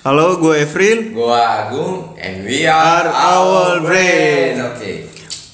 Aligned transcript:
Halo, 0.00 0.40
gue 0.40 0.64
Evril. 0.64 1.12
Gua 1.12 1.68
Agung 1.68 2.16
and 2.16 2.48
we 2.48 2.64
Are 2.64 3.04
our 3.04 3.84
brain. 3.84 4.56
Oke. 4.72 5.04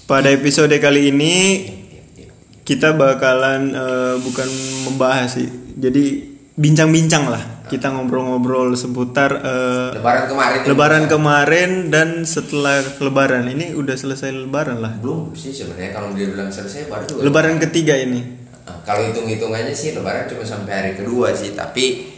Pada 0.06 0.30
episode 0.30 0.70
kali 0.78 1.10
ini 1.10 1.66
kita 2.62 2.94
bakalan 2.94 3.74
eh, 3.74 4.14
bukan 4.22 4.46
membahas 4.86 5.34
sih, 5.34 5.50
jadi 5.74 6.30
bincang-bincang 6.54 7.26
lah. 7.26 7.42
Kita 7.66 7.90
ngobrol-ngobrol 7.90 8.70
seputar 8.78 9.34
eh, 9.34 9.98
Lebaran 9.98 10.30
kemarin. 10.30 10.58
Lebaran 10.62 11.04
kemarin 11.10 11.70
dan 11.90 12.22
setelah 12.22 12.86
Lebaran 13.02 13.50
ini 13.50 13.74
udah 13.74 13.98
selesai 13.98 14.30
Lebaran 14.30 14.78
lah. 14.78 14.94
belum 15.02 15.34
sih 15.34 15.50
sebenarnya 15.50 15.90
kalau 15.90 16.14
dia 16.14 16.30
bilang 16.30 16.54
selesai 16.54 16.86
baru 16.86 17.02
juga. 17.02 17.26
Lebaran 17.26 17.58
ketiga 17.58 17.98
ini. 17.98 18.22
Nah, 18.62 18.78
kalau 18.86 19.10
hitung-hitungannya 19.10 19.74
sih 19.74 19.90
Lebaran 19.90 20.30
cuma 20.30 20.46
sampai 20.46 20.70
hari 20.70 20.92
kedua 20.94 21.34
sih, 21.34 21.50
tapi 21.58 22.14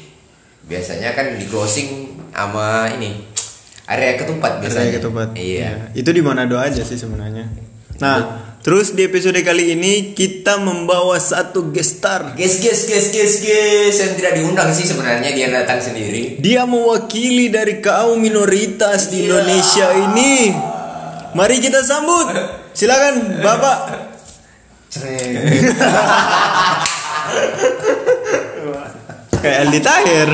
biasanya 0.68 1.16
kan 1.16 1.40
di 1.40 1.48
closing 1.48 2.17
sama 2.38 2.86
ini 2.94 3.26
area 3.88 4.14
ketupat 4.14 4.62
biasanya. 4.62 4.84
Raya 4.84 4.92
Ketupat. 5.00 5.28
Iya. 5.34 5.70
Ya, 5.90 5.96
Itu 5.96 6.12
di 6.12 6.20
Manado 6.20 6.54
aja 6.54 6.84
sih 6.84 6.94
sebenarnya. 6.94 7.48
Nah, 7.98 8.16
terus 8.60 8.94
di 8.94 9.02
episode 9.02 9.40
kali 9.42 9.74
ini 9.74 10.14
kita 10.14 10.60
membawa 10.60 11.18
satu 11.18 11.72
guest 11.72 11.98
star. 11.98 12.36
Guys, 12.36 12.62
guys, 12.62 12.86
guys, 12.86 13.10
guys, 13.10 13.34
guys 13.42 13.96
yang 13.96 14.12
tidak 14.14 14.32
diundang 14.38 14.70
sih 14.70 14.86
sebenarnya 14.86 15.34
dia 15.34 15.50
datang 15.50 15.82
sendiri. 15.82 16.38
Dia 16.38 16.62
mewakili 16.62 17.50
dari 17.50 17.82
kaum 17.82 18.20
minoritas 18.20 19.08
di 19.08 19.24
Iya. 19.24 19.34
Indonesia 19.34 19.86
ini. 19.98 20.52
Mari 21.34 21.56
kita 21.58 21.82
sambut. 21.82 22.28
Silakan, 22.70 23.42
Bapak. 23.42 23.78
Kayak 29.42 29.58
Aldi 29.64 29.80
Tahir. 29.80 30.28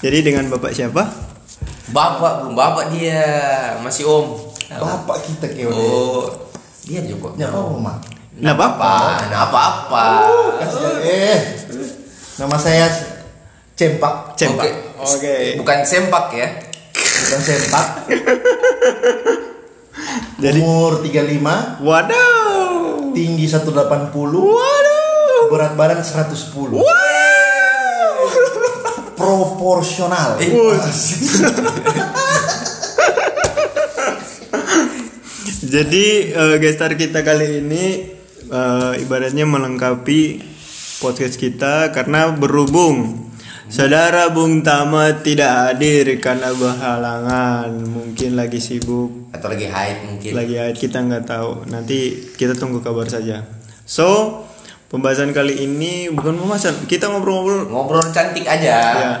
Jadi 0.00 0.18
dengan 0.20 0.44
Bapak 0.52 0.76
siapa? 0.76 1.08
Bapak 1.86 2.42
belum 2.42 2.58
bapak 2.58 2.92
dia 2.92 3.22
masih 3.80 4.04
om. 4.04 4.36
Bapak 4.68 5.22
kita 5.22 5.46
kayak 5.54 5.70
Oh, 5.70 6.26
dia 6.82 7.00
juga. 7.06 7.30
Ya 7.38 7.48
apa 7.48 7.62
rumah? 7.62 7.96
Nah, 8.36 8.52
Bapak. 8.52 9.32
Nah, 9.32 9.40
apa-apa. 9.48 10.06
Eh. 11.00 11.38
Nama 12.36 12.56
saya 12.58 12.90
Cempak. 13.72 14.36
Cempak. 14.36 14.66
Oke. 14.66 14.70
Oke. 15.00 15.36
Bukan 15.56 15.78
sempak 15.86 16.34
ya. 16.34 16.48
Bukan 16.92 17.40
Cempak. 17.40 17.86
Jadi 20.36 20.60
Umur 20.60 21.00
35, 21.00 21.80
waduh. 21.80 23.08
tinggi 23.16 23.48
180, 23.48 24.12
Waduh. 24.12 25.48
berat 25.48 25.72
badan 25.72 26.04
110. 26.04 26.76
Proporsional. 29.26 30.38
Eh, 30.38 30.46
Jadi 35.66 36.30
eh, 36.30 36.56
guest 36.62 36.78
star 36.78 36.94
kita 36.94 37.26
kali 37.26 37.58
ini 37.58 38.06
eh, 38.46 38.92
ibaratnya 39.02 39.42
melengkapi 39.42 40.38
podcast 41.02 41.42
kita 41.42 41.90
karena 41.90 42.30
berhubung 42.38 43.26
saudara 43.66 44.30
Bung 44.30 44.62
Tama 44.62 45.18
tidak 45.26 45.74
hadir 45.74 46.06
karena 46.22 46.54
berhalangan, 46.54 47.82
mungkin 47.82 48.38
lagi 48.38 48.62
sibuk, 48.62 49.34
Atau 49.34 49.50
lagi 49.50 49.66
hype 49.66 50.06
mungkin. 50.06 50.38
lagi 50.38 50.54
haid 50.54 50.78
kita 50.78 51.02
nggak 51.02 51.26
tahu. 51.26 51.66
Nanti 51.66 52.30
kita 52.38 52.54
tunggu 52.54 52.78
kabar 52.78 53.10
saja. 53.10 53.42
So 53.82 54.46
pembahasan 54.96 55.30
kali 55.30 55.60
ini 55.60 56.08
bukan 56.08 56.34
pembahasan, 56.34 56.74
kita 56.84 57.06
ngobrol-ngobrol. 57.06 57.68
Ngobrol 57.68 58.08
cantik 58.08 58.42
aja. 58.42 58.76
Ya. 58.96 59.12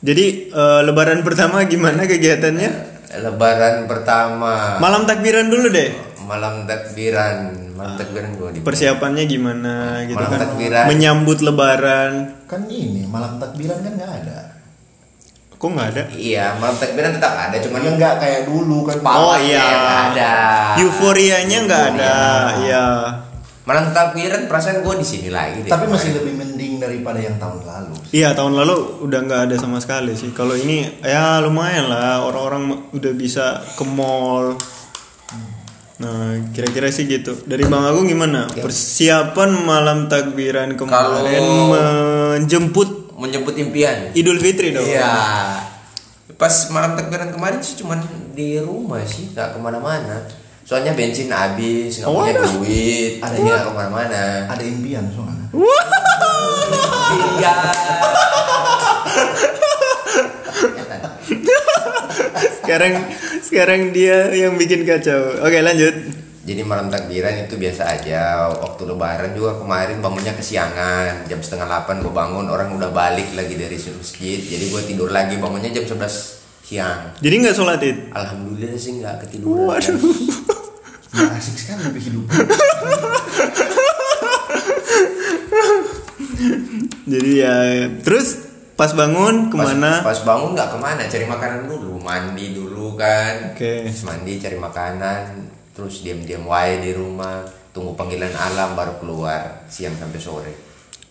Jadi 0.00 0.48
eh, 0.48 0.80
Lebaran 0.82 1.20
pertama 1.20 1.64
gimana 1.64 2.04
kegiatannya? 2.04 2.70
Lebaran 3.16 3.84
pertama. 3.84 4.78
Malam 4.78 5.02
takbiran 5.04 5.46
dulu 5.46 5.66
deh. 5.68 5.90
Malam 6.20 6.64
takbiran. 6.64 7.36
Malam 7.74 7.94
takbiran 7.96 8.30
gua 8.34 8.48
di 8.48 8.62
persiapannya 8.62 9.24
gimana 9.24 9.98
gitu 10.04 10.14
Malam 10.14 10.30
kan 10.30 10.40
takbiran. 10.46 10.84
menyambut 10.86 11.42
lebaran 11.42 12.12
Kan 12.46 12.70
ini 12.70 13.02
malam 13.04 13.34
takbiran 13.36 13.82
kan 13.82 13.92
nggak 13.92 14.12
ada. 14.22 14.38
kok 15.50 15.68
nggak 15.68 15.88
ada 15.90 16.02
Iya, 16.08 16.54
malam 16.54 16.78
takbiran 16.78 17.10
tetap 17.10 17.34
ada, 17.34 17.56
cuman 17.58 17.82
Ya 17.82 17.90
nggak 17.90 18.14
kayak 18.20 18.40
dulu 18.46 18.86
kan. 18.86 19.02
Oh, 19.02 19.34
iya. 19.34 19.64
ada. 20.06 20.34
euforianya 20.78 21.58
nggak 21.66 21.84
ada 21.92 22.14
ya 22.62 22.86
Malam 23.64 23.96
takbiran 23.96 24.44
perasaan 24.44 24.84
gua 24.84 25.00
di 25.00 25.06
sini 25.08 25.32
lagi 25.32 25.64
deh. 25.64 25.72
Tapi 25.72 25.88
masih 25.88 26.20
lebih 26.20 26.36
mending 26.36 26.76
daripada 26.76 27.16
yang 27.16 27.40
tahun 27.40 27.64
lalu. 27.64 27.96
iya 28.12 28.36
tahun 28.36 28.52
lalu 28.60 29.08
udah 29.08 29.20
nggak 29.24 29.40
ada 29.48 29.56
sama 29.56 29.80
sekali 29.80 30.12
sih 30.12 30.36
kalau 30.36 30.52
ini 30.52 31.00
ya 31.00 31.40
lumayan 31.40 31.88
lah 31.88 32.20
orang-orang 32.28 32.92
udah 32.92 33.12
bisa 33.16 33.64
ke 33.72 33.84
mall 33.88 34.52
nah 35.94 36.34
kira-kira 36.50 36.90
sih 36.90 37.06
gitu 37.06 37.38
dari 37.46 37.62
bang 37.64 37.86
Agung 37.86 38.10
gimana 38.10 38.50
persiapan 38.50 39.62
malam 39.62 40.10
takbiran 40.10 40.74
kemarin 40.74 41.40
menjemput 41.70 43.14
menjemput 43.14 43.54
impian. 43.56 44.10
Idul 44.12 44.42
Fitri 44.42 44.74
dong 44.74 44.84
Iya. 44.84 45.62
Pas 46.34 46.50
malam 46.74 46.98
takbiran 46.98 47.30
kemarin 47.30 47.62
sih 47.62 47.78
cuman 47.78 48.02
di 48.34 48.58
rumah 48.58 49.06
sih, 49.06 49.30
nggak 49.30 49.54
ke 49.54 49.58
mana-mana. 49.62 50.18
Soalnya 50.64 50.92
bensin 50.92 51.28
habis, 51.28 52.00
nggak 52.00 52.08
Oh, 52.08 52.24
punya 52.24 52.32
waduh. 52.34 52.52
duit, 52.58 53.12
Ada 53.20 53.30
jadi 53.30 53.38
ya? 53.38 53.52
nggak 53.54 53.62
ke 53.62 53.72
mana-mana. 53.74 54.22
Ada 54.48 54.62
impian 54.64 55.04
soalnya. 55.08 55.46
Iya. 57.34 57.52
sekarang 62.56 62.92
sekarang 63.40 63.80
dia 63.92 64.32
yang 64.32 64.56
bikin 64.56 64.82
kacau 64.82 65.36
oke 65.38 65.58
lanjut 65.60 65.94
Jadi 66.44 66.60
malam 66.60 66.92
takbiran 66.92 67.40
itu 67.40 67.56
biasa 67.56 67.88
aja. 67.90 68.52
Waktu 68.52 68.84
lebaran 68.84 69.32
juga 69.32 69.56
kemarin 69.56 70.04
bangunnya 70.04 70.36
kesiangan, 70.36 71.24
jam 71.24 71.40
setengah 71.40 71.64
8 71.64 72.04
gue 72.04 72.12
bangun, 72.12 72.52
orang 72.52 72.68
udah 72.70 72.92
balik 72.92 73.32
lagi 73.32 73.56
dari 73.56 73.80
masjid. 73.80 74.44
Jadi 74.44 74.68
gue 74.68 74.82
tidur 74.84 75.08
lagi, 75.08 75.40
bangunnya 75.40 75.72
jam 75.72 75.88
11 75.88 76.04
siang. 76.60 77.16
jadi 77.16 77.34
nggak 77.40 77.54
sholat 77.54 77.80
id 77.80 78.12
Alhamdulillah 78.12 78.76
sih 78.76 78.92
nggak 78.96 79.24
ketiduran. 79.24 79.72
Waduh. 79.72 80.52
Ya, 81.14 81.30
asik 81.38 81.54
sekali 81.54 81.80
lebih 81.86 82.02
hidup. 82.02 82.24
Jadi 87.04 87.30
ya 87.38 87.54
terus 88.02 88.50
pas 88.74 88.90
bangun 88.90 89.46
ke 89.46 89.54
mana? 89.54 90.02
Pas, 90.02 90.10
pas 90.10 90.20
bangun 90.26 90.58
nggak 90.58 90.70
ke 90.74 90.78
mana, 90.80 91.02
cari 91.06 91.26
makanan 91.28 91.60
dulu, 91.70 92.00
mandi 92.02 92.50
dulu 92.50 92.98
kan. 92.98 93.54
Oke. 93.54 93.86
Terus 93.86 94.02
mandi 94.02 94.42
cari 94.42 94.58
makanan, 94.58 95.22
terus 95.70 96.02
diam-diam 96.02 96.42
wae 96.48 96.82
di 96.82 96.90
rumah, 96.90 97.46
tunggu 97.70 97.94
panggilan 97.94 98.34
alam 98.34 98.74
baru 98.74 98.98
keluar 98.98 99.62
siang 99.68 99.94
sampai 99.94 100.20
sore 100.20 100.52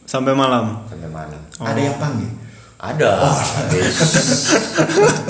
Sampai 0.03 0.35
malam. 0.35 0.83
sampai 0.91 1.07
malam. 1.07 1.39
Ada 1.63 1.79
yang 1.79 1.95
panggil. 1.95 2.27
Ada. 2.75 3.11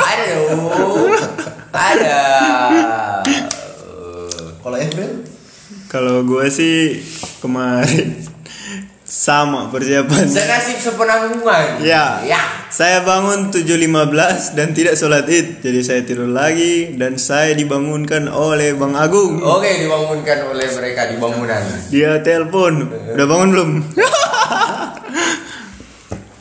ada 0.01 0.23
dong. 0.33 1.13
Ada. 1.69 2.21
Kalau 4.63 4.77
April, 4.79 5.11
Kalau 5.85 6.23
gue 6.23 6.45
sih 6.47 7.03
kemarin 7.37 8.15
sama 9.03 9.67
persiapan. 9.67 10.25
Senasib 10.25 10.79
sepenanggungan. 10.81 11.83
Ya. 11.83 12.23
Ya. 12.23 12.41
Saya 12.71 13.03
bangun 13.03 13.51
7.15 13.51 14.57
dan 14.57 14.73
tidak 14.73 14.95
sholat 14.95 15.27
id. 15.27 15.61
Jadi 15.61 15.79
saya 15.83 16.01
tidur 16.01 16.25
lagi 16.25 16.95
dan 16.95 17.19
saya 17.19 17.53
dibangunkan 17.53 18.25
oleh 18.25 18.73
Bang 18.73 18.95
Agung. 18.95 19.37
Oke, 19.37 19.83
dibangunkan 19.83 20.49
oleh 20.49 20.65
mereka 20.71 21.11
di 21.11 21.15
bangunan. 21.19 21.61
Dia 21.91 22.23
telepon. 22.23 22.89
Udah 23.13 23.25
bangun 23.27 23.49
belum? 23.51 23.69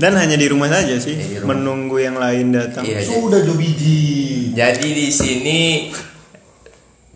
dan 0.01 0.17
hanya 0.17 0.35
di 0.35 0.47
rumah 0.49 0.67
saja 0.67 0.97
sih, 0.97 1.15
Ya, 1.15 1.45
rumah. 1.45 1.55
menunggu 1.55 2.01
yang 2.01 2.17
lain 2.17 2.51
datang. 2.51 2.83
Iya, 2.83 3.05
sudah 3.05 3.45
Jobiji. 3.45 4.51
Jadi 4.51 4.89
di 4.89 5.09
sini 5.13 5.61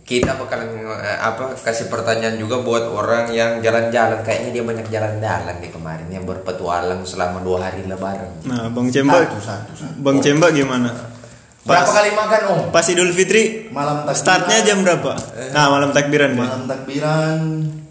kita 0.06 0.38
bakalan 0.38 0.70
eh, 1.02 1.18
apa 1.18 1.58
kasih 1.58 1.90
pertanyaan 1.90 2.38
juga 2.38 2.62
buat 2.62 2.86
orang 2.94 3.26
yang 3.34 3.58
jalan-jalan 3.58 4.22
kayaknya 4.22 4.54
dia 4.54 4.62
banyak 4.62 4.86
jalan-jalan 4.86 5.54
nih 5.58 5.70
kemarin 5.74 6.06
yang 6.14 6.22
berpetualang 6.22 7.02
selama 7.02 7.42
dua 7.42 7.66
hari 7.66 7.82
lebaran. 7.90 8.30
Nah, 8.46 8.70
Bang 8.70 8.86
Cemba, 8.94 9.26
Satu, 9.26 9.42
satu, 9.42 9.72
satu. 9.74 9.98
Bang 9.98 10.22
Cemba 10.22 10.54
gimana? 10.54 10.94
Berapa 11.66 11.90
kali 11.90 12.14
makan 12.14 12.40
om? 12.46 12.60
Pas 12.70 12.86
Idul 12.86 13.10
Fitri 13.10 13.66
Malam 13.74 14.06
takbiran. 14.06 14.14
startnya 14.14 14.58
jam 14.62 14.86
berapa? 14.86 15.18
Nah, 15.50 15.66
malam 15.74 15.90
takbiran 15.90 16.30
ya. 16.30 16.46
Malam 16.46 16.62
takbiran 16.70 17.38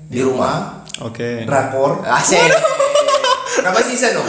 Di 0.07 0.19
rumah. 0.23 0.87
Oke. 1.03 1.43
Drakor 1.43 1.99
Asik. 2.07 2.39
Berapa 3.59 3.79
season 3.83 4.23
om? 4.23 4.27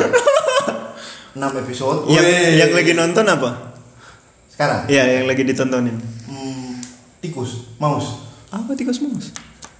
6 1.38 1.62
episode. 1.62 2.10
Yang 2.10 2.26
yang 2.58 2.72
lagi 2.74 2.92
nonton 2.98 3.22
apa? 3.30 3.50
Sekarang 4.50 4.90
Iya, 4.90 5.22
yang 5.22 5.30
lagi 5.30 5.46
ditontonin. 5.46 6.15
Tikus, 7.20 7.72
mouse. 7.76 8.26
Apa 8.50 8.72
tikus 8.78 9.02
mus? 9.02 9.32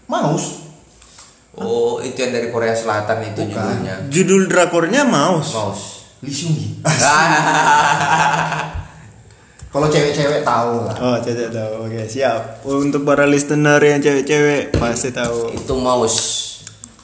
Mouse. 0.06 0.66
Oh 1.56 2.04
itu 2.04 2.20
yang 2.20 2.36
dari 2.36 2.52
Korea 2.52 2.76
Selatan 2.76 3.32
itu 3.32 3.40
Bukan. 3.48 3.56
judulnya. 3.56 3.94
Judul 4.12 4.42
drakornya 4.48 5.02
Mouse. 5.08 5.56
Mouse. 5.56 5.84
Lee 6.20 6.32
Seung 6.32 6.52
Gi. 6.52 6.68
tahu 10.46 10.88
lah. 10.88 10.96
Oh, 10.96 11.16
cewek 11.20 11.52
tahu. 11.52 11.72
Oke, 11.84 12.00
siap. 12.08 12.64
Untuk 12.64 13.04
para 13.04 13.28
listener 13.28 13.76
yang 13.82 14.00
cewek-cewek 14.00 14.72
pasti 14.78 15.12
tahu. 15.12 15.52
Itu 15.52 15.76
mouse. 15.76 16.18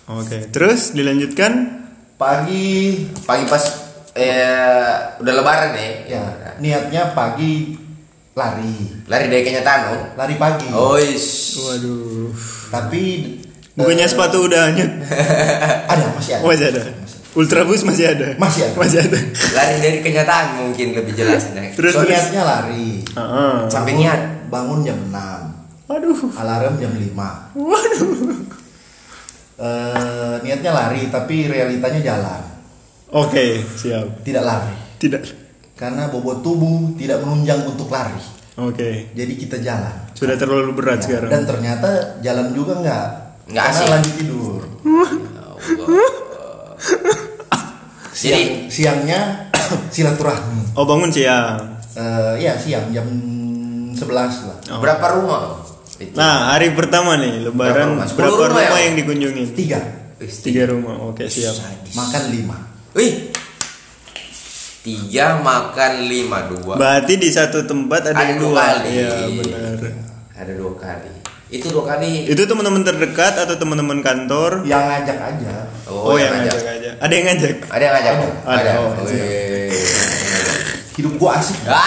Oke, 0.08 0.48
terus 0.48 0.96
dilanjutkan. 0.96 1.82
Pagi 2.16 3.02
Pagi 3.26 3.44
pas 3.50 3.64
eh 4.14 4.94
udah 5.18 5.32
lebaran 5.32 5.70
nih. 5.74 5.92
ya 6.06 6.22
niatnya 6.62 7.16
pagi 7.16 7.74
lari. 8.32 8.74
Lari 9.06 9.26
dari 9.28 9.42
kenyataan, 9.42 9.80
Om. 9.88 10.00
Lari 10.16 10.34
pagi. 10.36 10.68
Oh, 10.72 10.96
is. 10.96 11.56
Waduh. 11.58 12.32
Tapi 12.68 13.02
Bukannya 13.72 14.04
eh, 14.04 14.10
sepatu 14.10 14.48
udah 14.48 14.68
hanyut? 14.68 14.92
ada 15.92 16.04
masih 16.12 16.32
ada. 16.36 16.44
Masih 16.44 16.66
ada. 16.68 16.82
Ultrabus 17.32 17.80
masih 17.88 18.04
ada. 18.12 18.36
Masih 18.36 18.68
ada. 18.68 18.76
Masih 18.76 18.98
ada. 19.00 19.18
Lari 19.56 19.76
dari 19.80 19.98
kenyataan 20.04 20.46
mungkin 20.60 20.92
lebih 20.92 21.16
jelasnya. 21.16 21.72
Terus 21.72 21.92
So, 21.96 22.04
terus. 22.04 22.12
niatnya 22.12 22.42
lari. 22.44 23.00
Heeh. 23.00 23.54
Sampai 23.72 23.96
Bangun- 23.96 24.04
niat. 24.04 24.20
Bangun 24.52 24.78
jam 24.84 24.98
6. 25.08 25.88
Waduh. 25.88 26.18
Alarm 26.36 26.76
jam 26.76 26.92
5. 26.92 27.52
Waduh. 27.56 28.12
Eh, 29.62 30.34
niatnya 30.42 30.72
lari 30.72 31.08
tapi 31.08 31.48
realitanya 31.48 32.00
jalan. 32.02 32.42
Oke, 33.12 33.60
siap. 33.76 34.20
Tidak 34.20 34.40
lari. 34.40 34.72
Tidak. 34.98 35.41
Karena 35.82 36.06
bobot 36.06 36.46
tubuh 36.46 36.94
tidak 36.94 37.26
menunjang 37.26 37.66
untuk 37.66 37.90
lari. 37.90 38.14
Oke. 38.54 39.10
Jadi 39.18 39.32
kita 39.34 39.58
jalan. 39.58 40.14
Sudah 40.14 40.38
terlalu 40.38 40.70
berat 40.78 41.02
Ya, 41.02 41.04
sekarang. 41.10 41.30
Dan 41.34 41.42
ternyata 41.42 41.88
jalan 42.22 42.54
juga 42.54 42.78
enggak. 42.78 43.06
Nggak 43.50 43.64
Karena 43.66 43.80
asik. 43.82 43.90
lanjut 43.90 44.14
tidur. 44.14 44.60
Jadi 48.12 48.70
Siang, 48.70 48.70
siangnya 48.70 49.50
silaturahmi. 49.94 50.78
Oh, 50.78 50.86
bangun 50.86 51.10
siang. 51.10 51.58
Eh, 51.98 52.34
ya 52.38 52.54
siang 52.54 52.94
jam 52.94 53.08
11 53.90 53.98
lah. 54.46 54.58
Oh. 54.70 54.78
berapa 54.78 55.02
rumah? 55.18 55.58
Itu. 55.98 56.14
Nah, 56.14 56.54
hari 56.54 56.70
pertama 56.70 57.18
nih 57.18 57.50
lebaran 57.50 57.98
Berapa 57.98 58.06
rumah? 58.06 58.06
berapa, 58.14 58.30
rumah 58.30 58.62
rumah, 58.62 58.78
ya? 58.78 58.84
yang 58.86 58.94
dikunjungin? 59.02 59.46
Tiga. 59.58 59.80
Tiga 60.22 60.70
rumah. 60.70 61.10
Oke, 61.10 61.26
siap. 61.26 61.58
Makan 61.98 62.22
lima. 62.30 62.56
Wih. 62.94 63.31
Tiga 64.82 65.38
makan 65.38 66.10
lima 66.10 66.50
dua. 66.50 66.74
Berarti 66.74 67.14
di 67.14 67.30
satu 67.30 67.62
tempat 67.62 68.10
ada, 68.10 68.18
Ada 68.18 68.34
yang 68.34 68.40
dua 68.42 68.50
dua. 68.50 68.62
kali. 68.66 68.90
Iya, 68.90 69.14
benar. 69.30 69.78
Ada 70.34 70.52
dua 70.58 70.72
kali. 70.74 71.10
Itu 71.54 71.66
dua 71.70 71.84
kali. 71.86 72.26
Itu 72.26 72.42
teman-teman 72.50 72.82
terdekat 72.82 73.38
atau 73.38 73.54
teman-teman 73.54 74.02
kantor? 74.02 74.66
Yang 74.66 74.82
ngajak 74.82 75.18
aja. 75.22 75.54
Oh, 75.86 76.18
yang 76.18 76.34
ngajak 76.34 76.66
aja. 76.66 76.90
Ada 76.98 77.12
yang 77.14 77.26
ngajak. 77.30 77.54
Ada 77.70 77.82
yang 77.86 77.94
ngajak? 77.94 78.14
Ada. 78.18 78.58
Ada. 78.58 78.70
Oh, 78.82 78.90
Wih. 79.06 79.70
Hidup 80.98 81.14
gua 81.14 81.38
asik. 81.38 81.62
Ah. 81.62 81.86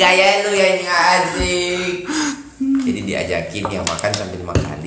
Gaya 0.00 0.44
lu 0.44 0.52
yang 0.52 0.76
nggak 0.84 1.02
asik. 1.24 2.04
Jadi 2.84 3.00
diajakin 3.08 3.64
ya 3.64 3.80
makan 3.80 4.12
kali. 4.12 4.36
Ya. 4.36 4.79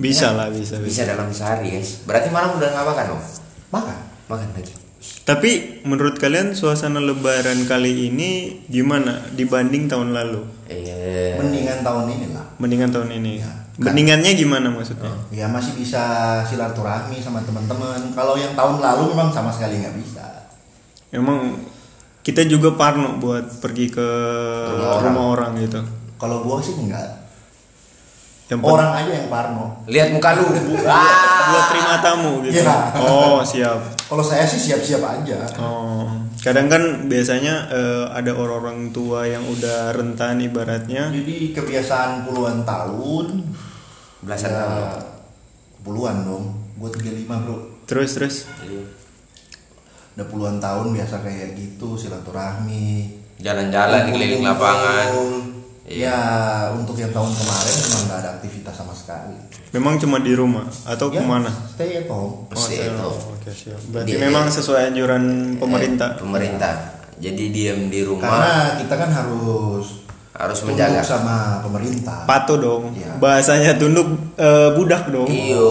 Bisa 0.00 0.32
lah, 0.32 0.48
bisa, 0.48 0.80
bisa. 0.80 0.88
Bisa 0.88 1.02
dalam 1.04 1.28
sehari 1.28 1.68
guys. 1.76 2.08
Berarti 2.08 2.32
malam 2.32 2.56
udah 2.56 2.68
nggak 2.72 2.86
makan 2.88 3.04
dong? 3.12 3.22
Makan. 3.68 3.98
Makan 4.32 4.48
lagi. 4.56 4.72
Tapi 5.28 5.80
menurut 5.84 6.16
kalian 6.16 6.56
suasana 6.56 7.00
lebaran 7.00 7.68
kali 7.68 8.08
ini 8.08 8.60
gimana 8.68 9.20
dibanding 9.36 9.88
tahun 9.92 10.16
lalu? 10.16 10.40
Eh. 10.72 11.36
Mendingan 11.36 11.84
tahun 11.84 12.04
ini 12.08 12.26
lah. 12.32 12.44
Mendingan 12.56 12.90
tahun 12.92 13.08
ini. 13.20 13.32
Ya. 13.44 13.52
Mendingannya 13.80 14.32
gimana 14.36 14.68
maksudnya? 14.72 15.12
Ya 15.32 15.48
masih 15.48 15.76
bisa 15.76 16.00
silaturahmi 16.44 17.20
sama 17.20 17.40
teman-teman. 17.44 18.12
Kalau 18.12 18.36
yang 18.36 18.52
tahun 18.52 18.80
lalu 18.80 19.16
memang 19.16 19.32
sama 19.32 19.48
sekali 19.52 19.80
nggak 19.80 19.96
bisa. 20.00 20.24
Emang 21.12 21.60
kita 22.20 22.44
juga 22.44 22.76
parno 22.76 23.16
buat 23.16 23.60
pergi 23.60 23.88
ke 23.88 24.08
Rumah 24.76 25.00
rumah 25.00 25.24
orang. 25.32 25.52
orang, 25.56 25.64
gitu. 25.64 25.80
Kalau 26.20 26.44
gua 26.44 26.60
sih 26.60 26.76
enggak. 26.76 27.19
Yang 28.50 28.66
Orang 28.66 28.90
aja 28.90 29.12
yang 29.14 29.28
parno. 29.30 29.66
Lihat 29.86 30.08
muka 30.10 30.34
lu. 30.34 30.50
Ah. 30.82 31.54
buat 31.54 31.64
terima 31.70 31.94
tamu 32.02 32.32
gitu. 32.42 32.66
Iya. 32.66 32.78
Oh, 32.98 33.38
siap. 33.46 33.78
Kalau 34.10 34.26
saya 34.26 34.42
sih 34.42 34.58
siap-siap 34.58 35.02
aja. 35.06 35.38
Oh, 35.62 36.10
kadang 36.42 36.66
kan 36.66 37.06
biasanya 37.06 37.70
eh, 37.70 38.04
ada 38.10 38.34
orang-orang 38.34 38.90
tua 38.90 39.22
yang 39.30 39.46
udah 39.46 39.94
rentan 39.94 40.42
ibaratnya. 40.42 41.14
Jadi 41.14 41.54
kebiasaan 41.54 42.26
puluhan 42.26 42.66
tahun. 42.66 43.26
Belasan 44.26 44.50
ya, 44.50 44.58
tahun. 44.66 44.82
Puluhan 45.86 46.16
dong. 46.26 46.44
Gua 46.74 46.90
35 46.90 47.30
bro. 47.46 47.56
Terus 47.86 48.10
terus. 48.18 48.36
Udah 50.18 50.26
puluhan 50.26 50.58
tahun 50.58 50.90
biasa 50.90 51.22
kayak 51.22 51.54
gitu 51.54 51.94
silaturahmi. 51.94 53.14
Jalan-jalan 53.38 54.10
di 54.10 54.10
keliling 54.10 54.42
lapangan. 54.42 55.06
Iya. 55.14 55.49
Ya 55.90 56.16
untuk 56.70 56.94
yang 56.94 57.10
tahun 57.10 57.28
kemarin 57.28 57.74
memang 57.76 58.02
nggak 58.06 58.18
ada 58.20 58.30
aktivitas 58.32 58.72
sama 58.72 58.94
sekali. 58.94 59.34
Memang 59.70 59.98
cuma 59.98 60.16
di 60.16 60.30
rumah 60.32 60.62
atau 60.86 61.10
Ya, 61.10 61.18
ke 61.18 61.22
mana? 61.24 61.50
Stay 61.68 61.90
at 61.96 62.06
home. 62.06 62.46
Oh, 62.46 62.54
Stay 62.56 62.78
at 62.80 62.94
home. 62.94 63.18
Oke, 63.34 63.50
siap. 63.50 63.80
Berarti 63.90 64.06
Dia- 64.08 64.22
memang 64.22 64.46
sesuai 64.46 64.80
anjuran 64.88 65.22
pemerintah. 65.58 66.14
Eh, 66.14 66.22
pemerintah. 66.22 66.74
Jadi 67.18 67.44
diam 67.50 67.86
di 67.86 68.00
rumah 68.00 68.22
Karena 68.24 68.54
kita 68.78 68.94
kan 68.96 69.10
harus 69.10 69.86
harus 70.32 70.58
tunduk 70.58 70.78
menjaga. 70.78 71.02
sama 71.02 71.36
pemerintah. 71.60 72.22
Patuh 72.24 72.56
dong. 72.56 72.82
Iya. 72.94 73.18
Bahasanya 73.18 73.74
tunduk 73.74 74.06
eh, 74.36 74.70
budak 74.72 75.10
dong. 75.10 75.26
Iyo. 75.26 75.68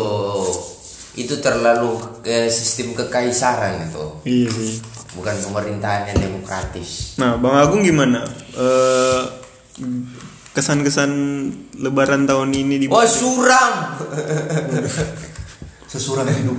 Itu 1.15 1.39
terlalu 1.39 1.95
ke 2.21 2.47
sistem 2.47 2.91
kekaisaran 2.93 3.87
itu. 3.87 4.03
Iya 4.25 4.47
sih. 4.51 4.73
Bukan 5.09 5.35
pemerintahan 5.41 6.11
yang 6.11 6.19
demokratis. 6.21 7.15
Nah, 7.17 7.33
Bang 7.35 7.55
Agung 7.57 7.81
gimana? 7.81 8.21
Eh, 8.53 9.21
kesan-kesan 10.49 11.11
Lebaran 11.77 12.25
tahun 12.25 12.49
ini 12.51 12.75
di 12.79 12.85
Oh 12.87 13.03
suram. 13.03 13.73
Sesuram 15.91 16.29
hidup. 16.29 16.57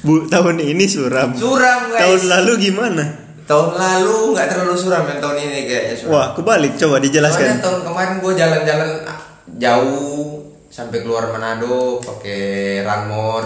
Bu, 0.00 0.28
tahun 0.28 0.60
ini 0.60 0.84
suram. 0.86 1.34
Suram 1.34 1.90
guys. 1.90 1.98
Tahun 1.98 2.22
lalu 2.30 2.52
gimana? 2.62 3.04
Tahun 3.44 3.74
lalu 3.74 4.32
nggak 4.32 4.46
terlalu 4.46 4.74
suram 4.74 5.02
yang 5.04 5.18
tahun 5.18 5.36
ini 5.42 5.58
kayaknya 5.66 5.94
suram. 5.98 6.12
Wah, 6.14 6.26
kebalik. 6.32 6.72
Coba 6.74 6.96
Soalnya 6.96 7.06
dijelaskan. 7.10 7.46
tahun 7.58 7.80
kemarin 7.82 8.14
gue 8.20 8.32
jalan-jalan 8.34 8.90
jauh 9.56 10.46
sampai 10.68 10.98
keluar 11.02 11.28
Manado 11.28 11.98
pakai 12.00 12.40
Ranmor. 12.82 13.44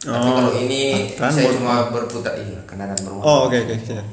Tapi 0.00 0.16
Oh, 0.18 0.32
kalau 0.34 0.52
ini 0.56 1.12
Ranmor. 1.14 1.30
saya 1.30 1.48
cuma 1.52 1.74
berputar 1.88 2.34
iya 2.34 2.58
kendaraan 2.64 2.98
bermotor. 2.98 3.22
Oh, 3.22 3.38
oke 3.46 3.56
oke. 3.60 3.74
siap. 3.78 4.06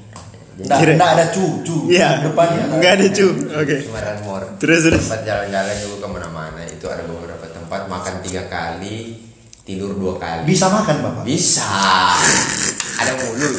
Nggak, 0.58 0.78
Kira- 0.82 0.96
nggak 0.98 1.12
ada 1.14 1.26
cu-cu. 1.30 1.78
Iya. 1.86 2.10
Depannya 2.26 2.62
Nggak 2.76 2.94
ada 2.94 3.06
cu. 3.08 3.28
Oke. 3.56 3.76
Ranmor. 3.88 4.42
Terus 4.58 4.80
terus. 4.84 5.04
Tempat 5.06 5.22
jalan-jalan 5.24 5.76
juga 5.80 5.96
ke 5.98 6.08
mana-mana 6.10 6.62
itu 6.66 6.86
ada 6.86 7.04
beberapa 7.04 7.46
tempat 7.48 7.82
makan 7.86 8.16
tiga 8.20 8.44
kali, 8.48 9.22
tidur 9.62 9.94
dua 9.94 10.18
kali. 10.18 10.44
Bisa 10.44 10.66
makan 10.68 10.96
bapak. 11.00 11.24
Bisa. 11.24 11.62
Ada 12.98 13.14
mulu. 13.14 13.50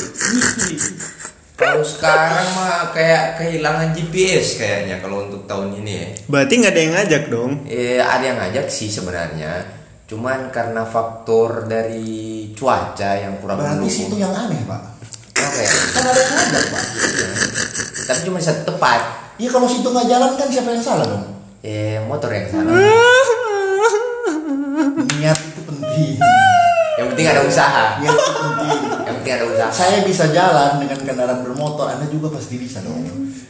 Kalau 1.55 1.83
sekarang 1.83 2.47
mah 2.55 2.91
kayak 2.91 3.35
kehilangan 3.37 3.91
GPS 3.91 4.55
kayaknya 4.57 4.99
kalau 4.99 5.27
untuk 5.27 5.43
tahun 5.45 5.79
ini 5.79 5.93
ya. 5.93 6.09
Berarti 6.27 6.53
nggak 6.55 6.71
ada 6.71 6.81
yang 6.81 6.95
ngajak 6.95 7.23
dong. 7.29 7.53
Eh, 7.67 7.99
ada 7.99 8.25
yang 8.25 8.39
ngajak 8.39 8.67
sih 8.67 8.87
sebenarnya. 8.87 9.67
Cuman 10.07 10.51
karena 10.51 10.83
faktor 10.83 11.67
dari 11.67 12.51
cuaca 12.55 13.11
yang 13.15 13.39
kurang 13.39 13.59
Berarti 13.59 13.75
mendukung. 13.77 13.91
situ 13.93 14.15
yang 14.17 14.31
aneh 14.31 14.59
pak. 14.65 14.98
Apa 15.49 15.61
ya? 15.65 15.73
Kan 15.73 16.05
ada 16.05 16.21
yang 16.21 16.33
ngajak 16.37 16.65
pak. 16.69 16.85
Tapi 18.09 18.21
cuma 18.29 18.37
di 18.37 18.45
satu 18.45 18.63
tempat. 18.69 19.01
Iya 19.41 19.49
kalau 19.55 19.67
situ 19.71 19.89
nggak 19.89 20.07
jalan 20.11 20.31
kan 20.37 20.49
siapa 20.53 20.69
yang 20.77 20.85
salah 20.85 21.07
dong? 21.09 21.25
Eh, 21.65 21.97
motor 22.05 22.29
yang 22.29 22.47
salah. 22.53 22.73
Niat 25.17 25.39
itu 25.41 25.61
penting. 25.65 26.21
Yang 26.99 27.07
penting 27.15 27.27
ada 27.27 27.43
usaha. 27.49 27.85
Niat 28.03 28.13
itu 28.13 28.33
penting. 28.45 28.81
Yang 29.09 29.15
penting 29.23 29.33
ada 29.33 29.47
usaha. 29.49 29.71
Saya 29.73 30.05
bisa 30.05 30.25
jalan 30.33 30.81
dengan 30.81 30.99
kendaraan 31.01 31.41
bermotor, 31.45 31.87
Anda 31.97 32.07
juga 32.13 32.37
pasti 32.37 32.61
bisa 32.61 32.85
dong. 32.85 33.05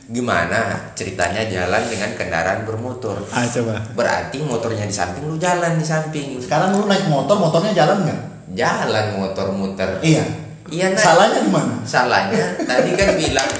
Gimana 0.08 0.88
ceritanya 0.96 1.44
jalan 1.44 1.82
dengan 1.84 2.10
kendaraan 2.16 2.64
bermotor? 2.64 3.20
Ah, 3.28 3.44
coba. 3.44 3.76
Berarti 3.92 4.40
motornya 4.40 4.88
di 4.88 4.94
samping 4.94 5.28
lu 5.28 5.36
jalan 5.36 5.76
di 5.76 5.84
samping. 5.84 6.40
Sekarang 6.40 6.72
lu 6.72 6.88
naik 6.88 7.10
motor, 7.12 7.36
motornya 7.36 7.76
jalan 7.76 8.08
nggak? 8.08 8.20
Jalan 8.56 9.20
motor 9.20 9.52
muter. 9.52 10.00
Iya. 10.00 10.47
Iya 10.68 10.92
nah. 10.92 11.00
Salahnya 11.00 11.40
di 11.40 11.50
mana? 11.50 11.74
Salahnya 11.88 12.44
tadi 12.68 12.90
kan 12.92 13.16
bilang 13.16 13.50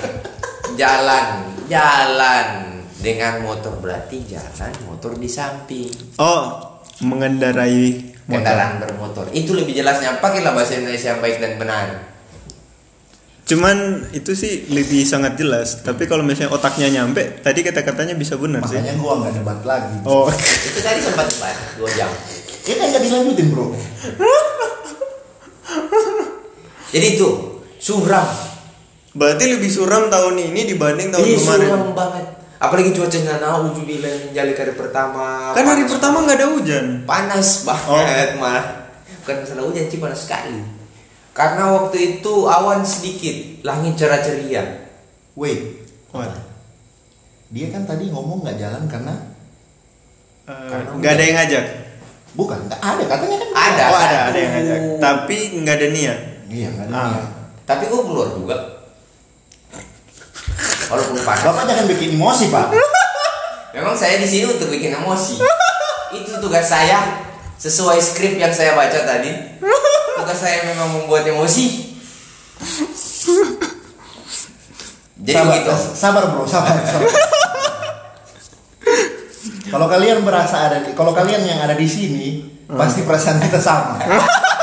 jalan, 0.77 1.27
jalan 1.67 2.47
dengan 3.01 3.41
motor 3.41 3.81
berarti 3.81 4.29
jalan 4.29 4.73
motor 4.85 5.17
di 5.17 5.29
samping. 5.31 5.89
Oh, 6.21 6.77
mengendarai 7.01 8.13
motor. 8.29 8.29
Kendaraan 8.29 8.73
bermotor. 8.83 9.25
Itu 9.33 9.57
lebih 9.57 9.73
jelasnya. 9.73 10.21
Pakailah 10.21 10.53
bahasa 10.53 10.77
Indonesia 10.77 11.17
yang 11.17 11.21
baik 11.25 11.41
dan 11.41 11.57
benar. 11.57 11.87
Cuman 13.49 14.05
itu 14.13 14.37
sih 14.37 14.69
lebih 14.69 15.09
sangat 15.09 15.41
jelas. 15.41 15.81
Tapi 15.81 16.05
kalau 16.05 16.21
misalnya 16.21 16.53
otaknya 16.53 17.01
nyampe, 17.01 17.41
tadi 17.41 17.65
kata-katanya 17.65 18.13
bisa 18.13 18.37
benar 18.37 18.61
sih. 18.69 18.77
Makanya 18.77 19.01
gua 19.01 19.25
nggak 19.25 19.33
debat 19.41 19.61
lagi. 19.65 19.97
Oh, 20.05 20.29
Itu 20.29 20.81
tadi 20.85 21.01
sempat 21.01 21.33
debat 21.33 21.57
dua 21.81 21.89
jam. 21.97 22.13
Kan 22.69 22.77
nggak 22.77 23.01
dilanjutin 23.01 23.47
bro. 23.49 23.73
Jadi 26.89 27.07
itu 27.15 27.29
suram. 27.77 28.27
Berarti 29.13 29.45
lebih 29.49 29.69
suram 29.69 30.07
tahun 30.07 30.37
ini 30.39 30.69
dibanding 30.69 31.09
tahun 31.11 31.25
Ih, 31.25 31.37
kemarin. 31.37 31.69
suram 31.69 31.85
banget. 31.93 32.25
Apalagi 32.59 32.91
cuacanya 32.91 33.39
nauzubillah 33.39 34.15
menjalik 34.27 34.57
hari 34.57 34.75
pertama. 34.75 35.55
Kan 35.55 35.63
hari 35.63 35.83
Panas 35.83 35.93
pertama 35.93 36.17
nggak 36.23 36.37
ada 36.37 36.49
hujan. 36.51 36.87
panas 37.07 37.49
banget 37.63 38.29
malah 38.35 38.67
bukan 39.21 39.45
masalah 39.45 39.63
hujan 39.63 39.85
sih 39.87 40.01
panas 40.01 40.25
sekali 40.25 40.57
karena 41.31 41.69
waktu 41.71 41.97
itu 42.17 42.35
awan 42.49 42.81
sedikit 42.81 43.37
langit 43.61 43.95
cerah 43.95 44.19
ceria 44.19 44.65
Wait, 45.37 45.85
What? 46.11 46.33
dia 47.49 47.69
kan 47.69 47.85
tadi 47.85 48.09
ngomong 48.09 48.41
nggak 48.41 48.57
jalan 48.57 48.89
karena 48.89 49.15
Eh, 50.49 50.81
nggak 50.97 51.13
ada 51.13 51.23
yang 51.23 51.37
ngajak. 51.37 51.65
bukan 52.33 52.59
nggak 52.67 52.81
ada 52.81 53.03
katanya 53.05 53.37
kan 53.37 53.49
Ada. 53.55 53.85
Oh 53.87 53.99
ada, 54.01 54.19
ada 54.27 54.39
yang 54.39 54.53
ngajak. 54.55 54.81
Tapi 54.99 55.37
nggak 55.61 55.77
ada 55.77 55.89
niat. 55.93 56.19
Iya 56.49 56.69
ada 56.73 56.93
Ah. 56.93 57.13
tapi 57.65 57.87
gue 57.87 58.01
keluar 58.01 58.29
juga. 58.33 58.57
Walaupun 60.89 61.21
panas 61.21 61.45
bapak 61.45 61.65
jangan 61.69 61.85
bikin 61.87 62.17
emosi 62.17 62.49
pak. 62.49 62.73
Memang 63.77 63.93
saya 63.93 64.17
di 64.17 64.25
sini 64.25 64.49
untuk 64.49 64.73
bikin 64.73 64.97
emosi. 64.97 65.37
Itu 66.17 66.41
tugas 66.41 66.65
saya. 66.65 67.29
Sesuai 67.61 68.01
skrip 68.01 68.41
yang 68.41 68.49
saya 68.49 68.73
baca 68.73 68.97
tadi. 69.05 69.29
Tugas 70.17 70.39
saya 70.39 70.65
memang 70.65 70.89
membuat 70.95 71.29
emosi. 71.29 71.93
Jadi 75.19 75.35
sabar, 75.35 75.51
begitu. 75.53 75.75
sabar 75.93 76.23
bro 76.31 76.47
sabar, 76.47 76.79
sabar. 76.79 77.11
kalau 79.69 79.87
kalian 79.91 80.23
berasa 80.25 80.71
ada 80.71 80.79
kalau 80.95 81.13
kalian 81.13 81.43
yang 81.45 81.59
ada 81.61 81.75
di 81.75 81.85
sini 81.85 82.27
pasti 82.71 83.03
perasaan 83.03 83.43
kita 83.43 83.59
sama 83.59 83.99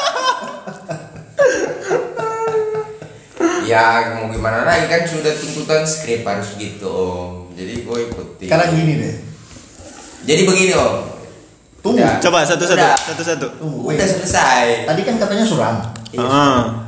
ya 3.66 4.16
mau 4.18 4.30
gimana? 4.30 4.64
Lagi 4.64 4.86
kan 4.88 5.04
sudah 5.06 5.34
tuntutan 5.36 5.84
skrip 5.84 6.22
harus 6.24 6.54
gitu 6.56 6.88
om. 6.88 7.50
Jadi 7.58 7.84
gue 7.84 7.98
ikuti 8.10 8.46
sekarang 8.48 8.78
gini 8.78 8.94
deh. 9.02 9.16
Jadi 10.26 10.42
begini 10.46 10.74
om. 10.78 10.96
Tunggu. 11.86 12.02
Udah. 12.02 12.18
Coba 12.18 12.42
satu-satu, 12.42 12.82
Udah. 12.82 12.98
satu-satu. 12.98 13.48
tunggu 13.62 13.80
udah 13.94 14.08
selesai. 14.10 14.90
Tadi 14.90 15.02
kan 15.06 15.16
katanya 15.22 15.46
suram. 15.46 15.76
Ah. 16.18 16.82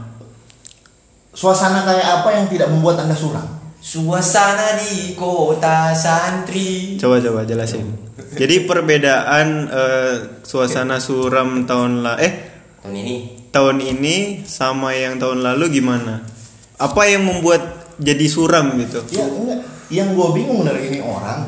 suasana 1.37 1.85
kayak 1.85 2.07
apa 2.23 2.29
yang 2.33 2.45
tidak 2.49 2.73
membuat 2.73 3.05
anda 3.05 3.13
suram? 3.13 3.45
Suasana 3.77 4.73
di 4.81 5.13
kota 5.13 5.93
santri. 5.93 6.97
Coba 6.97 7.21
coba 7.21 7.45
jelasin. 7.45 7.93
Jadi 8.33 8.65
perbedaan 8.65 9.69
eh, 9.69 10.13
suasana 10.41 10.97
suram 10.97 11.69
tahun 11.69 12.01
la 12.01 12.17
eh? 12.17 12.33
Tahun 12.81 12.95
ini. 12.97 13.15
Tahun 13.53 13.77
ini 13.77 14.41
sama 14.49 14.97
yang 14.97 15.21
tahun 15.21 15.45
lalu 15.45 15.77
gimana? 15.77 16.36
Apa 16.77 17.01
yang 17.03 17.23
membuat 17.23 17.61
jadi 17.97 18.25
suram 18.25 18.77
gitu? 18.77 19.01
ya 19.09 19.25
enggak 19.25 19.59
yang 19.89 20.13
gue 20.13 20.27
bingung 20.31 20.61
dari 20.61 20.87
ini 20.87 20.99
orang 20.99 21.47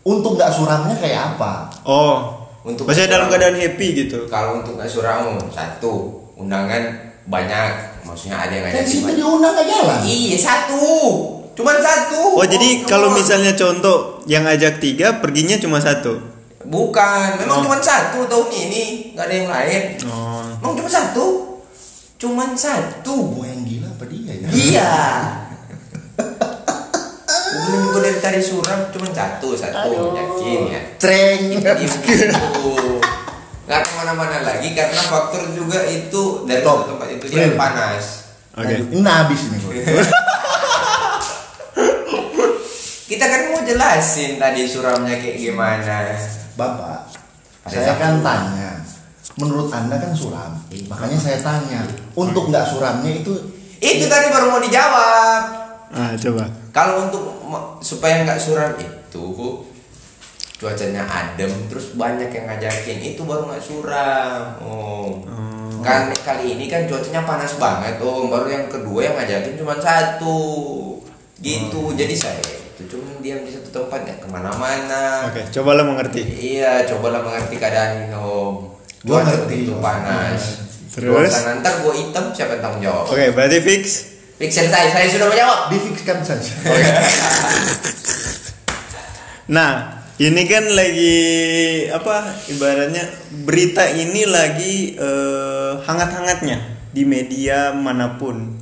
untuk 0.00 0.34
nggak 0.34 0.48
suramnya 0.48 0.96
kayak 0.96 1.36
apa 1.36 1.68
Oh, 1.82 2.46
Untuk 2.62 2.86
maksudnya 2.86 3.12
dalam 3.12 3.26
suram. 3.26 3.32
keadaan 3.36 3.56
happy 3.58 3.86
gitu. 3.98 4.18
kalau 4.26 4.58
untuk 4.58 4.74
nggak 4.74 4.88
suramu 4.88 5.36
satu 5.48 5.92
undangan 6.34 6.80
banyak 7.24 7.70
maksudnya 8.02 8.40
ada 8.40 8.52
yang 8.52 8.64
ngajak 8.64 8.82
kita 8.82 9.02
banyak. 9.04 9.16
diundang 9.18 9.52
nggak 9.52 9.68
jalan 9.68 9.98
iya 10.02 10.38
satu 10.38 10.82
cuman 11.52 11.76
satu 11.78 12.20
Oh, 12.32 12.46
jadi 12.46 12.68
Om. 12.72 12.88
kalau 12.88 13.08
misalnya 13.12 13.52
contoh 13.52 13.96
yang 14.24 14.46
ajak 14.46 14.78
tiga, 14.78 15.20
perginya 15.20 15.58
cuma 15.58 15.76
satu. 15.76 16.16
bukan 16.64 17.36
memang 17.36 17.60
Oh. 17.60 17.62
cuman 17.62 17.80
satu 17.80 18.24
tahun 18.24 18.48
ini 18.48 18.82
nggak 19.12 19.22
ada 19.22 19.34
yang 19.36 19.50
lain 19.50 19.82
Oh. 20.04 20.40
memang 20.56 20.74
cuma 20.74 20.88
satu 20.88 21.26
cuman 22.16 22.54
satu 22.54 23.12
gue 23.34 23.44
yang 23.44 23.62
Iya. 24.50 24.92
Belum 27.52 27.80
juga 27.88 27.98
dari 28.08 28.18
tadi 28.18 28.40
suram 28.42 28.90
cuma 28.90 29.06
satu 29.12 29.54
satu 29.54 29.90
yakin 30.16 30.60
ya. 30.72 30.80
Treng. 30.98 31.40
Itu. 31.62 32.72
Gak 33.62 33.80
ke 33.86 33.90
mana-mana 33.94 34.42
lagi 34.42 34.74
karena 34.74 34.98
faktor 35.06 35.46
juga 35.54 35.86
itu 35.86 36.42
dari 36.44 36.60
satu 36.66 36.82
tempat 36.90 37.08
itu 37.14 37.24
dia 37.30 37.54
panas. 37.54 38.26
Oke. 38.58 38.66
Lanjut. 38.66 38.86
Ini 38.90 39.06
habis 39.06 39.40
ini 39.48 39.56
gue. 39.62 39.74
Kita 43.08 43.24
kan 43.28 43.40
mau 43.52 43.60
jelasin 43.60 44.40
tadi 44.40 44.64
suramnya 44.64 45.20
kayak 45.20 45.36
gimana. 45.36 46.16
Bapak, 46.56 47.12
Ada 47.68 47.72
saya 47.72 47.94
kan 48.00 48.14
tanya. 48.24 48.70
Menurut 49.40 49.72
anda 49.72 49.96
kan 49.96 50.12
suram, 50.12 50.52
Iya. 50.68 50.92
makanya 50.92 51.16
saya 51.16 51.38
tanya. 51.40 51.80
Untuk 52.12 52.52
nggak 52.52 52.68
suramnya 52.68 53.24
itu 53.24 53.32
Itu 53.82 54.06
tadi 54.06 54.30
baru 54.30 54.46
mau 54.48 54.62
dijawab. 54.62 55.42
Ah, 55.90 56.14
coba. 56.16 56.46
Kalau 56.70 57.04
untuk 57.04 57.22
supaya 57.82 58.22
nggak 58.22 58.38
suram 58.38 58.72
itu 58.76 59.26
cuacanya 60.56 61.02
adem 61.02 61.50
terus 61.66 61.92
banyak 61.92 62.30
yang 62.30 62.46
ngajakin 62.46 63.02
itu 63.02 63.20
baru 63.20 63.50
nggak 63.50 63.60
suram 63.60 64.42
oh 64.62 65.10
Hmm. 65.26 65.82
kan 65.82 66.06
kali 66.14 66.54
ini 66.54 66.70
kan 66.70 66.86
cuacanya 66.86 67.26
panas 67.26 67.58
banget 67.58 67.98
oh 67.98 68.30
baru 68.30 68.46
yang 68.46 68.66
kedua 68.70 69.02
yang 69.02 69.18
ngajakin 69.18 69.58
cuma 69.58 69.74
satu 69.76 70.38
gitu 71.36 71.90
jadi 71.92 72.14
saya 72.14 72.38
itu 72.38 72.86
cuma 72.86 73.10
diam 73.18 73.42
di 73.42 73.50
satu 73.50 73.74
tempat 73.74 74.06
nggak 74.06 74.18
ke 74.22 74.28
mana-mana 74.30 75.26
Oke, 75.26 75.42
cobalah 75.50 75.82
mengerti. 75.82 76.22
iya 76.22 76.86
cobalah 76.86 77.18
mengerti 77.20 77.58
keadaan 77.58 77.90
ini 78.00 78.14
om 78.14 78.70
Gua 79.02 79.18
cuaca 79.18 79.34
ngerti. 79.34 79.66
begitu 79.66 79.74
panas 79.76 80.42
Terus? 80.92 81.32
Suasana 81.32 81.64
ntar 81.64 81.80
gua 81.80 81.96
hitam 81.96 82.28
siapa 82.36 82.60
yang 82.60 82.62
tanggung 82.62 82.82
jawab 82.84 83.04
Oke, 83.08 83.32
berarti 83.32 83.58
fix. 83.64 83.82
Fix 84.36 84.50
selesai 84.52 84.92
saya 84.92 85.06
sudah 85.08 85.26
menjawab 85.32 85.58
difikskan 85.72 86.18
saja. 86.20 86.52
Nah, 89.52 90.00
ini 90.16 90.42
kan 90.46 90.64
lagi 90.72 91.18
apa 91.90 92.30
ibaratnya 92.48 93.04
berita 93.42 93.84
ini 93.90 94.24
lagi 94.24 94.94
eh, 94.96 95.72
hangat-hangatnya 95.82 96.88
di 96.94 97.02
media 97.04 97.74
mana 97.74 98.16
pun. 98.16 98.56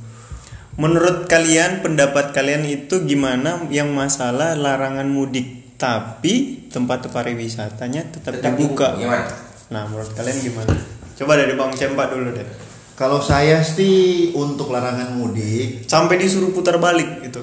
Menurut 0.75 1.29
kalian 1.29 1.85
pendapat 1.85 2.33
kalian 2.33 2.65
itu 2.65 3.05
gimana 3.05 3.61
yang 3.69 3.93
masalah 3.93 4.57
larangan 4.57 5.05
mudik 5.05 5.77
tapi 5.77 6.65
tempat 6.67 7.07
pariwisatanya 7.13 8.09
tetap, 8.09 8.41
Tetap 8.41 8.53
dibuka? 8.57 8.97
dibuka, 8.97 9.01
gimana? 9.01 9.25
Nah, 9.69 9.83
menurut 9.85 10.11
kalian 10.17 10.37
gimana? 10.41 10.73
Coba 11.13 11.35
dari 11.35 11.53
Bang 11.53 11.71
Cempak 11.71 12.11
dulu 12.11 12.31
deh. 12.31 12.47
Kalau 12.93 13.17
saya 13.17 13.59
sih 13.59 14.29
untuk 14.31 14.69
larangan 14.69 15.13
mudik, 15.13 15.85
Sampai 15.85 16.15
disuruh 16.15 16.51
putar 16.51 16.77
balik 16.77 17.23
gitu. 17.23 17.41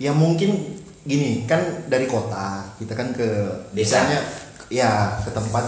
ya 0.00 0.16
mungkin 0.16 0.80
gini 1.00 1.44
kan 1.44 1.60
dari 1.84 2.04
kota 2.04 2.64
kita 2.76 2.92
kan 2.92 3.12
ke 3.12 3.28
Desa. 3.70 4.00
misalnya, 4.00 4.20
ya 4.68 4.90
ke 5.20 5.28
tempat 5.28 5.64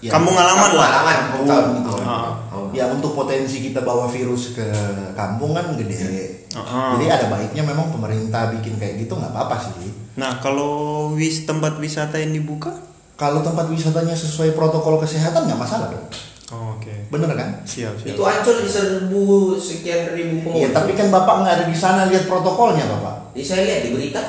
ya, 0.00 0.08
Kampung 0.08 0.32
halaman 0.32 0.56
Kampung 0.56 0.80
lah. 0.80 0.88
halaman. 0.88 1.16
kampung 1.20 1.46
gitu. 1.76 1.92
Ah. 2.00 2.32
Ya 2.72 2.88
untuk 2.88 3.12
potensi 3.12 3.60
kita 3.60 3.84
bawa 3.84 4.08
virus 4.08 4.56
ke 4.56 4.64
kampung 5.12 5.52
kan 5.52 5.76
gede. 5.76 6.48
Ah. 6.52 6.96
Jadi 6.96 7.04
ada 7.08 7.26
baiknya 7.28 7.60
memang 7.62 7.92
pemerintah 7.92 8.48
bikin 8.50 8.80
kayak 8.80 9.04
gitu 9.04 9.16
nggak 9.16 9.28
apa-apa 9.30 9.68
sih. 9.68 9.92
Nah, 10.16 10.40
kalau 10.40 10.72
wis 11.12 11.44
tempat 11.44 11.76
wisata 11.76 12.16
yang 12.16 12.32
dibuka? 12.32 12.72
Kalau 13.14 13.40
tempat 13.40 13.68
wisatanya 13.68 14.12
sesuai 14.12 14.52
protokol 14.52 14.98
kesehatan 14.98 15.46
nggak 15.46 15.60
masalah 15.60 15.88
dong. 15.90 16.06
Oh, 16.52 16.76
Oke. 16.76 17.08
Bener 17.08 17.32
kan? 17.32 17.64
Siap, 17.64 17.96
siap. 17.96 18.12
Itu 18.12 18.22
ancol 18.22 18.60
diserbu 18.60 19.22
sekian 19.56 20.12
ribu 20.12 20.36
Iya, 20.52 20.68
pengunjung. 20.68 20.72
tapi 20.74 20.90
kan 20.92 21.08
bapak 21.08 21.34
nggak 21.40 21.54
ada 21.56 21.64
di 21.64 21.76
sana 21.76 22.04
lihat 22.06 22.28
protokolnya 22.28 22.84
bapak. 22.84 23.32
Jadi 23.32 23.44
saya 23.44 23.62
lihat 23.64 23.80
di 23.82 23.90
berita. 23.90 24.20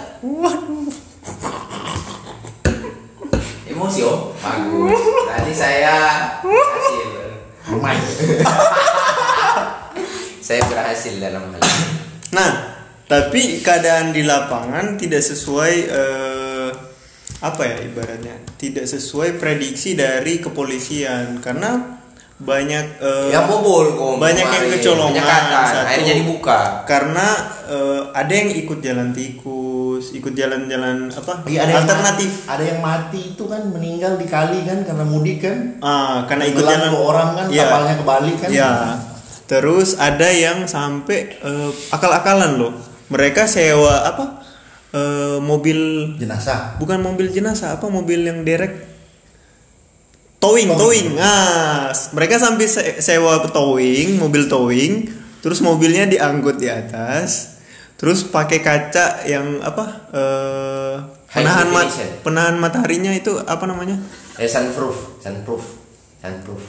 Emosi 3.66 4.00
om. 4.04 4.32
Bagus. 4.38 5.02
Tadi 5.28 5.54
saya 5.54 5.96
hasil. 6.40 7.08
Lumayan. 7.72 8.04
Saya 10.44 10.60
berhasil 10.68 11.24
dalam 11.24 11.56
hal 11.56 11.62
ini. 11.63 11.88
Nah, 12.36 12.52
tapi 13.08 13.63
keadaan 13.63 14.12
di 14.12 14.28
lapangan 14.28 15.00
tidak 15.00 15.24
sesuai 15.24 15.74
eh, 15.88 16.43
apa 17.44 17.62
ya 17.62 17.78
ibaratnya? 17.84 18.40
Tidak 18.56 18.88
sesuai 18.88 19.36
prediksi 19.36 19.94
dari 19.94 20.40
kepolisian 20.40 21.38
karena 21.38 22.00
banyak 22.34 22.86
eh, 22.98 23.30
Yang 23.30 23.46
bobol 23.48 23.86
kok. 23.94 24.14
banyak 24.18 24.44
yang 24.44 24.66
kecolongan, 24.70 25.44
satu. 25.64 25.86
Akhirnya 25.86 26.08
jadi 26.10 26.24
buka. 26.24 26.60
karena 26.84 27.28
eh, 27.66 28.02
ada 28.12 28.34
yang 28.34 28.50
ikut 28.50 28.80
jalan 28.80 29.12
tikus, 29.12 30.12
ikut 30.12 30.34
jalan-jalan 30.34 31.08
apa? 31.10 31.44
Iya, 31.46 31.60
ada 31.62 31.72
yang 31.72 31.82
alternatif. 31.84 32.32
mati, 32.34 32.50
ada 32.50 32.64
yang 32.66 32.80
mati 32.80 33.22
itu 33.32 33.44
kan 33.46 33.62
meninggal 33.68 34.16
di 34.16 34.26
kali 34.26 34.64
kan 34.64 34.84
karena 34.84 35.04
mudik 35.04 35.40
kan. 35.40 35.58
Ah, 35.80 36.24
karena 36.26 36.44
ikut 36.48 36.64
jalan 36.64 36.92
orang 36.92 37.30
kan 37.34 37.46
Iya. 37.48 37.64
kapalnya 37.66 37.96
kebalik 37.98 38.36
kan. 38.40 38.50
Ya. 38.50 38.72
Terus 39.44 39.96
ada 39.96 40.28
yang 40.28 40.66
sampai 40.66 41.38
eh, 41.38 41.72
akal-akalan 41.90 42.56
loh. 42.58 42.74
Mereka 43.08 43.46
sewa 43.46 44.04
apa? 44.04 44.43
Eh, 44.94 45.40
mobil 45.40 45.80
Jenazah. 46.16 46.78
bukan 46.78 47.02
mobil 47.02 47.26
jenazah, 47.28 47.76
apa 47.76 47.90
mobil 47.90 48.22
yang 48.22 48.46
derek 48.46 48.78
towing, 50.38 50.70
Towing. 50.70 50.78
towing. 50.78 51.10
Ah, 51.18 51.90
mereka 52.12 52.38
sampai 52.38 52.68
se- 52.68 53.00
sewa 53.00 53.42
towing, 53.44 54.18
mobil 54.18 54.46
towing, 54.46 55.10
terus 55.40 55.60
mobilnya 55.60 56.06
diangkut 56.06 56.58
di 56.58 56.70
atas. 56.70 57.52
terus 57.94 58.22
pakai 58.22 58.60
kaca 58.60 59.24
yang 59.24 59.64
apa 59.64 59.84
eh, 60.12 60.96
High 61.26 61.40
penahan 61.40 61.68
mat 61.72 61.88
penahan 62.20 62.56
mataharinya 62.60 63.16
itu 63.16 63.32
apa 63.40 63.64
namanya 63.64 63.96
Eh 64.36 64.44
sunproof, 64.44 65.24
sunproof, 65.24 65.64
sunproof. 66.20 66.60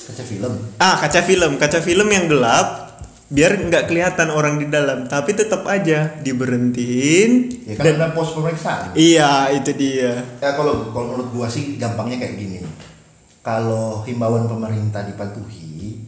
kaca 0.00 0.24
film 0.24 0.52
ah 0.78 0.96
kaca 0.96 1.20
film 1.20 1.52
kaca 1.54 1.78
film 1.78 2.08
yang 2.08 2.24
gelap 2.24 2.87
biar 3.28 3.60
nggak 3.60 3.92
kelihatan 3.92 4.32
orang 4.32 4.56
di 4.56 4.72
dalam 4.72 5.04
tapi 5.04 5.36
tetap 5.36 5.60
aja 5.68 6.16
diberhentiin 6.24 7.30
ya 7.68 7.74
kan 7.76 7.84
ada 7.92 8.08
pos 8.16 8.32
pemeriksaan. 8.32 8.96
Iya 8.96 9.52
itu 9.52 9.70
dia. 9.76 10.16
Ya 10.40 10.56
kalau 10.56 10.88
kalau 10.90 11.12
menurut 11.12 11.28
gua 11.36 11.46
sih 11.46 11.76
gampangnya 11.76 12.16
kayak 12.16 12.40
gini. 12.40 12.64
Kalau 13.44 14.00
himbauan 14.04 14.48
pemerintah 14.48 15.04
dipatuhi 15.04 16.00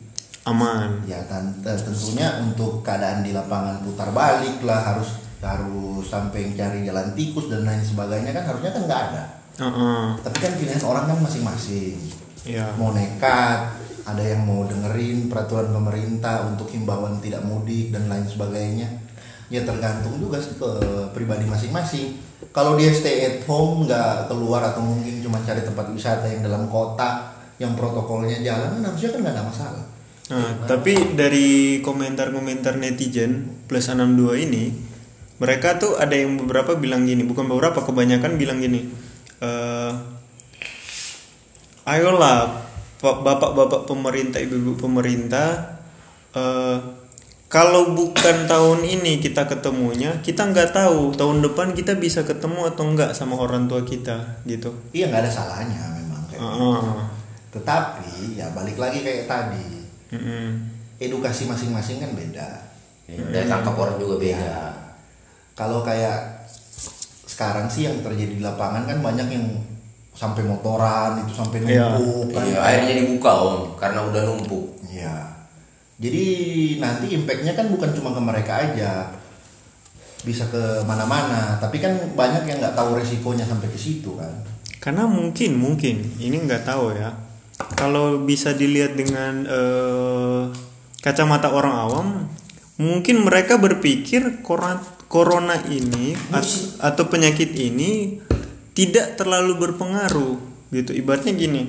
aman. 0.48 1.04
ya 1.04 1.20
tan- 1.28 1.60
eh, 1.60 1.76
tentunya 1.76 2.40
untuk 2.40 2.80
keadaan 2.80 3.20
di 3.20 3.36
lapangan 3.36 3.84
putar 3.84 4.08
balik 4.10 4.64
lah 4.64 4.80
harus 4.80 5.20
harus 5.40 6.04
sampai 6.08 6.56
cari 6.56 6.84
jalan 6.84 7.12
tikus 7.12 7.52
dan 7.52 7.68
lain 7.68 7.80
sebagainya 7.80 8.32
kan 8.32 8.44
harusnya 8.48 8.72
kan 8.72 8.82
nggak 8.88 9.02
ada. 9.12 9.24
Heeh. 9.60 10.04
tapi 10.24 10.36
kan 10.40 10.52
pilihan 10.56 10.80
orang 10.80 11.04
kan 11.04 11.18
masing-masing. 11.20 12.00
Iya. 12.40 12.72
mau 12.80 12.96
nekat 12.96 13.76
ada 14.06 14.22
yang 14.22 14.44
mau 14.46 14.64
dengerin 14.64 15.28
peraturan 15.28 15.72
pemerintah 15.72 16.48
untuk 16.48 16.68
himbauan 16.72 17.20
tidak 17.20 17.44
mudik 17.44 17.92
dan 17.92 18.08
lain 18.08 18.24
sebagainya 18.24 18.88
ya 19.50 19.66
tergantung 19.66 20.16
juga 20.22 20.38
sih 20.38 20.54
ke 20.56 20.70
pribadi 21.10 21.44
masing-masing 21.44 22.14
kalau 22.54 22.78
dia 22.78 22.94
stay 22.94 23.26
at 23.26 23.38
home 23.50 23.84
nggak 23.84 24.30
keluar 24.30 24.62
atau 24.62 24.80
mungkin 24.80 25.20
cuma 25.20 25.42
cari 25.42 25.60
tempat 25.66 25.90
wisata 25.90 26.30
yang 26.30 26.46
dalam 26.46 26.70
kota 26.70 27.34
yang 27.58 27.74
protokolnya 27.74 28.40
jalan 28.40 28.78
kan 28.78 28.82
harusnya 28.86 29.10
kan 29.10 29.20
nggak 29.26 29.36
ada 29.36 29.44
masalah 29.44 29.84
Nah, 30.30 30.62
tapi 30.62 31.18
dari 31.18 31.82
komentar-komentar 31.82 32.78
netizen 32.78 33.50
plus 33.66 33.90
62 33.90 34.46
ini, 34.46 34.70
mereka 35.42 35.74
tuh 35.74 35.98
ada 35.98 36.14
yang 36.14 36.38
beberapa 36.38 36.78
bilang 36.78 37.02
gini, 37.02 37.26
bukan 37.26 37.50
beberapa, 37.50 37.82
kebanyakan 37.82 38.38
bilang 38.38 38.62
gini. 38.62 38.86
eh 39.42 39.92
ayolah 41.88 42.69
bapak-bapak 43.00 43.88
pemerintah, 43.88 44.38
ibu-ibu 44.40 44.76
pemerintah, 44.76 45.80
eh 46.36 46.78
kalau 47.50 47.98
bukan 47.98 48.46
tahun 48.46 48.86
ini 48.86 49.18
kita 49.18 49.50
ketemunya, 49.50 50.22
kita 50.22 50.54
nggak 50.54 50.70
tahu 50.70 51.18
tahun 51.18 51.42
depan 51.42 51.74
kita 51.74 51.98
bisa 51.98 52.22
ketemu 52.22 52.70
atau 52.70 52.86
enggak 52.86 53.10
sama 53.10 53.34
orang 53.34 53.66
tua 53.66 53.82
kita, 53.82 54.38
gitu. 54.46 54.70
iya 54.94 55.10
nggak 55.10 55.26
ada 55.26 55.32
salahnya 55.32 55.82
memang 55.98 56.22
kayak. 56.30 56.46
Ah, 56.46 57.10
tetapi 57.50 58.38
ya 58.38 58.46
balik 58.54 58.78
lagi 58.78 59.02
kayak 59.02 59.26
tadi 59.26 59.82
mm-mm. 60.14 60.46
edukasi 61.02 61.50
masing-masing 61.50 61.98
kan 61.98 62.14
beda 62.14 62.70
Ya, 63.10 63.26
Daya 63.26 63.46
tangkap 63.50 63.74
orang 63.74 63.96
juga 63.98 64.22
beda. 64.22 64.38
Ya. 64.38 64.58
Kalau 65.58 65.82
kayak 65.82 66.46
sekarang 67.26 67.66
sih 67.66 67.90
yang 67.90 67.98
terjadi 68.06 68.38
di 68.38 68.42
lapangan 68.42 68.86
kan 68.86 68.98
banyak 69.02 69.28
yang 69.34 69.46
sampai 70.20 70.44
motoran 70.44 71.24
itu 71.24 71.32
sampai 71.32 71.64
Iya. 71.64 71.96
numpuk 71.96 72.36
kan. 72.36 72.44
Iya, 72.44 72.58
akhirnya 72.60 72.94
dibuka 73.00 73.32
om, 73.40 73.72
karena 73.80 74.04
udah 74.04 74.20
numpuk. 74.28 74.76
Iya. 74.84 75.16
Jadi 75.96 76.24
nanti 76.76 77.16
impactnya 77.16 77.56
kan 77.56 77.72
bukan 77.72 77.96
cuma 77.96 78.12
ke 78.12 78.20
mereka 78.20 78.52
aja, 78.68 79.08
bisa 80.20 80.44
ke 80.52 80.84
mana-mana. 80.84 81.56
Tapi 81.56 81.80
kan 81.80 81.96
banyak 82.12 82.44
yang 82.44 82.60
nggak 82.60 82.76
tahu 82.76 83.00
resikonya 83.00 83.48
sampai 83.48 83.72
ke 83.72 83.80
situ 83.80 84.12
kan. 84.20 84.28
Karena 84.76 85.08
mungkin 85.08 85.56
mungkin 85.56 86.04
ini 86.20 86.36
nggak 86.44 86.68
tahu 86.68 86.92
ya. 86.92 87.16
Kalau 87.76 88.20
bisa 88.24 88.52
dilihat 88.52 88.96
dengan 88.96 89.44
eh, 89.44 90.40
kacamata 91.00 91.52
orang 91.52 91.74
awam, 91.76 92.08
mungkin 92.76 93.24
mereka 93.24 93.56
berpikir 93.56 94.40
corona, 94.40 94.80
corona 95.08 95.56
ini 95.68 96.12
at- 96.32 96.76
atau 96.80 97.08
penyakit 97.08 97.52
ini 97.56 98.20
tidak 98.72 99.18
terlalu 99.18 99.58
berpengaruh 99.58 100.36
gitu. 100.70 100.90
Ibaratnya 100.92 101.34
gini, 101.34 101.62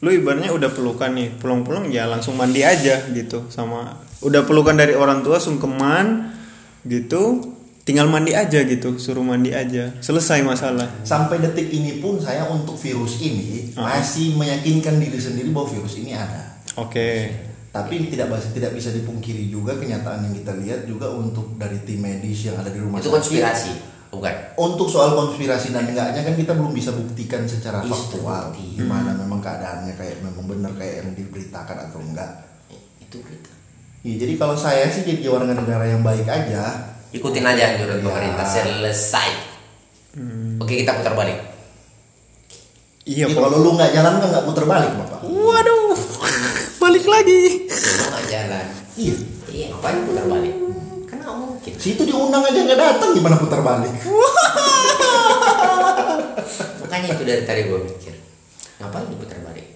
lu 0.00 0.10
ibaratnya 0.10 0.50
udah 0.50 0.70
pelukan 0.72 1.12
nih, 1.12 1.28
pulang-pulang 1.36 1.88
ya 1.88 2.06
langsung 2.06 2.34
mandi 2.34 2.62
aja 2.62 3.08
gitu 3.10 3.46
sama 3.48 4.00
udah 4.18 4.42
pelukan 4.42 4.74
dari 4.74 4.98
orang 4.98 5.22
tua 5.22 5.38
sungkeman 5.38 6.34
gitu, 6.82 7.54
tinggal 7.84 8.08
mandi 8.08 8.34
aja 8.34 8.64
gitu, 8.64 8.98
suruh 8.98 9.22
mandi 9.22 9.54
aja, 9.54 9.94
selesai 10.00 10.42
masalah. 10.42 10.88
Sampai 11.04 11.38
detik 11.38 11.70
ini 11.70 12.00
pun 12.00 12.18
saya 12.18 12.48
untuk 12.48 12.74
virus 12.74 13.20
ini 13.20 13.70
Ah. 13.78 14.00
masih 14.00 14.34
meyakinkan 14.34 14.98
diri 14.98 15.16
sendiri 15.16 15.48
bahwa 15.50 15.70
virus 15.70 15.94
ini 15.96 16.12
ada. 16.12 16.58
Oke. 16.74 17.30
Tapi 17.68 18.10
tidak 18.10 18.32
bisa 18.32 18.48
tidak 18.50 18.72
bisa 18.74 18.90
dipungkiri 18.90 19.46
juga 19.46 19.76
kenyataan 19.76 20.24
yang 20.24 20.34
kita 20.34 20.52
lihat 20.56 20.80
juga 20.88 21.12
untuk 21.12 21.54
dari 21.54 21.78
tim 21.84 22.00
medis 22.00 22.48
yang 22.48 22.58
ada 22.58 22.72
di 22.72 22.80
rumah 22.80 22.98
Itu 22.98 23.12
sakit. 23.12 23.16
konspirasi, 23.22 23.72
bukan? 24.10 24.34
Untuk 24.56 24.86
soal 24.86 25.12
konspirasi 25.12 25.70
dan 25.70 25.84
enggaknya 25.84 26.20
kan 26.20 26.34
kita 26.34 26.52
belum 26.52 26.70
bisa 26.70 26.90
buktikan 26.90 27.44
secara 27.44 27.80
Iya, 27.80 27.88
faktual 27.88 28.42
terbukti. 28.50 28.76
gimana 28.76 29.10
memang 29.12 29.38
keadaannya 29.38 29.94
kayak 29.94 30.20
memang 30.20 30.44
benar 30.46 30.72
kayak 30.74 30.94
yang 31.00 31.10
diberitakan 31.12 31.76
atau 31.84 31.98
enggak. 31.98 32.30
Itu 32.98 33.20
berita. 33.20 33.52
Ya, 34.00 34.14
jadi 34.16 34.34
kalau 34.34 34.54
saya 34.54 34.86
sih 34.86 35.02
jadi 35.02 35.26
warga 35.26 35.52
negara 35.52 35.84
yang 35.84 36.00
baik 36.00 36.24
aja. 36.24 36.94
Ikutin 37.08 37.42
aja 37.42 37.72
anjuran 37.72 37.98
Ya. 37.98 38.04
pemerintah 38.04 38.46
selesai. 38.46 39.28
Oke 40.58 40.74
kita 40.76 40.92
putar 40.94 41.14
balik. 41.14 41.38
Iya, 43.02 43.24
Jadi 43.24 43.32
Pak. 43.32 43.40
kalau 43.40 43.58
lu 43.58 43.70
nggak 43.72 43.90
jalan 43.90 44.14
kan 44.18 44.28
nggak 44.28 44.44
putar 44.44 44.64
balik 44.64 44.92
bapak. 44.94 45.20
Waduh, 45.22 45.96
balik 46.82 47.04
lagi. 47.04 47.40
Lu 47.64 48.04
nggak 48.06 48.24
jalan. 48.26 48.66
Iya. 48.94 49.14
Iya, 49.48 49.66
ngapain 49.70 50.04
putar 50.04 50.24
balik? 50.26 50.54
Situ 51.76 52.06
diundang 52.08 52.40
aja 52.46 52.56
nggak 52.56 52.80
datang 52.80 53.10
gimana 53.12 53.36
putar 53.36 53.60
balik? 53.60 53.92
Makanya 56.80 57.08
itu 57.12 57.22
dari 57.28 57.42
tadi 57.44 57.68
gue 57.68 57.80
mikir. 57.84 58.14
Ngapain 58.80 59.10
diputar 59.12 59.38
balik? 59.44 59.66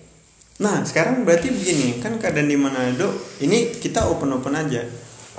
Nah, 0.62 0.87
sekarang 0.87 1.26
berarti 1.26 1.50
begini, 1.50 1.98
kan 1.98 2.16
keadaan 2.22 2.46
di 2.46 2.55
Manado 2.55 3.11
ini 3.42 3.74
kita 3.74 4.07
open-open 4.07 4.55
aja. 4.55 4.87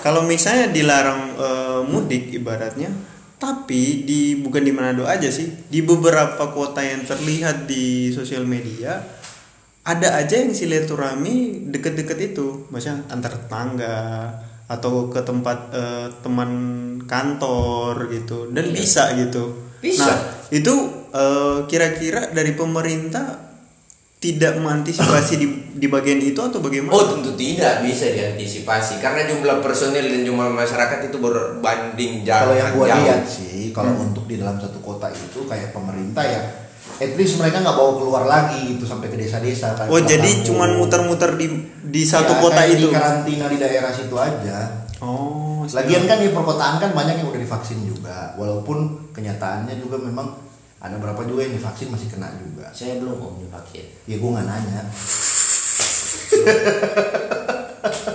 Kalau 0.03 0.27
misalnya 0.27 0.67
dilarang 0.67 1.21
eh, 1.39 1.81
mudik 1.87 2.29
ibaratnya, 2.35 2.91
tapi 3.39 4.03
di 4.03 4.35
bukan 4.37 4.61
di 4.61 4.71
Manado 4.75 5.07
aja 5.07 5.31
sih, 5.31 5.47
di 5.71 5.79
beberapa 5.79 6.51
kota 6.51 6.83
yang 6.83 7.07
terlihat 7.07 7.65
di 7.65 8.11
sosial 8.11 8.43
media 8.43 8.99
ada 9.83 10.15
aja 10.15 10.39
yang 10.39 10.55
silaturahmi 10.55 11.67
deket-deket 11.67 12.35
itu, 12.35 12.67
maksudnya 12.71 13.03
antar 13.11 13.35
tetangga 13.35 13.99
atau 14.67 15.11
ke 15.11 15.19
tempat 15.21 15.57
eh, 15.75 16.07
teman 16.23 16.51
kantor 17.03 18.07
gitu 18.09 18.49
dan 18.49 18.69
Iya. 18.69 18.73
bisa 18.73 19.03
gitu. 19.19 19.43
Bisa. 19.83 20.07
Nah, 20.07 20.17
itu 20.49 20.73
eh, 21.11 21.57
kira-kira 21.67 22.31
dari 22.31 22.55
pemerintah 22.55 23.53
tidak 24.17 24.55
mengantisipasi 24.55 25.33
di, 25.35 25.47
di 25.75 25.87
bagian 25.91 26.15
itu 26.23 26.39
atau 26.39 26.63
bagaimana? 26.63 26.95
Oh 26.95 27.11
tentu 27.11 27.35
tidak 27.35 27.83
bisa 27.83 28.07
diantisipasi 28.07 29.03
karena 29.03 29.27
jumlah 29.27 29.59
personil 29.59 29.99
dan 30.07 30.23
jumlah 30.23 30.47
masyarakat 30.47 31.11
itu 31.11 31.17
berbanding 31.19 32.23
jauh. 32.23 32.47
Kalau 32.47 32.55
yang 32.55 32.71
gua 32.71 32.87
jauh. 32.87 32.99
lihat 33.03 33.21
sih, 33.27 33.75
kalau 33.75 33.91
untuk 33.99 34.23
di 34.23 34.39
dalam 34.39 34.55
satu 34.55 34.79
kota 34.79 35.11
itu 35.11 35.43
kayak 35.43 35.75
pemerintah 35.75 36.23
ya, 36.23 36.39
at 37.01 37.11
least 37.17 37.41
mereka 37.41 37.59
nggak 37.63 37.75
bawa 37.75 37.91
keluar 37.97 38.23
lagi 38.29 38.75
gitu 38.75 38.85
sampai 38.85 39.09
ke 39.09 39.17
desa-desa. 39.17 39.73
kayak 39.73 39.89
Oh 39.89 39.99
jadi 39.99 40.29
kampung. 40.29 40.45
cuman 40.53 40.69
muter-muter 40.77 41.31
di 41.35 41.47
di 41.89 42.03
satu 42.05 42.37
Ya, 42.37 42.41
kota 42.43 42.61
kayak 42.63 42.75
itu. 42.77 42.87
Di 42.87 42.95
karantina 42.95 43.45
di 43.49 43.57
daerah 43.57 43.91
situ 43.91 44.15
aja. 44.15 44.57
Oh. 45.03 45.63
Lagian 45.63 46.03
kan 46.07 46.19
di 46.19 46.31
perkotaan 46.31 46.79
kan 46.79 46.91
banyak 46.91 47.23
yang 47.23 47.27
udah 47.31 47.39
divaksin 47.39 47.87
juga, 47.87 48.35
walaupun 48.35 49.11
kenyataannya 49.15 49.79
juga 49.79 49.99
memang 49.99 50.35
ada 50.83 50.99
berapa 50.99 51.23
juga 51.23 51.47
yang 51.47 51.55
divaksin 51.55 51.87
masih 51.87 52.11
kena 52.11 52.27
juga. 52.35 52.67
Saya 52.75 52.99
belum 52.99 53.15
om 53.15 53.39
divaksin. 53.39 53.87
Ya 54.03 54.19
gue 54.19 54.29
nggak 54.29 54.47
nanya. 54.47 54.81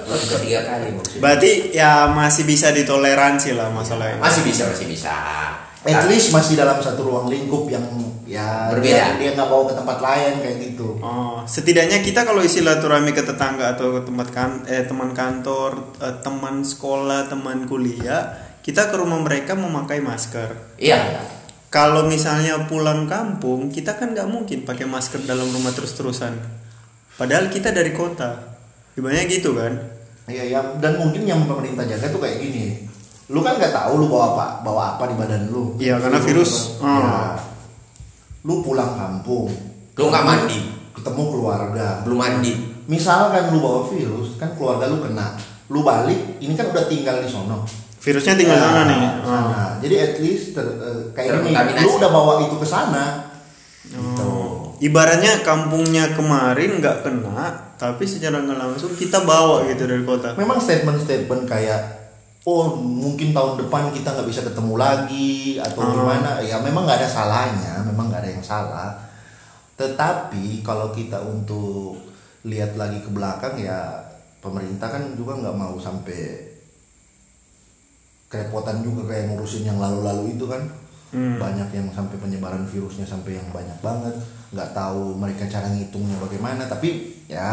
Lo 0.09 0.15
sudah 0.17 0.41
tiga 0.45 0.61
kali 0.65 0.93
maksudnya. 0.93 1.21
Berarti 1.25 1.51
ya 1.73 2.09
masih 2.13 2.45
bisa 2.45 2.69
ditoleransi 2.73 3.57
lah 3.57 3.73
masalahnya. 3.73 4.21
Masih 4.21 4.45
bisa 4.45 4.69
masih 4.69 4.87
bisa. 4.89 5.13
At 5.89 6.05
least 6.11 6.29
masih 6.37 6.61
dalam 6.61 6.77
satu 6.85 7.09
ruang 7.09 7.33
lingkup 7.33 7.65
yang 7.73 7.85
ya 8.29 8.69
Berbeda. 8.77 9.17
Dia, 9.17 9.17
dia 9.17 9.31
nggak 9.33 9.49
bawa 9.49 9.65
ke 9.73 9.75
tempat 9.81 9.99
lain 10.05 10.33
kayak 10.45 10.57
gitu. 10.69 10.89
Oh, 11.01 11.41
setidaknya 11.49 12.05
kita 12.05 12.29
kalau 12.29 12.45
silaturahmi 12.45 13.17
ke 13.17 13.25
tetangga 13.25 13.73
atau 13.73 13.97
ke 13.97 14.01
tempat 14.05 14.29
kan 14.29 14.51
eh 14.69 14.85
teman 14.85 15.17
kantor, 15.17 15.97
eh, 16.05 16.17
teman 16.21 16.61
sekolah, 16.61 17.33
teman 17.33 17.65
kuliah, 17.65 18.37
kita 18.61 18.93
ke 18.93 19.01
rumah 19.01 19.25
mereka 19.25 19.57
memakai 19.57 20.05
masker. 20.05 20.77
Iya. 20.77 21.25
Kalau 21.73 22.05
misalnya 22.05 22.69
pulang 22.69 23.09
kampung, 23.09 23.73
kita 23.73 23.97
kan 23.97 24.13
nggak 24.13 24.29
mungkin 24.29 24.69
pakai 24.69 24.85
masker 24.85 25.25
dalam 25.25 25.49
rumah 25.49 25.73
terus-terusan. 25.73 26.37
Padahal 27.17 27.49
kita 27.49 27.73
dari 27.73 27.93
kota. 27.93 28.57
Ibaratnya 28.97 29.25
gitu 29.29 29.53
kan? 29.57 29.73
Iya, 30.29 30.45
ya, 30.49 30.61
dan 30.81 31.01
mungkin 31.01 31.25
yang 31.25 31.45
pemerintah 31.49 31.85
jaga 31.89 32.13
tuh 32.13 32.21
kayak 32.21 32.41
gini. 32.41 32.85
Lu 33.29 33.45
kan 33.45 33.61
nggak 33.61 33.73
tahu 33.73 34.01
lu 34.01 34.07
bawa 34.09 34.33
apa, 34.33 34.47
bawa 34.65 34.83
apa 34.97 35.13
di 35.13 35.15
badan 35.17 35.43
lu. 35.53 35.77
Iya, 35.77 36.01
karena 36.01 36.21
virus. 36.25 36.81
Ya. 36.81 37.37
Lu 38.49 38.65
pulang 38.65 38.97
kampung, 38.97 39.53
Lu 39.93 40.09
nggak 40.09 40.25
mandi, 40.25 40.59
ketemu 40.91 41.23
keluarga. 41.29 42.01
belum 42.01 42.17
mandi. 42.17 42.53
Misalkan 42.89 43.53
lu 43.53 43.61
bawa 43.61 43.85
virus, 43.87 44.35
kan 44.35 44.57
keluarga 44.57 44.89
lu 44.89 44.99
kena. 44.99 45.37
Lu 45.69 45.85
balik, 45.85 46.41
ini 46.41 46.57
kan 46.57 46.73
udah 46.73 46.89
tinggal 46.89 47.21
di 47.21 47.29
sono. 47.29 47.69
virusnya 47.99 48.35
tinggal 48.35 48.57
Ya, 48.57 48.63
sana 48.65 48.83
nih. 48.87 49.01
sana. 49.21 49.21
Oh. 49.21 49.71
Jadi 49.79 49.95
at 49.99 50.15
least 50.17 50.55
ter- 50.55 50.65
eh, 50.81 51.13
kayak 51.13 51.45
Terkontaminasi. 51.45 51.83
lu 51.83 51.91
udah 51.93 52.09
bawa 52.09 52.33
itu 52.41 52.57
ke 52.57 52.65
sana. 52.65 53.05
Gitu. 53.85 54.23
Oh. 54.23 54.73
Ibaratnya 54.79 55.43
kampungnya 55.43 56.15
kemarin 56.15 56.79
nggak 56.79 57.03
kena, 57.03 57.43
tapi 57.75 58.07
secara 58.07 58.39
nggak 58.39 58.55
langsung 58.57 58.95
kita 58.95 59.27
bawa 59.27 59.67
gitu 59.67 59.85
dari 59.85 60.07
kota. 60.07 60.33
Memang 60.33 60.57
statement-statement 60.57 61.43
kayak 61.45 61.98
oh 62.49 62.65
mungkin 62.81 63.37
tahun 63.37 63.61
depan 63.61 63.93
kita 63.93 64.09
nggak 64.17 64.29
bisa 64.29 64.41
ketemu 64.49 64.75
lagi 64.81 65.61
atau 65.61 65.81
Hmm. 65.85 65.95
gimana. 66.01 66.31
Ya 66.41 66.57
memang 66.65 66.89
nggak 66.89 67.05
ada 67.05 67.11
salahnya 67.11 67.85
memang 67.85 68.09
nggak 68.09 68.25
ada 68.25 68.33
yang 68.33 68.45
salah. 68.45 68.91
Tetapi 69.77 70.65
kalau 70.65 70.89
kita 70.91 71.21
untuk 71.21 72.01
lihat 72.49 72.75
lagi 72.81 73.05
ke 73.05 73.11
belakang 73.13 73.61
ya 73.61 74.01
pemerintah 74.41 74.89
kan 74.89 75.03
juga 75.13 75.37
nggak 75.37 75.57
mau 75.59 75.77
sampai 75.77 76.49
kerepotan 78.29 78.85
juga 78.85 79.09
kayak 79.09 79.33
ngurusin 79.33 79.69
yang 79.69 79.77
lalu-lalu 79.79 80.37
itu 80.37 80.47
kan. 80.49 80.65
Hmm. 81.09 81.41
banyak 81.41 81.73
yang 81.73 81.89
sampai 81.89 82.21
penyebaran 82.21 82.69
virusnya 82.69 83.09
sampai 83.09 83.41
yang 83.41 83.49
banyak 83.49 83.81
banget. 83.81 84.13
Nggak 84.53 84.77
tahu 84.77 85.17
mereka 85.17 85.49
cara 85.49 85.65
ngitungnya 85.73 86.21
bagaimana. 86.21 86.69
Tapi 86.69 86.89
ya 87.25 87.49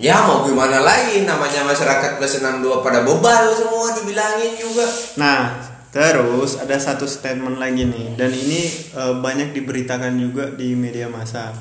Ya 0.00 0.22
mau 0.24 0.46
gimana 0.46 0.80
lagi 0.80 1.24
namanya 1.26 1.66
masyarakat 1.66 2.16
plus 2.16 2.40
62 2.40 2.84
pada 2.84 3.04
bebal 3.04 3.52
semua 3.52 3.92
dibilangin 3.96 4.56
juga. 4.56 4.86
Nah, 5.20 5.58
terus 5.92 6.56
ada 6.56 6.78
satu 6.80 7.04
statement 7.04 7.60
lagi 7.60 7.84
nih, 7.84 8.16
dan 8.16 8.32
ini 8.32 8.68
eh, 8.92 9.14
banyak 9.20 9.52
diberitakan 9.52 10.16
juga 10.16 10.48
di 10.52 10.72
media 10.72 11.10
massa. 11.10 11.52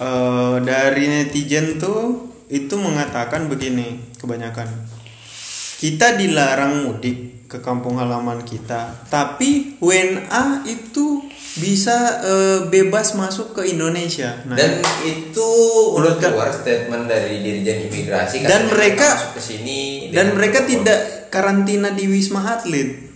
Eh, 0.00 0.56
dari 0.64 1.04
netizen 1.06 1.78
tuh 1.78 2.32
itu 2.48 2.74
mengatakan 2.76 3.46
begini, 3.46 4.16
kebanyakan 4.20 4.94
kita 5.84 6.16
dilarang 6.16 6.88
mudik 6.88 7.44
ke 7.44 7.60
kampung 7.60 8.00
halaman 8.00 8.40
kita, 8.40 9.04
tapi 9.12 9.76
WNA 9.84 10.64
itu 10.64 11.20
bisa 11.54 11.96
eh, 12.20 12.60
bebas 12.66 13.14
masuk 13.14 13.54
ke 13.54 13.70
Indonesia. 13.70 14.42
Nah, 14.44 14.54
Dan 14.54 14.82
itu 15.02 15.50
Menurut- 15.94 16.18
keluar 16.18 16.50
statement 16.50 17.06
dari 17.06 17.38
Dirjen 17.38 17.86
Imigrasi 17.86 18.42
Dan 18.42 18.66
mereka- 18.66 19.14
masuk 19.14 19.38
ke 19.38 19.42
sini 19.44 19.80
dan 20.10 20.34
mereka 20.34 20.62
protokol. 20.62 20.82
tidak 20.82 21.00
karantina 21.30 21.88
di 21.90 22.04
Wisma 22.06 22.42
Atlet. 22.52 23.06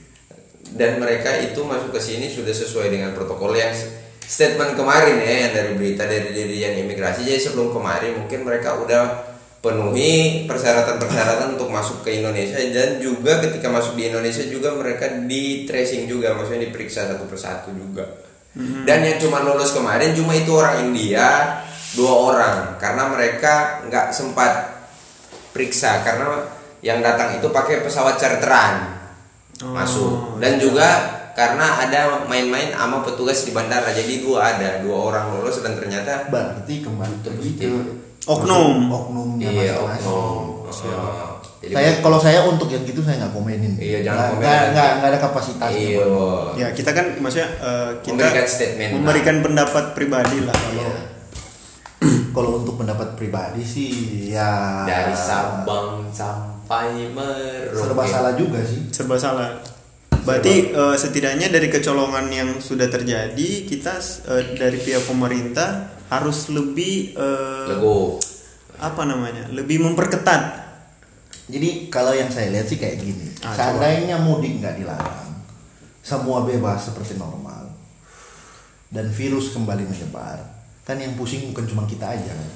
dan 0.69 1.01
mereka 1.01 1.33
itu 1.35 1.65
masuk 1.65 1.91
ke 1.91 1.99
sini 1.99 2.29
sudah 2.29 2.53
sesuai 2.53 2.89
dengan 2.89 3.11
protokol 3.11 3.57
yang 3.57 3.73
statement 4.21 4.77
kemarin 4.77 5.17
ya 5.17 5.35
yang 5.43 5.53
dari 5.53 5.73
berita 5.73 6.05
dari 6.05 6.29
Dirjen 6.29 6.85
Imigrasi 6.85 7.25
jadi 7.25 7.41
sebelum 7.41 7.73
kemarin 7.73 8.21
mungkin 8.21 8.45
mereka 8.45 8.77
udah 8.77 9.05
penuhi 9.59 10.45
persyaratan-persyaratan 10.45 11.57
untuk 11.57 11.67
masuk 11.69 12.05
ke 12.05 12.21
Indonesia 12.21 12.61
dan 12.61 13.01
juga 13.01 13.41
ketika 13.41 13.67
masuk 13.67 13.97
di 13.97 14.07
Indonesia 14.07 14.45
juga 14.45 14.71
mereka 14.73 15.09
di 15.25 15.65
tracing 15.65 16.05
juga 16.05 16.37
maksudnya 16.37 16.69
diperiksa 16.69 17.09
satu 17.09 17.25
persatu 17.25 17.73
juga 17.73 18.05
dan 18.57 18.99
yang 19.05 19.19
cuma 19.21 19.45
lolos 19.45 19.71
kemarin 19.71 20.17
cuma 20.17 20.33
itu 20.35 20.51
orang 20.55 20.89
India 20.89 21.61
dua 21.95 22.13
orang. 22.15 22.57
Karena 22.81 23.11
mereka 23.11 23.85
nggak 23.89 24.15
sempat 24.15 24.53
periksa 25.53 26.07
karena 26.07 26.47
yang 26.85 27.03
datang 27.03 27.37
itu 27.37 27.51
pakai 27.51 27.83
pesawat 27.83 28.17
charteran 28.23 28.99
Oh, 29.59 29.75
masuk. 29.75 30.39
Dan 30.39 30.63
juga 30.63 30.87
karena 31.35 31.83
ada 31.83 32.23
main-main 32.31 32.71
sama 32.75 33.03
petugas 33.03 33.43
di 33.43 33.51
bandara. 33.51 33.91
Jadi 33.91 34.23
dua 34.23 34.55
ada 34.55 34.79
dua 34.83 35.11
orang 35.11 35.35
lolos 35.35 35.59
dan 35.59 35.75
ternyata 35.75 36.31
berarti 36.31 36.79
kembali 36.87 37.17
ke 37.27 37.31
Oknum. 38.29 38.93
oknumnya 38.93 39.49
iya 39.49 39.81
oh, 39.81 39.89
oh. 40.69 41.38
Jadi 41.69 41.77
saya 41.77 41.91
kalau 42.01 42.19
saya 42.19 42.41
untuk 42.43 42.67
yang 42.67 42.83
gitu 42.83 43.01
saya 43.01 43.21
nggak 43.21 43.33
komenin 43.33 43.73
Iya, 43.75 43.99
jangan 44.01 44.17
Nggak- 44.17 44.31
komen. 44.31 44.43
nggak 44.43 44.61
nggak 44.71 44.91
nggak 44.95 45.09
ada 45.09 45.21
kapasitasnya 45.21 45.81
iya 45.85 46.03
buat- 46.03 46.53
Ya 46.55 46.69
kita 46.73 46.91
kan 46.91 47.07
maksudnya 47.19 47.49
eh, 47.55 47.91
kita 48.01 48.13
Memberikan 48.15 48.47
statement 48.47 48.89
lah. 48.89 48.97
memberikan 48.99 49.37
pendapat 49.41 49.85
pribadi 49.93 50.39
lah 50.41 50.57
kalau 50.57 50.75
Iya. 50.75 50.93
kalau 52.33 52.51
untuk 52.57 52.75
pendapat 52.77 53.09
pribadi 53.15 53.61
sih 53.61 53.91
ya 54.29 54.85
dari 54.85 55.13
Sabang 55.13 56.07
sampai 56.09 57.11
Merauke 57.11 57.75
serba 57.75 58.05
salah 58.05 58.33
juga 58.33 58.61
sih 58.61 58.87
serba 58.89 59.17
salah. 59.17 59.51
Berarti 60.19 60.71
eh, 60.71 60.95
setidaknya 60.95 61.49
dari 61.49 61.67
kecolongan 61.67 62.29
yang 62.29 62.51
sudah 62.59 62.87
terjadi 62.87 63.49
kita 63.65 63.97
eh, 64.29 64.55
dari 64.55 64.77
pihak 64.77 65.05
pemerintah 65.05 65.89
harus 66.09 66.49
lebih 66.49 67.13
eh, 67.13 67.67
Lego 67.69 68.17
apa 68.79 69.03
namanya 69.03 69.51
lebih 69.51 69.83
memperketat. 69.83 70.68
Jadi 71.49 71.89
kalau 71.89 72.13
yang 72.13 72.29
saya 72.29 72.49
lihat 72.51 72.65
sih 72.65 72.77
kayak 72.77 72.99
gini 72.99 73.27
Ah, 73.39 73.53
seandainya 73.53 74.19
mudik 74.19 74.59
nggak 74.59 74.77
dilarang 74.77 75.33
semua 76.01 76.43
bebas 76.43 76.85
seperti 76.85 77.15
normal 77.15 77.69
dan 78.89 79.09
virus 79.09 79.51
kembali 79.51 79.85
menyebar 79.85 80.41
kan 80.83 80.97
yang 80.97 81.13
pusing 81.15 81.49
bukan 81.49 81.65
cuma 81.67 81.83
kita 81.85 82.07
aja 82.09 82.31
kan 82.31 82.51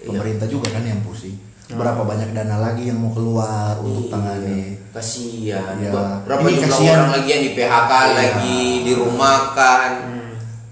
Iya. 0.00 0.08
pemerintah 0.08 0.46
juga 0.46 0.68
kan 0.70 0.80
yang 0.82 1.00
pusing 1.00 1.36
Ah. 1.66 1.76
berapa 1.76 2.02
banyak 2.02 2.32
dana 2.32 2.56
lagi 2.58 2.88
yang 2.88 2.96
mau 2.96 3.10
keluar 3.10 3.76
untuk 3.78 4.08
tangani 4.08 4.74
kasihan 4.90 5.76
Iya. 5.76 5.92
berapa 6.22 6.40
Ini 6.42 6.56
jumlah 6.56 6.68
kasihan. 6.70 6.96
orang 6.98 7.10
lagi 7.14 7.28
yang 7.28 7.42
di 7.42 7.52
PHK 7.52 7.92
Iya. 7.92 8.12
lagi 8.16 8.58
dirumahkan 8.84 9.90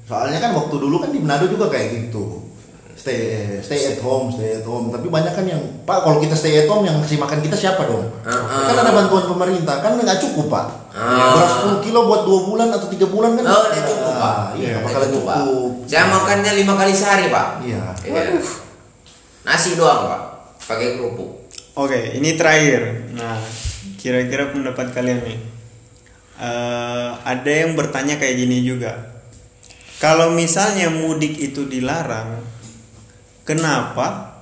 Soalnya 0.04 0.40
kan 0.40 0.57
waktu 0.57 0.72
dulu 0.74 0.96
kan 0.98 1.12
di 1.12 1.20
Manado 1.20 1.44
juga 1.46 1.68
kayak 1.68 2.09
gitu. 2.09 2.38
Stay 3.08 3.24
stay 3.64 3.96
at 3.96 4.00
home, 4.04 4.28
stay 4.28 4.60
at 4.60 4.64
home. 4.68 4.92
Tapi 4.92 5.08
banyak 5.08 5.32
kan 5.32 5.48
yang 5.48 5.64
Pak 5.88 6.04
kalau 6.04 6.20
kita 6.20 6.36
stay 6.36 6.60
at 6.60 6.68
home 6.68 6.84
yang 6.84 7.00
kasih 7.00 7.16
makan 7.16 7.40
kita 7.40 7.56
siapa 7.56 7.88
dong? 7.88 8.04
Ah, 8.20 8.68
Kan 8.68 8.76
ada 8.76 8.92
bantuan 8.92 9.24
pemerintah, 9.24 9.80
kan 9.80 9.96
nggak 9.96 10.20
cukup 10.20 10.52
pak. 10.52 10.66
Ah. 10.92 11.32
Beras 11.32 11.52
10 11.80 11.80
kilo 11.80 12.04
buat 12.04 12.28
dua 12.28 12.40
bulan 12.44 12.68
atau 12.68 12.84
tiga 12.92 13.08
bulan 13.08 13.32
kan? 13.32 13.48
Oh, 13.48 13.64
udah 13.64 13.82
cukup, 13.86 14.12
Pak. 14.12 14.36
Iya, 14.60 14.68
Udah 14.68 14.80
bakalan 14.84 15.08
cukup, 15.08 15.24
Pak. 15.24 15.36
cukup. 15.40 15.70
Saya 15.88 16.04
makannya 16.10 16.52
lima 16.58 16.74
kali 16.76 16.92
sehari, 16.92 17.26
Pak. 17.32 17.46
Iya. 17.64 17.82
Iya. 18.04 18.22
Nasi 19.46 19.70
doang, 19.78 20.00
Pak. 20.04 20.20
Pakai 20.68 21.00
kerupuk. 21.00 21.30
Oke, 21.78 22.12
ini 22.12 22.34
terakhir. 22.36 23.08
Nah, 23.14 23.38
kira-kira 23.96 24.52
pendapat 24.52 24.90
kalian 24.92 25.22
nih. 25.24 25.38
Eh, 26.38 27.08
ada 27.24 27.50
yang 27.50 27.72
bertanya 27.72 28.18
kayak 28.20 28.36
gini 28.36 28.60
juga. 28.60 29.16
Kalau 29.96 30.30
misalnya 30.30 30.90
mudik 30.90 31.34
itu 31.34 31.64
dilarang, 31.64 32.42
kenapa 33.48 34.37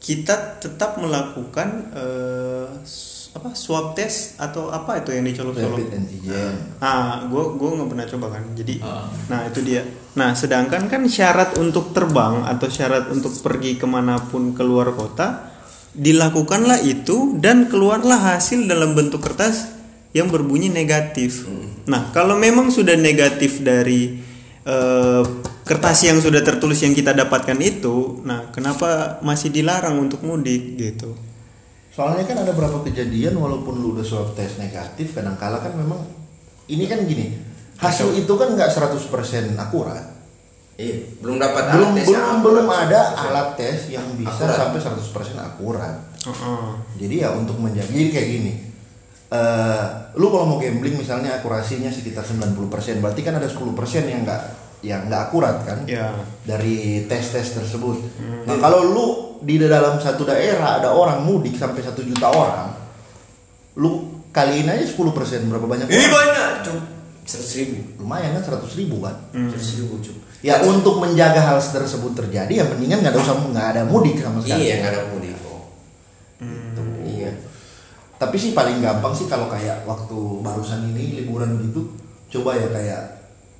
kita 0.00 0.56
tetap 0.56 0.96
melakukan 0.96 1.92
s- 2.80 3.28
apa 3.28 3.52
swab 3.52 3.92
test 3.92 4.40
atau 4.40 4.72
apa 4.72 4.98
itu 4.98 5.12
yang 5.12 5.22
dicolok-colok? 5.22 5.78
Rapid 5.78 5.94
antigen. 5.94 6.54
Ah, 6.80 7.28
gue 7.28 7.44
gue 7.54 7.68
nggak 7.76 7.90
pernah 7.92 8.06
coba 8.08 8.26
kan. 8.34 8.44
Jadi, 8.56 8.74
nah 9.28 9.44
itu 9.44 9.60
dia. 9.60 9.84
Nah, 10.16 10.32
sedangkan 10.32 10.88
kan 10.88 11.04
syarat 11.06 11.54
untuk 11.54 11.92
terbang 11.92 12.42
atau 12.42 12.66
syarat 12.66 13.12
untuk 13.12 13.30
pergi 13.38 13.76
ke 13.76 13.84
mana 13.84 14.16
pun 14.18 14.56
keluar 14.56 14.90
kota 14.90 15.54
dilakukanlah 15.92 16.80
itu 16.80 17.36
dan 17.38 17.66
keluarlah 17.66 18.34
hasil 18.34 18.64
dalam 18.64 18.94
bentuk 18.94 19.20
kertas 19.20 19.76
yang 20.10 20.32
berbunyi 20.32 20.72
negatif. 20.72 21.44
Nah, 21.84 22.10
kalau 22.10 22.34
memang 22.34 22.72
sudah 22.72 22.96
negatif 22.96 23.60
dari 23.60 24.18
eh, 24.64 25.22
kertas 25.68 26.08
yang 26.08 26.16
sudah 26.24 26.40
tertulis 26.40 26.80
yang 26.80 26.96
kita 26.96 27.12
dapatkan 27.12 27.60
itu, 27.60 28.24
nah 28.24 28.48
kenapa 28.48 29.20
masih 29.20 29.52
dilarang 29.52 30.00
untuk 30.00 30.24
mudik 30.24 30.80
gitu? 30.80 31.12
Soalnya 31.92 32.24
kan 32.24 32.40
ada 32.40 32.56
beberapa 32.56 32.80
kejadian 32.88 33.36
walaupun 33.36 33.76
lu 33.76 33.92
udah 33.92 34.06
swab 34.06 34.32
test 34.32 34.56
negatif, 34.56 35.12
kadang-kala 35.12 35.60
kan 35.60 35.76
memang 35.76 36.00
ini 36.72 36.88
kan 36.88 37.04
gini. 37.04 37.36
Hasil 37.76 38.16
itu 38.16 38.32
kan 38.34 38.56
nggak 38.56 38.72
100% 38.72 39.54
akurat. 39.60 40.16
Iya, 40.78 41.10
belum 41.18 41.42
dapat 41.42 41.74
belum 41.74 41.90
alat 41.90 41.98
tes 41.98 42.06
belum 42.06 42.14
yang 42.14 42.38
belum 42.38 42.66
ada 42.70 43.00
alat 43.18 43.48
tes 43.58 43.78
yang 43.90 44.06
bisa 44.14 44.46
Akurat. 44.46 44.56
sampai 44.62 44.78
100% 44.78 45.34
akurat. 45.42 45.94
Heeh. 46.22 46.66
Jadi 47.02 47.14
ya 47.18 47.34
untuk 47.34 47.58
menjaga 47.58 47.90
jadi 47.90 48.10
kayak 48.14 48.28
gini. 48.30 48.54
eh 49.28 49.84
lu 50.16 50.32
kalau 50.32 50.48
mau 50.48 50.56
gambling 50.56 50.96
misalnya 50.96 51.36
akurasinya 51.42 51.92
sekitar 51.92 52.24
90%, 52.24 53.02
berarti 53.02 53.20
kan 53.20 53.36
ada 53.36 53.44
10% 53.44 53.68
yang 54.08 54.24
enggak 54.24 54.40
yang 54.82 55.10
enggak 55.10 55.30
akurat 55.30 55.56
kan? 55.66 55.82
Ya. 55.84 56.14
Dari 56.46 57.06
tes-tes 57.10 57.58
tersebut. 57.58 57.98
Nah, 58.46 58.56
kalau 58.62 58.86
lu 58.86 59.06
di 59.42 59.58
dalam 59.58 59.98
satu 59.98 60.26
daerah 60.26 60.82
ada 60.82 60.94
orang 60.94 61.22
mudik 61.22 61.58
sampai 61.58 61.82
satu 61.82 62.02
juta 62.02 62.30
orang, 62.30 62.74
lu 63.78 64.22
kaliin 64.30 64.70
aja 64.70 64.84
10% 64.86 65.50
berapa 65.50 65.66
banyak? 65.66 65.86
Orang? 65.86 66.14
banyak, 66.14 66.50
Cuk. 66.66 66.78
100 67.28 67.58
ribu. 67.60 67.76
Lumayan 68.00 68.38
kan 68.40 68.56
100 68.56 68.78
ribu 68.78 69.04
kan? 69.04 69.14
100 69.34 69.78
ribu, 69.82 69.98
Cuk. 70.00 70.16
Ya 70.38 70.62
untuk 70.62 71.02
menjaga 71.02 71.42
hal 71.42 71.58
tersebut 71.58 72.14
terjadi 72.14 72.62
ya 72.62 72.64
mendingan 72.70 73.02
nggak 73.02 73.10
ada 73.10 73.20
usah 73.20 73.34
nggak 73.42 73.68
ada 73.74 73.82
mudik 73.90 74.22
sama 74.22 74.38
sekali. 74.38 74.70
Iya, 74.70 74.74
nggak 74.86 74.92
ada 74.94 75.02
mudik 75.10 75.34
kok. 75.34 75.62
Gitu, 76.38 76.82
Iya. 77.18 77.30
Tapi 78.18 78.36
sih 78.38 78.54
paling 78.54 78.78
gampang 78.78 79.10
sih 79.10 79.26
kalau 79.26 79.50
kayak 79.50 79.82
waktu 79.82 80.18
barusan 80.42 80.94
ini 80.94 81.22
liburan 81.22 81.58
gitu, 81.66 81.90
coba 82.38 82.54
ya 82.54 82.70
kayak 82.70 83.17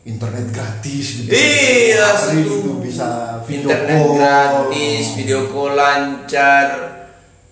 internet 0.09 0.47
gratis 0.49 1.05
gitu. 1.21 1.29
Iya, 1.29 2.01
Hari 2.09 2.41
setuju. 2.41 2.53
gitu 2.57 2.71
bisa 2.81 3.09
video 3.45 3.69
internet 3.69 4.01
call. 4.01 4.15
gratis, 4.17 5.05
video 5.13 5.41
call 5.53 5.73
lancar, 5.77 6.67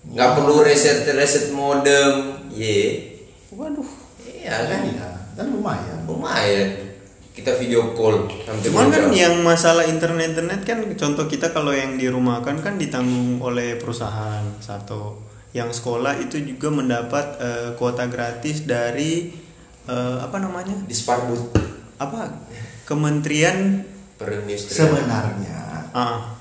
nggak 0.09 0.29
perlu 0.33 0.65
reset 0.65 1.05
reset 1.13 1.53
modem, 1.53 2.41
ye. 2.49 3.13
Waduh. 3.53 3.85
iya 4.25 4.65
kan 4.65 4.81
Iya, 4.83 5.07
kan 5.37 5.45
lumayan. 5.49 5.97
lumayan 6.09 6.69
kita 7.31 7.53
video 7.53 7.93
call 7.93 8.25
sampai 8.41 8.65
Cuman 8.65 8.89
kan 8.89 9.03
yang 9.13 9.45
masalah 9.45 9.85
internet 9.85 10.33
internet 10.33 10.65
kan 10.65 10.81
contoh 10.97 11.29
kita 11.29 11.53
kalau 11.53 11.69
yang 11.69 11.93
dirumahkan 11.93 12.57
kan 12.65 12.81
ditanggung 12.81 13.37
oleh 13.37 13.77
perusahaan 13.77 14.41
satu. 14.57 15.21
Yang 15.53 15.81
sekolah 15.81 16.17
itu 16.17 16.41
juga 16.41 16.73
mendapat 16.73 17.25
eh, 17.37 17.69
kuota 17.77 18.09
gratis 18.09 18.65
dari 18.65 19.29
eh, 19.85 20.17
apa 20.17 20.37
namanya? 20.41 20.73
disparbut 20.89 21.53
Apa? 21.97 22.45
Kementerian 22.85 23.83
perindustrian 24.17 24.89
Sebenarnya 24.89 25.91
ah, 25.93 26.37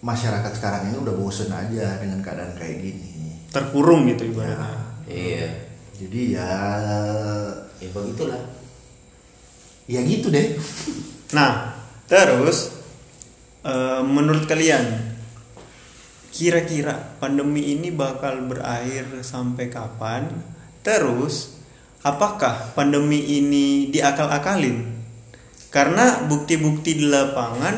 masyarakat 0.00 0.52
sekarang 0.56 0.92
ini 0.92 0.96
udah 1.00 1.14
bosen 1.16 1.52
aja 1.52 2.00
dengan 2.00 2.24
keadaan 2.24 2.56
kayak 2.56 2.76
gini. 2.80 3.08
terkurung 3.50 4.06
gitu 4.06 4.30
ibaratnya. 4.30 5.02
iya 5.10 5.50
Jadi 5.98 6.38
ya 6.38 6.50
ya 7.82 7.88
begitulah 7.90 8.38
ya 9.90 10.00
gitu 10.06 10.30
deh. 10.30 10.54
Nah, 11.34 11.74
terus 12.06 12.70
eh, 13.66 14.02
menurut 14.06 14.46
kalian 14.46 15.10
kira-kira 16.30 17.18
pandemi 17.18 17.74
ini 17.74 17.90
bakal 17.90 18.46
berakhir 18.46 19.26
sampai 19.26 19.66
kapan? 19.66 20.30
Terus 20.80 21.59
apakah 22.04 22.72
pandemi 22.72 23.20
ini 23.40 23.88
diakal-akalin? 23.92 25.00
Karena 25.70 26.26
bukti-bukti 26.26 26.98
di 26.98 27.06
lapangan 27.06 27.76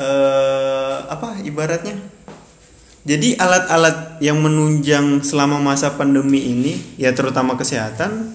eh, 0.00 0.96
apa 1.04 1.42
ibaratnya? 1.44 1.94
Jadi 3.04 3.36
alat-alat 3.36 4.16
yang 4.24 4.40
menunjang 4.40 5.20
selama 5.20 5.60
masa 5.60 5.92
pandemi 5.92 6.40
ini 6.40 6.96
ya 6.96 7.12
terutama 7.12 7.52
kesehatan 7.52 8.32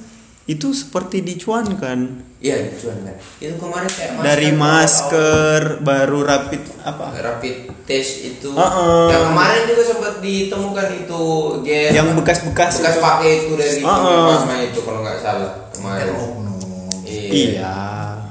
itu 0.49 0.73
seperti 0.73 1.21
dicuankan. 1.21 2.25
Iya 2.39 2.71
cuan 2.79 3.03
kan 3.03 3.15
itu 3.43 3.53
kemarin 3.59 3.89
kayak 3.91 4.11
dari 4.23 4.49
masker 4.55 5.83
baru 5.83 6.19
rapid 6.23 6.63
apa? 6.81 7.11
Rapid 7.13 7.55
test 7.83 8.23
itu. 8.25 8.49
Uh-uh. 8.55 9.11
yang 9.11 9.35
kemarin 9.35 9.61
juga 9.67 9.83
sempat 9.83 10.13
ditemukan 10.23 10.87
itu 11.03 11.21
gel 11.67 11.91
Yang 11.93 12.07
bekas-bekas 12.17 12.79
bekas 12.79 12.95
itu. 12.95 13.03
pakai 13.03 13.31
itu 13.43 13.53
dari 13.59 13.79
Uh-uh. 13.83 14.39
mama 14.39 14.55
itu 14.63 14.79
kalau 14.81 14.99
nggak 15.03 15.17
salah 15.19 15.51
kemarin. 15.75 16.15
Oknum. 16.15 16.57
iya, 17.03 17.29
iya. 17.29 17.75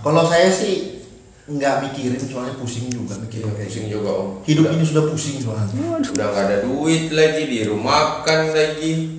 Kalau 0.01 0.25
saya 0.25 0.49
sih 0.51 1.05
nggak 1.49 1.75
mikirin 1.81 2.21
soalnya 2.21 2.57
pusing 2.57 2.89
juga 2.89 3.15
mikirin. 3.21 3.53
Kayak 3.53 3.69
pusing 3.69 3.87
juga 3.93 4.11
om. 4.11 4.29
Hidup 4.43 4.65
udah, 4.69 4.73
ini 4.73 4.85
sudah 4.89 5.05
pusing 5.05 5.37
soalnya. 5.37 5.73
udah 6.01 6.27
nggak 6.33 6.45
ada 6.49 6.57
duit 6.65 7.13
lagi 7.13 7.45
dirumahkan 7.45 8.41
lagi 8.57 9.18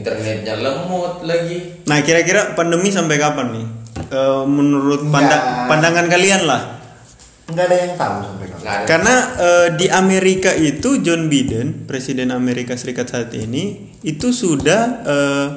internetnya 0.00 0.54
lemot 0.56 1.20
lagi. 1.24 1.84
Nah 1.84 2.00
kira-kira 2.00 2.56
pandemi 2.56 2.88
sampai 2.88 3.16
kapan 3.20 3.48
nih? 3.52 3.66
Eh, 4.12 4.44
menurut 4.48 5.08
panda- 5.12 5.68
pandangan 5.68 6.08
kalian 6.08 6.48
lah. 6.48 6.80
Nggak 7.52 7.64
ada 7.68 7.76
yang 7.76 7.94
tahu 7.98 8.16
sampai 8.24 8.46
ada. 8.48 8.86
Karena 8.86 9.14
eh, 9.36 9.68
di 9.76 9.86
Amerika 9.90 10.50
itu 10.54 11.02
John 11.02 11.26
Biden 11.26 11.84
presiden 11.84 12.30
Amerika 12.30 12.78
Serikat 12.78 13.10
saat 13.10 13.34
ini 13.34 13.92
itu 14.06 14.30
sudah 14.30 14.82
eh, 15.04 15.48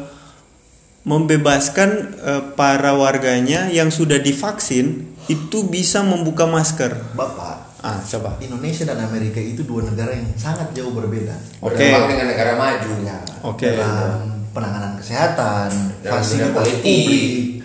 membebaskan 1.05 1.89
eh, 2.17 2.43
para 2.57 2.97
warganya 2.97 3.69
yang 3.69 3.93
sudah 3.93 4.17
divaksin 4.17 5.13
itu 5.29 5.65
bisa 5.69 6.01
membuka 6.01 6.45
masker. 6.49 7.13
Bapak, 7.13 7.64
ah 7.85 8.01
coba 8.01 8.41
Indonesia 8.41 8.81
dan 8.83 8.97
Amerika 8.97 9.37
itu 9.37 9.61
dua 9.61 9.85
negara 9.85 10.09
yang 10.09 10.25
sangat 10.33 10.73
jauh 10.73 10.89
berbeda. 10.89 11.37
Oke. 11.61 11.77
berdampak 11.77 12.03
dengan 12.09 12.25
negara 12.33 12.53
maju 12.57 12.91
Ya, 13.05 13.17
Oke. 13.45 13.69
dalam 13.69 14.41
penanganan 14.49 14.97
kesehatan, 14.97 15.69
Dalam 16.01 16.17
fasilitas 16.17 16.65
publik, 16.81 17.61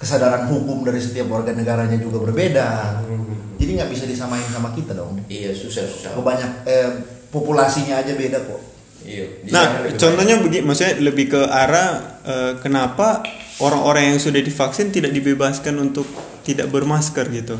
kesadaran 0.00 0.48
hukum 0.48 0.88
dari 0.88 0.96
setiap 0.96 1.28
warga 1.28 1.52
negaranya 1.52 2.00
juga 2.00 2.24
berbeda. 2.24 3.02
Jadi 3.58 3.70
nggak 3.76 3.90
bisa 3.90 4.06
disamain 4.06 4.46
sama 4.48 4.70
kita 4.72 4.94
dong. 4.94 5.18
iya 5.28 5.50
susah 5.50 5.84
susah 5.84 6.14
Kebanyak 6.14 6.50
eh, 6.64 6.88
populasinya 7.28 8.00
aja 8.00 8.14
beda 8.14 8.38
kok. 8.46 8.62
iya 9.02 9.26
Nah, 9.50 9.84
contohnya 9.98 10.38
begini, 10.40 10.64
maksudnya 10.64 10.96
lebih 11.02 11.26
ke 11.28 11.40
arah 11.44 12.22
eh, 12.24 12.52
kenapa 12.62 13.20
orang-orang 13.58 14.14
yang 14.14 14.18
sudah 14.22 14.38
divaksin 14.38 14.94
tidak 14.94 15.10
dibebaskan 15.10 15.74
untuk 15.76 16.06
tidak 16.46 16.70
bermasker 16.70 17.26
gitu. 17.28 17.58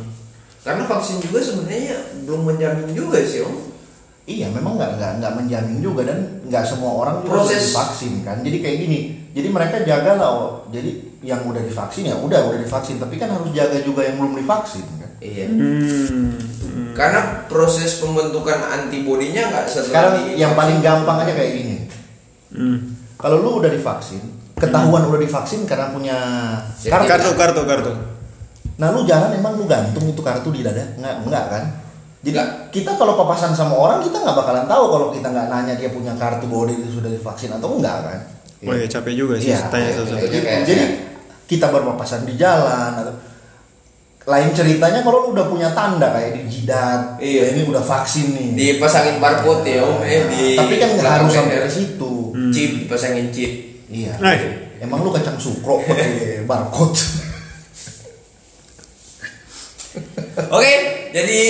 Karena 0.63 0.85
vaksin 0.85 1.23
juga 1.23 1.39
sebenarnya 1.41 1.97
belum 2.27 2.43
menjamin 2.45 2.89
juga 2.93 3.23
sih 3.23 3.41
om. 3.47 3.57
Iya, 4.29 4.53
memang 4.53 4.77
nggak 4.77 5.01
nggak 5.01 5.13
nggak 5.25 5.33
menjamin 5.41 5.79
juga 5.81 6.05
dan 6.05 6.45
nggak 6.45 6.65
semua 6.69 6.93
orang 7.01 7.25
juga 7.25 7.41
Proses- 7.41 7.49
udah 7.49 7.61
divaksin 7.65 8.15
kan. 8.21 8.37
Jadi 8.45 8.59
kayak 8.61 8.79
gini. 8.85 8.99
Jadi 9.33 9.49
mereka 9.49 9.77
jaga 9.89 10.13
lah. 10.21 10.29
Oh, 10.29 10.51
jadi 10.69 10.91
yang 11.25 11.49
udah 11.49 11.63
divaksin 11.65 12.13
ya 12.13 12.17
udah 12.21 12.53
udah 12.53 12.59
divaksin. 12.61 13.01
Tapi 13.01 13.17
kan 13.17 13.33
harus 13.33 13.49
jaga 13.57 13.81
juga 13.81 14.05
yang 14.05 14.21
belum 14.21 14.37
divaksin 14.37 14.85
kan. 15.01 15.11
Iya. 15.25 15.47
Hmm. 15.49 16.37
hmm. 16.37 16.93
Karena 16.93 17.49
proses 17.49 17.97
pembentukan 18.05 18.59
antibodinya 18.69 19.49
nggak 19.49 19.65
setelah 19.65 19.89
Sekarang 19.89 20.13
divaksin. 20.21 20.37
yang 20.37 20.53
paling 20.53 20.79
gampang 20.85 21.17
aja 21.25 21.33
kayak 21.33 21.53
gini. 21.57 21.77
Hmm. 22.53 22.79
Kalau 23.17 23.37
lu 23.41 23.51
udah 23.65 23.71
divaksin, 23.73 24.21
ketahuan 24.55 25.09
udah 25.09 25.21
divaksin 25.25 25.65
karena 25.65 25.89
punya. 25.89 26.17
Kartu, 26.85 27.33
kartu, 27.33 27.63
kartu. 27.65 28.18
Nah 28.79 28.89
lu 28.89 29.03
jalan 29.03 29.31
emang 29.33 29.55
lu 29.55 29.67
gantung 29.67 30.07
itu 30.07 30.19
kartu 30.19 30.49
di 30.49 30.63
dada? 30.63 30.83
Nggak, 30.95 31.15
enggak 31.23 31.45
kan? 31.49 31.65
Jadi 32.19 32.35
Nggak. 32.35 32.49
kita 32.71 32.91
kalau 32.95 33.15
papasan 33.15 33.53
sama 33.53 33.75
orang 33.75 33.99
kita 34.01 34.17
nggak 34.17 34.35
bakalan 34.35 34.67
tahu 34.67 34.85
kalau 34.89 35.07
kita 35.11 35.29
nggak 35.29 35.47
nanya 35.49 35.75
dia 35.75 35.87
punya 35.89 36.15
kartu 36.15 36.47
bahwa 36.47 36.67
dia 36.67 36.89
sudah 36.89 37.07
divaksin 37.09 37.51
atau 37.53 37.75
enggak 37.75 37.99
kan? 38.01 38.19
Oh 38.61 38.75
ya 38.75 38.87
capek 38.87 39.15
juga 39.15 39.35
sih 39.37 39.51
Iya, 39.51 39.67
tanya 39.69 39.83
iya, 39.85 39.95
satu-satu. 39.95 40.15
iya. 40.17 40.27
Jadi, 40.27 40.39
kayak 40.41 40.63
jadi 40.65 40.85
kita 41.47 41.67
berpapasan 41.69 42.23
di 42.23 42.35
jalan 42.35 42.91
atau 42.97 43.15
lain 44.25 44.51
ceritanya 44.53 45.01
kalau 45.01 45.25
lu 45.25 45.33
udah 45.33 45.47
punya 45.47 45.73
tanda 45.73 46.11
kayak 46.11 46.37
di 46.37 46.43
jidat, 46.45 47.17
Iya. 47.17 47.55
ini 47.55 47.65
udah 47.65 47.81
vaksin 47.81 48.27
nih. 48.31 48.49
dipasangin 48.77 49.17
barcode 49.19 49.65
ya 49.65 49.81
om 49.81 50.03
eh 50.03 50.23
di 50.29 50.53
Tapi 50.53 50.75
kan 50.77 50.89
nggak 50.93 51.13
harus 51.17 51.33
sampai 51.33 51.59
ke 51.61 51.71
situ. 51.71 52.13
chip 52.51 52.71
dipasangin 52.79 53.31
chip 53.31 53.53
Iya. 53.89 54.19
Nah. 54.19 54.35
Emang 54.79 55.01
lu 55.01 55.11
kacang 55.11 55.35
sukro 55.35 55.81
pakai 55.81 56.43
barcode. 56.45 56.99
oke 60.57 60.75
jadi 61.11 61.43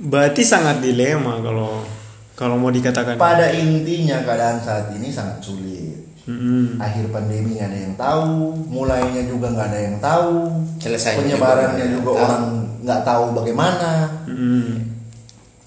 Berarti 0.00 0.40
sangat 0.40 0.80
dilema 0.80 1.44
kalau 1.44 1.84
kalau 2.32 2.56
mau 2.56 2.72
dikatakan. 2.72 3.20
Pada 3.20 3.52
intinya 3.52 4.24
keadaan 4.24 4.56
saat 4.64 4.88
ini 4.96 5.12
sangat 5.12 5.44
sulit. 5.44 6.08
Mm-mm. 6.24 6.80
Akhir 6.80 7.12
pandemi 7.12 7.60
nggak 7.60 7.68
ada 7.68 7.78
yang 7.84 7.96
tahu, 8.00 8.56
mulainya 8.72 9.28
juga 9.28 9.52
nggak 9.52 9.68
ada 9.72 9.80
yang 9.82 9.96
tahu, 10.00 10.32
Selesainya 10.80 11.36
penyebarannya 11.36 11.84
juga 11.90 11.96
juga, 12.00 12.10
orang 12.16 12.44
nggak 12.80 13.00
tahu 13.04 13.24
bagaimana. 13.36 13.90
Mm-mm. 14.24 14.68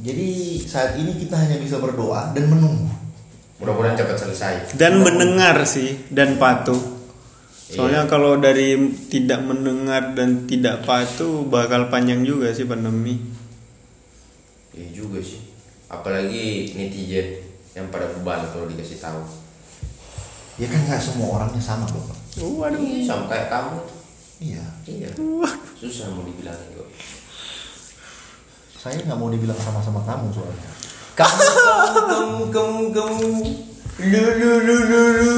Jadi 0.02 0.30
saat 0.66 0.98
ini 0.98 1.14
kita 1.22 1.38
hanya 1.38 1.62
bisa 1.62 1.78
berdoa 1.78 2.34
dan 2.34 2.50
menunggu. 2.50 2.90
mudah-mudahan 3.64 3.96
cepat 3.96 4.18
selesai 4.20 4.76
Dan 4.76 5.00
mendengar 5.00 5.64
sih 5.64 5.96
dan 6.12 6.36
patuh. 6.36 6.93
Soalnya 7.66 8.04
Iya. 8.04 8.10
kalau 8.10 8.36
dari 8.36 8.76
tidak 9.08 9.40
mendengar 9.42 10.12
dan 10.12 10.46
tidak 10.46 10.84
patuh 10.84 11.44
bakal 11.44 11.88
panjang 11.88 12.22
juga 12.22 12.50
sih 12.50 12.64
pandemi. 12.64 13.18
iya 14.72 14.90
juga 14.92 15.20
sih 15.20 15.38
apalagi 15.86 16.74
netizen 16.74 17.38
yang 17.72 17.88
pada 17.88 18.10
bebal 18.10 18.42
kalau 18.48 18.66
dikasih 18.66 18.98
tahu 18.98 19.22
Ya 20.54 20.66
kan 20.66 20.82
nggak 20.84 20.98
semua 21.00 21.34
orangnya 21.36 21.58
sama 21.58 21.86
bapak. 21.86 22.18
Waduh. 22.38 22.78
Iya, 22.78 23.02
sama 23.04 23.26
kayak 23.26 23.48
kamu 23.48 23.78
Iya. 24.40 24.64
iya 24.86 25.10
susah 25.76 26.10
mau 26.10 26.22
dibilangin 26.22 26.74
kok 26.74 26.90
Saya 28.76 28.98
nggak 29.00 29.16
mau 29.16 29.30
dibilang 29.30 29.58
sama-sama 29.58 30.02
kamu 30.04 30.30
soalnya. 30.30 30.70
kamu 31.14 31.46
kamu 32.10 32.42
kamu 32.50 32.82
kamu 32.92 33.28
lu 34.04 34.24
lu 34.36 34.52
lu 34.60 34.78
lu 34.84 35.04
lu 35.16 35.38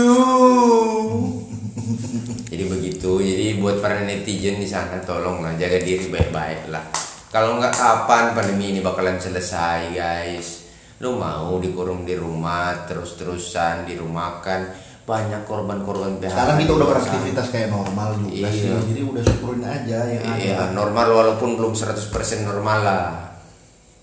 jadi 2.51 2.63
begitu 2.69 3.21
jadi 3.21 3.57
buat 3.61 3.79
para 3.79 4.01
netizen 4.03 4.57
di 4.61 4.67
sana 4.69 5.01
tolonglah 5.01 5.53
jaga 5.57 5.79
diri 5.81 6.07
baik-baik 6.09 6.69
lah 6.69 6.83
kalau 7.29 7.59
nggak 7.59 7.73
kapan 7.75 8.33
pandemi 8.33 8.75
ini 8.75 8.79
bakalan 8.81 9.19
selesai 9.21 9.93
guys 9.93 10.65
lu 11.03 11.19
mau 11.19 11.59
dikurung 11.59 12.07
di 12.07 12.15
rumah 12.15 12.87
terus-terusan 12.87 13.83
dirumahkan 13.83 14.85
banyak 15.05 15.45
korban-korban 15.45 16.17
PHK 16.17 16.33
Sekarang 16.33 16.57
kita 16.57 16.71
udah 16.81 16.87
beraktivitas 16.97 17.47
kayak 17.53 17.69
normal 17.69 18.17
juga 18.25 18.49
sih. 18.49 18.73
Iya. 18.73 18.81
Jadi 18.89 19.01
udah 19.05 19.21
syukurin 19.21 19.61
aja 19.61 19.99
yang 20.09 20.23
sana. 20.25 20.33
ada. 20.33 20.41
iya 20.41 20.61
normal 20.73 21.07
walaupun 21.13 21.49
belum 21.61 21.77
100% 21.77 22.09
normal 22.41 22.77
lah 22.81 23.05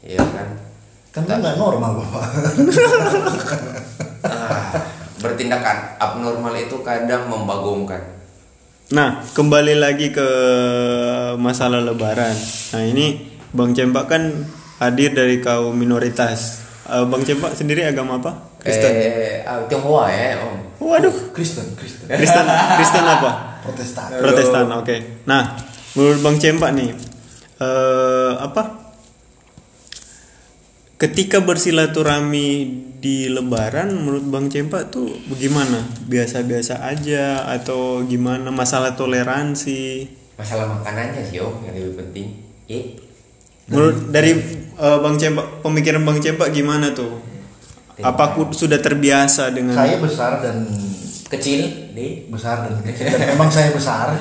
iya 0.06 0.22
kan 0.22 0.48
Kan 1.12 1.28
nggak 1.28 1.60
normal 1.60 2.00
bapak. 2.00 2.24
Ah, 4.22 4.78
bertindakan 5.22 5.96
abnormal 6.02 6.52
itu 6.58 6.82
kadang 6.82 7.30
membagongkan. 7.30 8.02
Nah, 8.92 9.24
kembali 9.32 9.78
lagi 9.78 10.12
ke 10.12 10.28
masalah 11.40 11.80
lebaran. 11.80 12.36
Nah, 12.76 12.82
ini 12.84 13.32
Bang 13.54 13.72
Cempak 13.72 14.04
kan 14.10 14.22
hadir 14.82 15.16
dari 15.16 15.40
kaum 15.40 15.72
minoritas. 15.72 16.60
Eh, 16.90 17.06
Bang 17.08 17.24
Cempak 17.24 17.56
sendiri 17.56 17.88
agama 17.88 18.20
apa? 18.20 18.52
Kristen. 18.60 18.92
Eh, 18.92 19.40
ah, 19.48 19.64
Tionghoa 19.64 20.12
ya, 20.12 20.44
Om. 20.44 20.56
Waduh. 20.82 21.14
Kristen 21.32 21.72
Kristen 21.78 22.10
Kristen 22.10 22.44
Kristen 22.76 23.04
apa? 23.06 23.62
Protestan 23.62 24.18
Protestan, 24.18 24.66
oke. 24.74 25.24
Nah, 25.24 25.56
menurut 25.96 26.20
Bang 26.20 26.36
Cempak 26.36 26.74
nih, 26.76 26.90
eh, 27.62 28.32
apa? 28.36 28.82
Ketika 31.00 31.40
bersilaturahmi 31.40 32.48
di 33.02 33.26
Lebaran, 33.26 33.90
menurut 33.90 34.22
Bang 34.30 34.46
Cempak 34.46 34.94
tuh 34.94 35.10
bagaimana? 35.26 35.82
Biasa-biasa 36.06 36.86
aja 36.86 37.42
atau 37.50 38.06
gimana? 38.06 38.54
Masalah 38.54 38.94
toleransi? 38.94 40.06
Masalah 40.38 40.70
makanannya 40.70 41.26
sih, 41.26 41.42
Om, 41.42 41.66
yang 41.66 41.74
lebih 41.74 41.98
penting. 41.98 42.26
Eh, 42.70 42.94
Menurut 43.66 44.06
dari 44.14 44.38
eh, 44.78 44.98
Bang 45.02 45.18
Cempak, 45.18 45.66
pemikiran 45.66 46.06
Bang 46.06 46.22
Cempak 46.22 46.54
gimana 46.54 46.94
tuh? 46.94 47.18
Apa 47.98 48.38
sudah 48.54 48.78
terbiasa 48.78 49.50
dengan? 49.50 49.74
saya 49.74 49.98
besar 49.98 50.38
dan 50.38 50.64
kecil, 51.26 51.90
nih. 51.98 52.30
besar 52.30 52.70
dan 52.70 52.80
kecil 52.86 53.10
dan 53.10 53.34
memang 53.34 53.50
saya 53.50 53.74
besar 53.74 54.14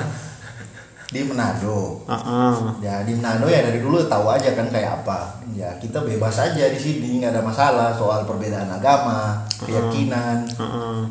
di 1.11 1.27
Manado 1.27 2.07
Ah, 2.07 2.15
ah. 2.15 2.55
ya 2.79 3.03
di 3.03 3.13
Manado 3.19 3.51
ya 3.51 3.59
dari 3.67 3.83
dulu 3.83 3.99
tahu 4.07 4.31
aja 4.31 4.55
kan 4.55 4.71
kayak 4.71 5.03
apa 5.03 5.43
ya 5.51 5.67
kita 5.83 5.99
bebas 6.07 6.39
aja 6.39 6.71
di 6.71 6.79
sini 6.79 7.19
nggak 7.19 7.35
ada 7.35 7.43
masalah 7.43 7.91
soal 7.91 8.23
perbedaan 8.23 8.71
agama 8.71 9.43
keyakinan 9.59 10.47
ah, 10.55 10.63
ah. 10.63 11.01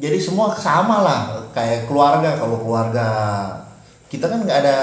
jadi 0.00 0.16
semua 0.16 0.56
sama 0.56 1.04
lah 1.04 1.20
kayak 1.52 1.84
keluarga 1.84 2.40
kalau 2.40 2.64
keluarga 2.64 3.08
kita 4.08 4.24
kan 4.30 4.40
nggak 4.40 4.64
ada 4.64 4.76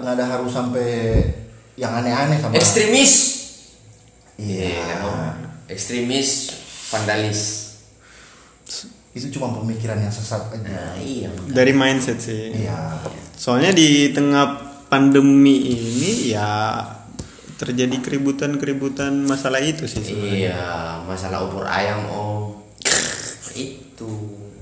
nggak 0.00 0.14
ada 0.16 0.24
harus 0.24 0.48
sampai 0.54 1.20
yang 1.78 1.94
aneh-aneh 1.94 2.38
sama 2.42 2.58
Ekstremis. 2.58 3.12
iya 4.34 4.82
kan, 4.82 4.98
Om. 5.06 5.18
Ekstremis, 5.70 6.50
vandalis. 6.90 7.67
Itu 9.10 9.30
cuma 9.30 9.50
pemikiran 9.52 9.96
yang 9.96 10.10
sesat 10.10 10.40
aja 10.48 10.62
Nah, 10.62 10.94
iya. 10.96 11.28
Dari 11.46 11.72
mindset 11.72 12.18
sih. 12.18 12.52
iya 12.54 12.98
Soalnya 13.32 13.70
di 13.70 14.10
tengah 14.10 14.58
pandemi 14.86 15.58
ini 15.68 16.30
ya 16.30 16.80
terjadi 17.54 17.98
keributan-keributan 17.98 19.22
masalah 19.22 19.58
itu 19.58 19.84
sih 19.84 19.98
sebenarnya. 19.98 20.38
Iya, 20.46 20.62
masalah 21.04 21.42
ubur 21.42 21.64
ayam, 21.64 22.06
Om. 22.06 22.42
Itu. 23.56 24.10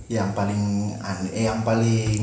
yang 0.07 0.31
paling 0.33 0.95
aneh 0.97 1.35
eh, 1.35 1.45
yang 1.45 1.61
paling 1.61 2.23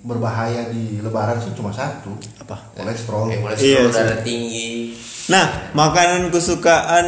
berbahaya 0.00 0.70
di 0.70 0.96
lebaran 0.96 1.36
sih 1.36 1.50
cuma 1.52 1.68
satu 1.68 2.14
Apa? 2.38 2.70
kolesterol 2.72 3.26
Eh, 3.26 3.34
Iya 3.34 3.42
kolesterol 3.42 3.84
sih. 3.84 3.98
darah 3.98 4.20
tinggi. 4.22 4.70
Nah, 5.30 5.70
makanan 5.72 6.34
kesukaan 6.34 7.06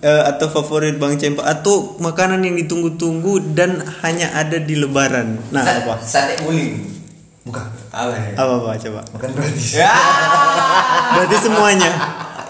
eh, 0.00 0.22
atau 0.24 0.48
favorit 0.48 0.96
Bang 0.96 1.20
Cempa 1.20 1.44
atau 1.44 2.00
makanan 2.00 2.40
yang 2.40 2.56
ditunggu-tunggu 2.56 3.52
dan 3.52 3.84
hanya 4.00 4.32
ada 4.32 4.56
di 4.56 4.72
lebaran. 4.72 5.36
Nah, 5.52 5.64
Sa- 5.68 5.76
apa? 5.84 5.94
Sate 6.00 6.34
guling. 6.40 6.96
bukan 7.44 7.64
Apa? 7.92 8.12
ya? 8.12 8.32
Apa 8.36 8.52
apa 8.56 8.70
coba? 8.76 9.00
bukan 9.12 9.30
gratis 9.36 9.76
Ya. 9.76 9.92
Berarti 11.12 11.36
semuanya. 11.38 11.90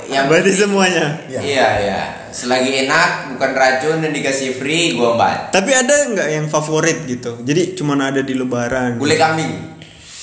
Yang 0.09 0.24
Berarti 0.31 0.52
semuanya. 0.54 1.07
Iya. 1.28 1.40
Iya, 1.42 1.66
iya. 1.83 2.00
Selagi 2.31 2.87
enak, 2.87 3.35
bukan 3.35 3.50
racun 3.52 3.98
dan 4.00 4.14
dikasih 4.14 4.57
free, 4.57 4.94
gua 4.94 5.18
empat. 5.18 5.50
Tapi 5.52 5.70
ada 5.74 5.94
nggak 6.14 6.28
yang 6.31 6.46
favorit 6.46 7.04
gitu? 7.04 7.42
Jadi 7.42 7.74
cuman 7.74 8.14
ada 8.14 8.22
di 8.22 8.33
lebaran. 8.33 8.96
Gulai 8.96 9.18
kambing. 9.18 9.52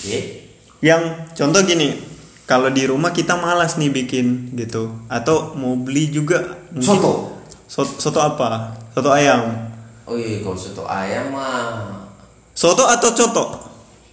Iya. 0.08 0.20
Yang 0.82 1.02
contoh 1.38 1.62
gini, 1.62 1.94
kalau 2.46 2.70
di 2.70 2.86
rumah 2.86 3.10
kita 3.10 3.36
malas 3.36 3.76
nih 3.76 3.90
bikin 3.90 4.54
gitu, 4.54 4.94
atau 5.08 5.54
mau 5.54 5.74
beli 5.76 6.08
juga 6.08 6.42
mungkin- 6.70 6.86
Soto. 6.96 7.14
Soto, 7.66 7.92
soto 8.00 8.20
apa? 8.20 8.72
Soto 8.92 9.10
ayam. 9.10 9.50
Oh 10.06 10.14
iya, 10.14 10.38
kalau 10.40 10.54
soto 10.54 10.86
ayam 10.86 11.30
mah 11.30 12.06
Soto 12.52 12.86
atau 12.86 13.10
coto? 13.12 13.46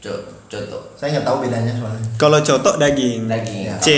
co- 0.02 0.24
coto 0.48 0.78
saya 0.92 1.14
nggak 1.14 1.24
tahu 1.24 1.36
bedanya 1.40 1.72
soalnya 1.72 2.08
Kalau 2.16 2.38
coto 2.38 2.74
daging. 2.74 3.24
daging. 3.24 3.62
Ya. 3.66 3.76
C. 3.78 3.88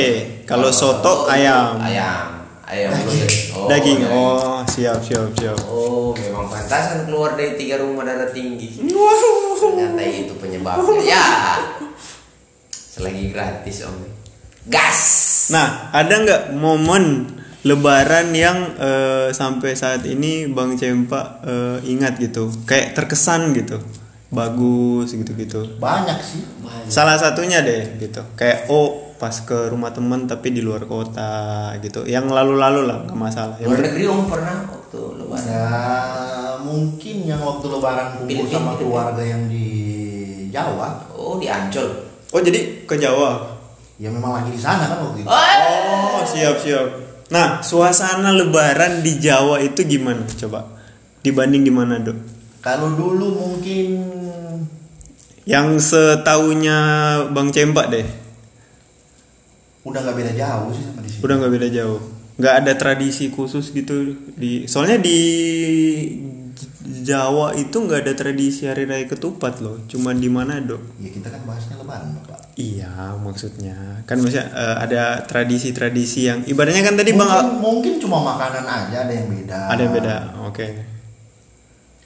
Kalau 0.45 0.69
soto 0.69 1.25
ayam. 1.25 1.79
Ayam. 1.79 2.45
Ayam 2.65 2.91
Daging. 2.91 3.55
Oh, 3.55 3.69
daging. 3.69 3.99
daging. 4.01 4.01
Oh, 4.11 4.59
siap 4.67 4.99
siap 4.99 5.29
siap. 5.35 5.57
Oh, 5.65 6.11
memang 6.13 6.49
pantasan 6.49 7.05
keluar 7.05 7.37
dari 7.37 7.55
tiga 7.55 7.77
rumah 7.79 8.03
darah 8.03 8.29
tinggi. 8.29 8.81
Ternyata 9.55 10.03
itu 10.03 10.33
penyebabnya. 10.35 10.99
Ya. 11.01 11.25
Selagi 12.71 13.31
gratis 13.31 13.85
om. 13.85 13.97
Gas. 14.65 15.01
Nah, 15.53 15.93
ada 15.93 16.15
nggak 16.25 16.43
momen 16.57 17.29
Lebaran 17.65 18.29
yang 18.37 18.77
eh, 18.77 19.33
sampai 19.33 19.73
saat 19.73 20.05
ini 20.05 20.45
Bang 20.53 20.77
Cempa 20.77 21.41
eh, 21.41 21.79
ingat 21.89 22.21
gitu, 22.21 22.53
kayak 22.69 22.93
terkesan 22.93 23.57
gitu, 23.57 23.81
bagus 24.29 25.17
gitu-gitu. 25.17 25.81
banyak 25.81 26.21
sih 26.21 26.45
Salah 26.93 27.17
satunya 27.17 27.65
deh 27.65 27.97
gitu, 27.97 28.21
kayak 28.37 28.69
oh 28.69 29.17
pas 29.17 29.33
ke 29.33 29.73
rumah 29.73 29.97
temen 29.97 30.29
tapi 30.29 30.53
di 30.53 30.61
luar 30.61 30.85
kota 30.85 31.73
gitu, 31.81 32.05
yang 32.05 32.29
lalu-lalu 32.29 32.85
lah 32.85 33.09
nggak 33.09 33.17
masalah. 33.17 33.57
Luar 33.65 33.81
negeri 33.81 34.05
om 34.13 34.29
pernah 34.29 34.69
waktu 34.69 35.01
lebaran. 35.25 35.49
ya 35.49 35.69
mungkin 36.61 37.17
yang 37.25 37.41
waktu 37.41 37.67
lebaran 37.73 38.07
kumpul 38.21 38.45
sama 38.53 38.77
keluarga 38.77 39.25
yang 39.25 39.49
di 39.49 39.69
Jawa 40.53 41.01
Oh 41.17 41.41
di 41.41 41.49
Ancol. 41.49 42.13
Oh 42.29 42.45
jadi 42.45 42.85
ke 42.85 43.01
Jawa? 43.01 43.54
Ya 44.05 44.13
memang 44.13 44.37
lagi 44.37 44.53
di 44.53 44.61
sana 44.61 44.85
kan 44.85 45.01
waktu 45.01 45.25
itu 45.25 45.29
Oh 45.33 46.21
siap 46.29 46.61
siap. 46.61 46.89
Nah 47.33 47.65
suasana 47.65 48.37
Lebaran 48.37 49.01
di 49.01 49.17
Jawa 49.17 49.65
itu 49.65 49.81
gimana 49.89 50.29
coba? 50.29 50.69
Dibanding 51.25 51.65
di 51.65 51.73
mana 51.73 51.97
dok? 51.97 52.35
kalau 52.65 52.97
dulu 52.97 53.29
mungkin 53.37 54.01
Yang 55.45 55.93
setahunya 55.93 56.79
Bang 57.37 57.53
Cempak 57.53 57.93
deh, 57.93 58.09
udah 59.85 60.01
nggak 60.01 60.17
beda 60.17 60.33
jauh 60.33 60.73
sih 60.73 60.81
sama 60.89 61.05
di 61.05 61.09
sini 61.13 61.21
udah 61.21 61.35
nggak 61.37 61.53
beda 61.53 61.69
jauh. 61.69 62.01
Nggak 62.41 62.55
ada 62.65 62.73
tradisi 62.81 63.29
khusus 63.29 63.69
gitu 63.77 64.17
di. 64.41 64.65
Soalnya 64.65 64.97
di 64.97 65.21
Jawa 67.05 67.53
itu 67.61 67.77
nggak 67.77 68.09
ada 68.09 68.13
tradisi 68.17 68.65
hari 68.65 68.89
raya 68.89 69.05
ketupat 69.05 69.61
loh, 69.61 69.85
cuma 69.85 70.17
di 70.17 70.33
Manado. 70.33 70.81
ya 70.97 71.13
kita 71.13 71.29
kan 71.29 71.45
bahasnya 71.45 71.77
lebaran 71.77 72.17
bapak 72.25 72.34
Iya 72.55 73.19
maksudnya 73.19 73.75
kan 74.07 74.23
maksudnya 74.23 74.47
eh, 74.55 74.77
ada 74.79 75.27
tradisi-tradisi 75.27 76.31
yang 76.31 76.47
ibaratnya 76.47 76.87
kan 76.87 76.95
tadi 76.95 77.11
Bang 77.11 77.27
mungkin, 77.27 77.59
mungkin 77.59 77.93
cuma 77.99 78.23
makanan 78.23 78.63
aja 78.63 79.11
ada 79.11 79.11
yang 79.11 79.27
beda 79.27 79.61
ada 79.75 79.81
yang 79.83 79.95
beda. 79.95 80.17
Oke. 80.47 80.67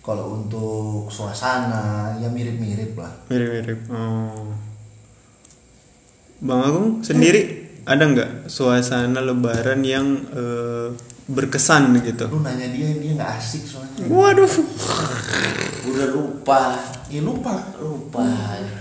kalau 0.01 0.41
untuk 0.41 1.13
suasana 1.13 2.17
ya 2.17 2.33
mirip-mirip 2.33 2.97
lah 2.97 3.13
Mirip-mirip. 3.29 3.93
Oh. 3.93 4.57
Bang 6.41 6.61
Agung 6.65 6.89
sendiri 7.05 7.69
ada 7.85 8.09
nggak 8.09 8.49
suasana 8.49 9.21
Lebaran 9.21 9.85
yang 9.85 10.07
eh, 10.33 10.89
berkesan 11.29 11.93
gitu? 12.01 12.25
lu 12.27 12.41
nanya 12.41 12.64
dia 12.67 12.88
dia 12.95 13.12
nggak 13.12 13.33
asik 13.37 13.62
soalnya 13.62 14.01
Waduh, 14.09 14.49
Udah 15.85 16.09
lupa. 16.11 16.61
ya 17.07 17.21
lupa 17.21 17.53
Lupa. 17.77 18.25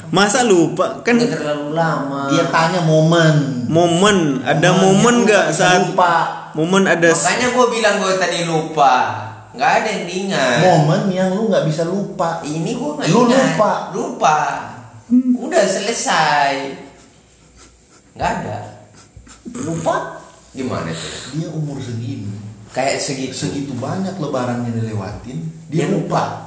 masa 0.09 0.43
lupa 0.43 0.99
kan 1.01 1.15
Nggak 1.15 1.35
terlalu 1.37 1.71
lama. 1.71 2.27
dia 2.27 2.47
tanya 2.47 2.79
momen 2.81 3.67
momen 3.67 4.39
ada 4.41 4.71
Momen 4.73 5.23
nggak 5.23 5.51
saat 5.51 5.91
lupa. 5.91 6.47
momen 6.53 6.83
ada 6.83 7.11
Makanya 7.11 7.47
gue 7.49 7.65
bilang 7.69 7.95
gue 7.97 8.13
tadi 8.15 8.39
lupa. 8.43 8.95
Nggak 9.51 9.71
ada 9.73 9.87
yang 9.89 10.05
diingat. 10.05 10.57
momen 10.61 11.01
yang 11.09 11.29
lu 11.33 11.47
nggak 11.47 11.65
bisa 11.65 11.83
lupa 11.83 12.39
Ini 12.41 12.71
gue 12.71 12.91
nggak 12.93 13.07
Lu 13.09 13.19
ingat. 13.25 13.35
lupa. 13.51 13.71
Lupa. 13.91 14.37
Udah 15.37 15.63
selesai. 15.63 16.51
Nggak 18.13 18.31
ada. 18.39 18.57
Lupa? 19.57 19.95
Gimana 20.51 20.89
tuh? 20.89 21.37
dia 21.37 21.47
umur 21.49 21.77
segini 21.77 22.33
Kayak 22.77 23.01
segitu. 23.01 23.33
segitu 23.33 23.73
banyak 23.73 24.13
lebaran 24.15 24.61
yang 24.69 24.75
dilewatin 24.77 25.37
Dia 25.67 25.83
dia 25.83 25.85
lupa 25.89 26.45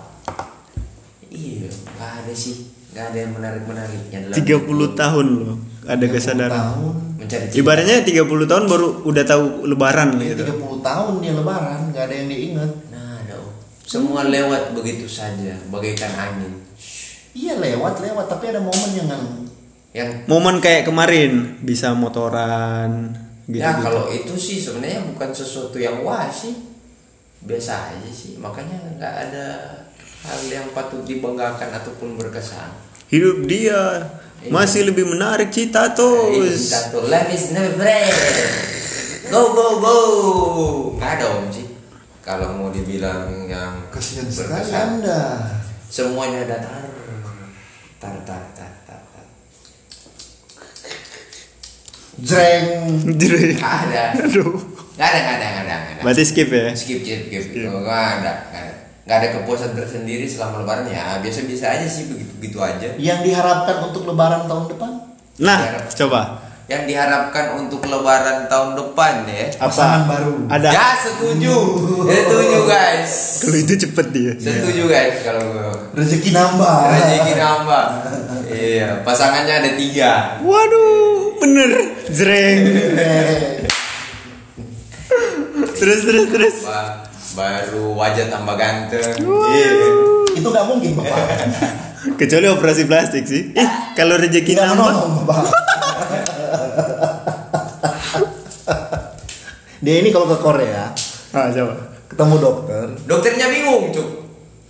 Iya, 1.26 1.70
nggak 1.70 2.10
ada 2.26 2.32
sih. 2.34 2.66
Nggak 2.90 3.04
ada 3.06 3.18
yang 3.18 3.32
menarik-menariknya 3.34 4.18
dalam 4.26 4.34
30 4.34 4.46
hidup. 4.66 4.92
tahun 4.94 5.26
loh 5.38 5.56
ada 5.86 6.06
30 6.06 6.10
kesadaran 6.10 6.50
tahun 6.52 6.94
Mencari 7.18 7.44
cinta. 7.46 7.58
ibaratnya 7.58 7.96
30 8.02 8.50
tahun 8.50 8.64
baru 8.66 8.86
udah 9.06 9.24
tahu 9.24 9.44
lebaran 9.66 10.08
dia 10.18 10.34
gitu 10.34 10.42
30 10.46 10.82
tahun 10.82 11.12
dia 11.18 11.32
lebaran 11.34 11.80
nggak 11.90 12.04
ada 12.06 12.14
yang 12.14 12.28
diinget 12.28 12.72
Nah, 12.90 13.22
ada 13.22 13.34
Om. 13.38 13.50
Semua 13.86 14.22
lewat 14.26 14.74
begitu 14.74 15.06
saja, 15.06 15.54
bagaikan 15.70 16.12
angin. 16.14 16.52
iya 17.30 17.54
lewat 17.58 18.02
lewat 18.02 18.26
tapi 18.26 18.50
ada 18.50 18.58
momen 18.58 18.90
yang 18.94 19.08
Yang 19.90 20.10
momen 20.26 20.58
kayak 20.58 20.86
kemarin 20.86 21.58
bisa 21.62 21.94
motoran 21.94 23.14
gitu 23.50 23.60
ya 23.62 23.82
kalau 23.82 24.06
itu 24.08 24.34
sih 24.38 24.62
sebenarnya 24.62 25.02
bukan 25.14 25.30
sesuatu 25.34 25.76
yang 25.76 26.06
wah 26.06 26.30
sih. 26.30 26.54
Biasa 27.42 27.96
aja 27.96 28.10
sih. 28.12 28.38
Makanya 28.38 28.78
nggak 28.96 29.14
ada 29.28 29.46
hal 30.28 30.40
yang 30.48 30.68
patut 30.76 31.02
dibanggakan 31.04 31.72
ataupun 31.74 32.14
berkesan. 32.20 32.70
hidup 33.10 33.42
dia 33.50 34.06
masih 34.54 34.86
lebih 34.86 35.02
menarik 35.02 35.50
cita 35.50 35.90
Ini 35.90 35.98
terus 35.98 36.70
Satu 36.70 37.02
life 37.10 37.32
is 37.34 37.50
never. 37.50 38.06
Go 39.32 39.50
go 39.50 39.66
go. 39.82 39.96
Nggak 40.96 41.10
ada 41.18 41.26
om 41.38 41.50
sih. 41.50 41.66
kalau 42.20 42.52
mau 42.54 42.68
dibilang 42.70 43.48
yang 43.50 43.90
Kasihan 43.90 44.28
sekali 44.30 44.70
berkesan, 44.70 45.02
Anda. 45.02 45.22
semuanya 45.90 46.46
datar 46.46 46.86
tar 47.98 48.14
tar 48.22 48.22
tar 48.22 48.22
tar, 48.22 48.42
tar. 48.54 48.59
Jreng. 52.20 52.64
Nggak 53.56 53.74
ada 53.88 54.02
aduh. 54.16 54.52
nggak 54.96 55.08
ada 55.08 55.18
nggak 55.18 55.36
ada 55.36 55.46
nggak 55.46 55.64
ada 55.64 55.74
nggak 55.74 55.94
ada 55.96 56.02
Berarti 56.04 56.22
skip 56.24 56.48
ya. 56.48 56.66
skip 56.76 57.00
skip 57.00 57.20
skip 57.28 57.44
nggak 57.64 58.04
ada 58.20 58.32
nggak 58.52 58.62
ada 58.62 58.74
nggak 59.00 59.16
ada 59.16 59.28
kepuasan 59.34 59.72
tersendiri 59.74 60.28
selama 60.28 60.62
lebaran 60.62 60.86
ya 60.86 61.18
biasa 61.18 61.48
biasa 61.48 61.64
aja 61.74 61.86
sih 61.88 62.04
begitu 62.06 62.32
begitu 62.38 62.58
aja 62.60 62.88
Yang 62.94 63.18
diharapkan 63.26 63.76
untuk 63.88 64.04
lebaran 64.06 64.44
tahun 64.46 64.64
depan? 64.70 64.90
Nah, 65.40 65.58
coba. 65.88 66.49
Yang 66.70 66.86
diharapkan 66.86 67.58
untuk 67.58 67.82
lebaran 67.82 68.46
tahun 68.46 68.78
depan 68.78 69.26
ya 69.26 69.50
Apa? 69.58 69.66
Pasangan 69.66 70.02
baru. 70.06 70.32
Ada. 70.46 70.68
ya 70.70 70.88
setuju 70.96 71.54
setuju 72.14 72.58
guys 72.64 73.12
Kalau 73.42 73.58
itu 73.58 73.74
cepet 73.76 74.06
dia. 74.10 74.32
setuju 74.38 74.82
guys 74.86 75.14
kalau 75.20 75.50
Rezeki 75.90 76.30
nambah. 76.30 76.76
rezeki 76.88 77.32
nambah 77.34 77.84
iya 78.48 79.02
pasangannya 79.02 79.54
ada 79.56 79.70
tiga 79.74 80.38
Waduh, 80.40 81.34
bener. 81.36 81.70
Jreng. 82.08 82.62
Terus 85.72 86.00
terus 86.02 86.26
terus. 86.28 86.56
Ba- 86.62 87.02
baru 87.30 87.94
wajah 87.94 88.26
tambah 88.26 88.54
ganteng 88.54 89.14
iya 89.54 89.70
Itu 90.32 90.46
nggak 90.46 90.66
mungkin 90.66 90.94
bapak. 90.94 91.18
Kecuali 92.16 92.46
operasi 92.48 92.82
plastik 92.84 93.22
sih. 93.24 93.50
Eh, 93.52 93.68
kalau 93.92 94.14
rezeki 94.16 94.54
nambah. 94.54 95.38
Dia 99.84 99.94
ini 99.98 100.10
kalau 100.10 100.26
ke 100.26 100.36
Korea 100.36 100.92
Ah, 101.30 101.46
coba. 101.48 101.74
ketemu 102.06 102.34
dokter, 102.38 102.84
dokternya 103.06 103.46
bingung 103.48 103.84
cuk 103.90 104.08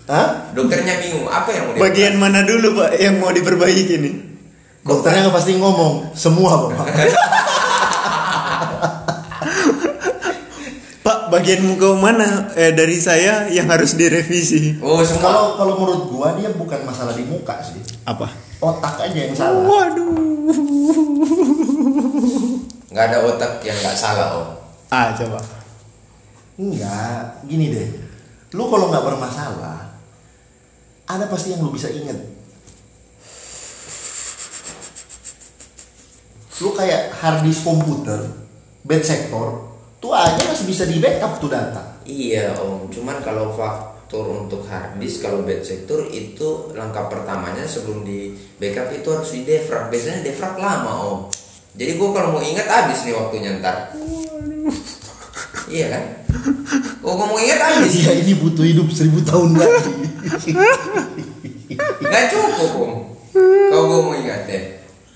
Hah? 0.05 0.51
dokternya 0.51 0.99
bingung 0.99 1.25
apa 1.25 1.49
yang 1.49 1.65
mau 1.65 1.73
dia 1.73 1.81
Bagian 1.81 2.15
mana 2.15 2.41
dulu, 2.43 2.77
Pak, 2.77 2.91
yang 2.95 3.17
mau 3.17 3.31
diperbaiki 3.31 3.97
nih? 3.97 4.15
Dokternya 4.81 5.25
nggak 5.25 5.35
pasti 5.35 5.55
ngomong 5.55 6.13
semua 6.13 6.67
bapak. 6.67 6.87
Pak, 11.01 11.33
bagian 11.33 11.65
muka 11.65 11.97
mana 11.97 12.53
eh, 12.53 12.71
dari 12.71 13.01
saya 13.01 13.49
yang 13.49 13.65
harus 13.67 13.95
direvisi? 13.95 14.77
oh 14.79 15.01
semua 15.01 15.25
Kalau 15.25 15.45
kalau 15.57 15.75
menurut 15.79 16.03
gua 16.07 16.37
dia 16.37 16.53
bukan 16.53 16.85
masalah 16.85 17.17
di 17.17 17.25
muka 17.25 17.57
sih, 17.61 17.81
Apa? 18.05 18.29
otak 18.59 19.01
aja 19.01 19.17
yang 19.19 19.33
salah. 19.33 19.65
Waduh. 19.65 20.30
Nggak 23.01 23.17
ada 23.17 23.25
otak 23.25 23.65
yang 23.65 23.73
nggak 23.81 23.97
salah 23.97 24.29
om 24.37 24.61
Ah, 24.93 25.15
coba. 25.17 25.41
Enggak, 26.61 27.47
gini 27.49 27.73
deh. 27.73 27.89
Lu 28.53 28.69
kalau 28.69 28.93
nggak 28.93 29.07
bermasalah, 29.07 29.97
ada 31.09 31.25
pasti 31.31 31.55
yang 31.55 31.65
lu 31.65 31.73
bisa 31.73 31.89
inget. 31.89 32.19
Lu 36.61 36.75
kayak 36.77 37.17
hard 37.17 37.47
disk 37.47 37.65
komputer, 37.65 38.19
bad 38.85 39.01
sector, 39.01 39.73
tuh 40.03 40.13
aja 40.13 40.43
masih 40.51 40.69
bisa 40.69 40.85
di 40.85 41.01
backup 41.01 41.41
tuh 41.41 41.49
data. 41.49 42.03
Iya 42.05 42.53
om, 42.59 42.91
cuman 42.91 43.23
kalau 43.23 43.55
faktor 43.55 44.45
untuk 44.45 44.67
hard 44.67 44.99
disk 45.01 45.23
kalau 45.23 45.47
bad 45.47 45.63
sector 45.63 46.05
itu 46.11 46.75
langkah 46.77 47.07
pertamanya 47.07 47.63
sebelum 47.63 48.05
di 48.05 48.35
backup 48.59 48.93
itu 48.93 49.09
harus 49.09 49.31
di 49.33 49.47
defrag. 49.47 49.89
Biasanya 49.89 50.27
defrag 50.27 50.59
lama 50.59 50.93
om. 50.99 51.21
Jadi 51.71 51.93
gua 51.97 52.09
kalau 52.13 52.29
mau 52.35 52.43
ingat 52.43 52.67
habis 52.67 53.03
nih 53.03 53.15
waktunya 53.15 53.59
ntar. 53.59 53.95
iya 55.67 55.87
kan? 55.89 56.03
Oh 57.01 57.15
gua 57.15 57.27
mau 57.27 57.39
ingat 57.39 57.59
habis. 57.59 57.93
Iya 57.97 58.13
ini 58.21 58.35
butuh 58.37 58.63
hidup 58.63 58.91
seribu 58.91 59.23
tahun 59.23 59.55
lagi. 59.55 59.93
Nggak 62.01 62.25
cukup 62.29 62.71
om. 62.77 62.93
Kalau 63.71 63.85
gua 63.87 64.01
mau 64.03 64.15
ingat 64.15 64.45
ya. 64.45 64.61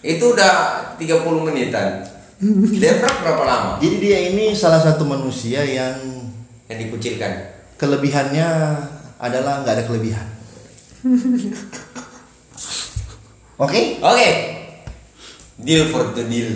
Itu 0.01 0.33
udah 0.33 0.53
30 0.95 1.11
menitan. 1.43 2.07
Defrag 2.77 3.25
berapa 3.25 3.43
lama? 3.43 3.71
Jadi 3.81 3.97
dia 3.99 4.19
ini 4.29 4.53
salah 4.53 4.79
satu 4.79 5.03
manusia 5.03 5.65
yang 5.65 5.97
Yang 6.67 6.79
dikucilkan. 6.89 7.33
kelebihannya 7.77 8.49
adalah 9.19 9.61
nggak 9.61 9.75
ada 9.75 9.85
kelebihan. 9.85 10.27
Oke? 13.57 14.01
Oke. 14.01 14.29
Deal 15.65 15.89
for 15.89 16.13
the 16.13 16.29
deal. 16.29 16.53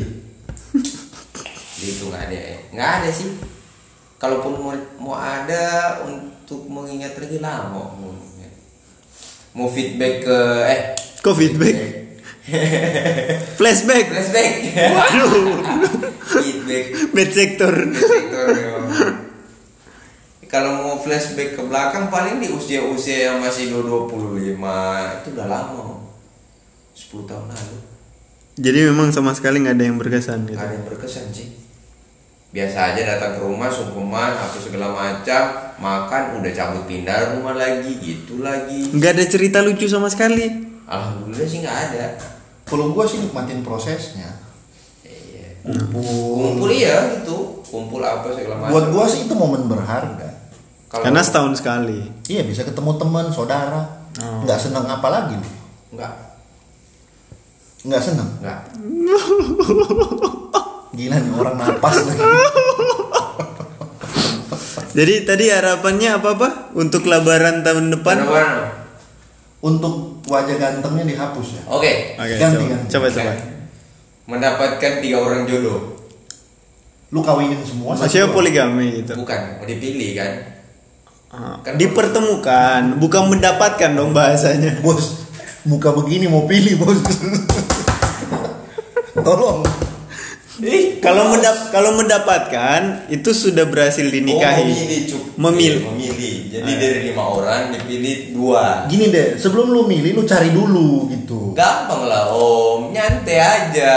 itu 1.80 2.04
nggak 2.12 2.22
ada 2.28 2.36
ya. 2.36 2.56
Nggak 2.76 2.90
ada 3.00 3.09
sih. 3.09 3.28
Kalaupun 4.20 4.61
mau, 4.61 4.76
mau 5.00 5.16
ada 5.16 5.96
untuk 6.04 6.68
mengingat 6.68 7.16
lagi 7.16 7.40
lama 7.40 7.96
mau. 7.96 8.12
Mau 9.56 9.66
feedback 9.72 10.28
ke 10.28 10.38
eh 10.68 10.80
Kok 11.24 11.34
feedback? 11.34 11.76
Flashback. 13.59 14.06
flashback. 14.12 14.52
Waduh. 14.92 15.32
feedback. 16.44 16.84
Bad 17.16 17.30
sector. 17.32 17.72
Sektor, 17.96 18.46
ya. 18.52 18.76
Kalau 20.48 20.80
mau 20.80 20.96
flashback 21.00 21.56
ke 21.56 21.62
belakang 21.64 22.09
paling 22.09 22.40
di 22.40 22.48
usia-usia 22.48 23.32
yang 23.32 23.44
masih 23.44 23.72
25 23.72 24.56
itu 24.56 25.28
udah 25.32 25.46
lama. 25.48 26.00
10 26.96 27.28
tahun 27.28 27.46
lalu. 27.52 27.88
Jadi 28.59 28.78
memang 28.84 29.09
sama 29.09 29.30
sekali 29.32 29.62
nggak 29.62 29.74
ada 29.74 29.84
yang 29.84 29.96
berkesan 29.96 30.44
gitu. 30.44 30.59
Ada 30.59 30.72
yang 30.72 30.84
berkesan 30.84 31.26
sih 31.30 31.48
biasa 32.48 32.96
aja 32.96 33.04
datang 33.06 33.36
ke 33.36 33.40
rumah 33.44 33.68
sungkeman 33.68 34.32
apa 34.32 34.56
segala 34.56 34.88
macam 34.88 35.42
makan 35.76 36.40
udah 36.40 36.48
cabut 36.48 36.88
pindah 36.88 37.36
rumah 37.36 37.52
lagi 37.52 37.92
gitu 38.00 38.40
lagi 38.40 38.88
Nggak 38.88 39.12
ada 39.14 39.24
cerita 39.28 39.59
lucu 39.61 39.84
sama 39.84 40.09
sekali. 40.09 40.48
alhamdulillah 40.82 41.44
sih 41.44 41.61
nggak 41.61 41.78
ada 41.86 42.04
Kalau 42.64 42.92
gua 42.92 43.04
sih 43.04 43.20
nikmatin 43.20 43.61
prosesnya. 43.61 44.32
Iya. 45.02 45.61
Kumpul. 45.62 46.00
kumpul 46.56 46.68
iya 46.68 46.96
gitu 47.14 47.61
kumpul 47.62 48.00
apa 48.00 48.28
segala 48.28 48.59
macam 48.59 48.72
Buat 48.72 48.86
gua 48.90 49.04
sih 49.04 49.24
itu 49.24 49.34
momen 49.34 49.68
berharga. 49.68 50.28
Kalau- 50.88 51.04
Karena 51.04 51.20
setahun 51.20 51.52
sekali. 51.54 52.00
Iya 52.24 52.44
bisa 52.44 52.64
ketemu 52.64 52.96
teman, 52.96 53.28
saudara. 53.28 53.84
Oh. 54.18 54.40
Nggak 54.42 54.56
seneng 54.59 54.84
apa 54.84 55.04
lagi 55.06 55.36
lu? 55.36 55.48
nggak 55.90 56.12
Nggak 57.81 58.03
seneng. 58.03 58.29
nggak 58.39 58.59
Gila 60.91 61.14
nih 61.16 61.33
orang 61.33 61.55
napas 61.57 61.95
lagi. 62.03 62.18
Jadi 64.91 65.12
tadi 65.22 65.45
harapannya 65.47 66.12
apa 66.12 66.29
apa 66.33 66.49
untuk 66.72 67.05
lebaran 67.05 67.61
tahun 67.62 67.93
depan? 67.93 68.16
Warna-warna. 68.20 68.66
Untuk 69.61 69.95
wajah 70.24 70.55
gantengnya 70.55 71.05
dihapus 71.05 71.47
ya. 71.53 71.61
oke 71.68 71.93
Oke, 72.16 72.35
Ganti, 72.37 72.57
coba, 72.57 72.68
ganti. 72.68 72.89
coba 72.89 73.07
coba. 73.11 73.33
mendapatkan 74.24 74.93
tiga 74.99 75.16
orang 75.18 75.41
jodoh 75.45 75.79
Lu 77.09 77.20
kawinin 77.20 77.61
semua. 77.61 77.93
satu 77.93 78.01
Maksudnya 78.05 78.24
orang. 78.24 78.35
poligami 78.37 78.87
gitu. 78.97 79.12
bukan 79.16 79.39
mau 79.55 79.64
dipilih 79.64 80.11
kan 80.14 80.31
Ah, 81.29 81.55
Kan- 81.61 81.74
dipertemukan, 81.74 82.83
bukan 82.97 83.22
mendapatkan 83.29 83.91
dong 83.93 84.11
bahasanya. 84.11 84.81
Bos, 84.81 85.29
muka 85.62 85.93
begini 85.93 86.24
mau 86.24 86.45
pilih 86.45 86.74
bos. 86.79 86.97
Tolong. 89.21 89.61
Ih, 90.59 90.99
Kalau 90.99 91.31
mendap 91.31 91.71
kalau 91.71 91.95
mendapatkan 91.95 93.07
itu 93.07 93.31
sudah 93.31 93.62
berhasil 93.64 94.03
dinikahi. 94.03 94.59
Oh, 94.59 94.66
memilih 94.66 95.01
cuk. 95.07 95.23
Memilih. 95.39 95.83
Memilih. 95.87 96.37
Jadi 96.51 96.66
Ah. 96.69 96.79
dari 96.81 96.99
lima 97.07 97.25
orang 97.25 97.61
dipilih 97.71 98.35
dua. 98.35 98.83
Gini 98.87 99.07
deh, 99.07 99.39
sebelum 99.39 99.71
lu 99.71 99.87
milih 99.87 100.12
lu 100.12 100.27
cari 100.27 100.51
dulu 100.51 101.07
gitu. 101.09 101.55
Gampang 101.55 102.03
lah 102.05 102.27
om, 102.29 102.91
nyantai 102.91 103.39
aja. 103.39 103.95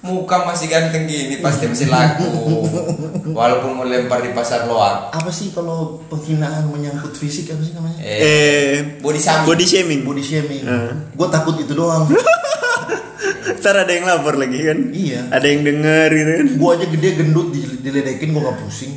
Muka 0.00 0.46
masih 0.46 0.66
ganteng 0.66 1.04
gini 1.04 1.36
pasti 1.38 1.68
masih 1.68 1.92
laku. 1.92 2.64
Walaupun 3.36 3.70
mau 3.74 3.84
lempar 3.84 4.24
di 4.24 4.32
pasar 4.32 4.64
loak. 4.64 5.12
Apa 5.12 5.28
sih 5.28 5.52
kalau 5.52 6.00
penghinaan 6.08 6.72
menyangkut 6.72 7.12
fisik 7.12 7.52
apa 7.52 7.60
sih 7.60 7.76
namanya? 7.76 8.00
Eh, 8.00 8.16
Eh, 8.16 8.72
body 8.96 9.20
shaming. 9.20 9.44
body 9.44 9.66
shaming. 9.66 10.00
Body 10.06 10.22
shaming. 10.22 10.62
Eh. 10.62 10.90
Gue 11.12 11.28
takut 11.28 11.52
itu 11.54 11.76
doang. 11.76 12.08
Ntar 13.58 13.74
ada 13.76 13.90
yang 13.90 14.04
lapor 14.04 14.34
lagi 14.34 14.58
kan? 14.60 14.78
Iya. 14.88 15.20
Ada 15.28 15.46
yang 15.46 15.62
denger 15.62 16.08
gitu 16.10 16.30
kan? 16.32 16.46
gue 16.54 16.70
aja 16.72 16.86
gede 16.88 17.08
gendut 17.16 17.48
di- 17.50 17.80
diledekin 17.80 18.30
gue 18.30 18.40
gak 18.40 18.58
pusing. 18.58 18.92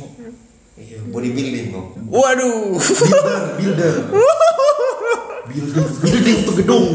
Iya, 0.74 0.98
bodybuilding 1.04 1.66
om. 1.72 1.86
Waduh. 2.06 2.78
Builder, 2.78 3.42
builder. 3.58 3.94
builder, 5.44 5.86
building 6.00 6.38
tuh 6.42 6.54
gedung. 6.56 6.86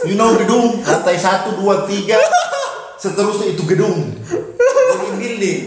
You 0.00 0.16
know 0.16 0.32
gedung, 0.34 0.80
lantai 0.80 1.14
satu, 1.14 1.60
dua, 1.60 1.84
tiga, 1.84 2.16
seterusnya 2.96 3.52
itu 3.52 3.62
gedung. 3.66 4.16
Bodybuilding. 4.88 5.60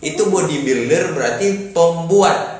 Itu 0.00 0.22
bodybuilder 0.26 1.12
berarti 1.12 1.46
pembuat. 1.70 2.56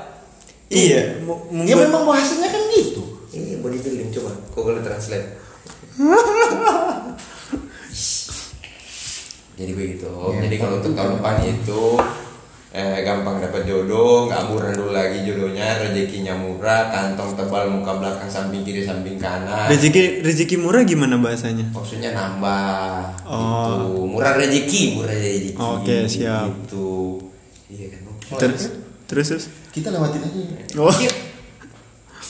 iya. 0.69 1.17
mu- 1.23 1.41
Ya 1.65 1.75
memang 1.75 2.05
bahasanya 2.05 2.51
kan 2.51 2.61
gitu. 2.69 3.01
Ini 3.31 3.57
bodybuilding 3.59 4.11
coba 4.13 4.31
Google 4.53 4.83
Translate. 4.83 5.48
Jadi 9.59 9.73
begitu. 9.75 10.07
Om. 10.07 10.39
Ya, 10.39 10.47
Jadi 10.47 10.57
kalau 10.57 10.79
untuk 10.79 10.95
tahun 10.95 11.19
depan 11.19 11.37
itu 11.43 11.83
eh, 12.71 13.03
gampang 13.03 13.41
dapat 13.41 13.67
jodoh 13.67 14.31
nggak 14.31 14.43
murah 14.47 14.71
dulu 14.71 14.91
lagi 14.93 15.25
jodohnya 15.25 15.83
rezekinya 15.83 16.37
murah 16.37 16.87
kantong 16.89 17.35
tebal 17.35 17.67
muka 17.67 17.97
belakang 17.97 18.29
samping 18.29 18.63
kiri 18.63 18.85
samping 18.85 19.19
kanan 19.19 19.67
Rezeki 19.67 20.23
rezeki 20.23 20.57
murah 20.57 20.85
gimana 20.85 21.17
bahasanya? 21.17 21.65
maksudnya 21.73 22.13
nambah 22.13 23.19
Oh. 23.25 23.67
gitu 23.67 24.07
murah 24.07 24.33
rezeki 24.37 24.83
murah 24.95 25.11
rezeki 25.11 25.51
Oke, 25.59 25.97
siap. 26.07 26.47
gitu 26.63 27.19
iya 27.67 27.87
kan 27.91 28.01
Bang? 28.05 28.17
Terus 28.39 28.63
terus 29.09 29.27
terus. 29.27 29.45
Kita 29.73 29.89
lewatin 29.89 30.21
aja. 30.21 30.79
Oh, 30.79 30.93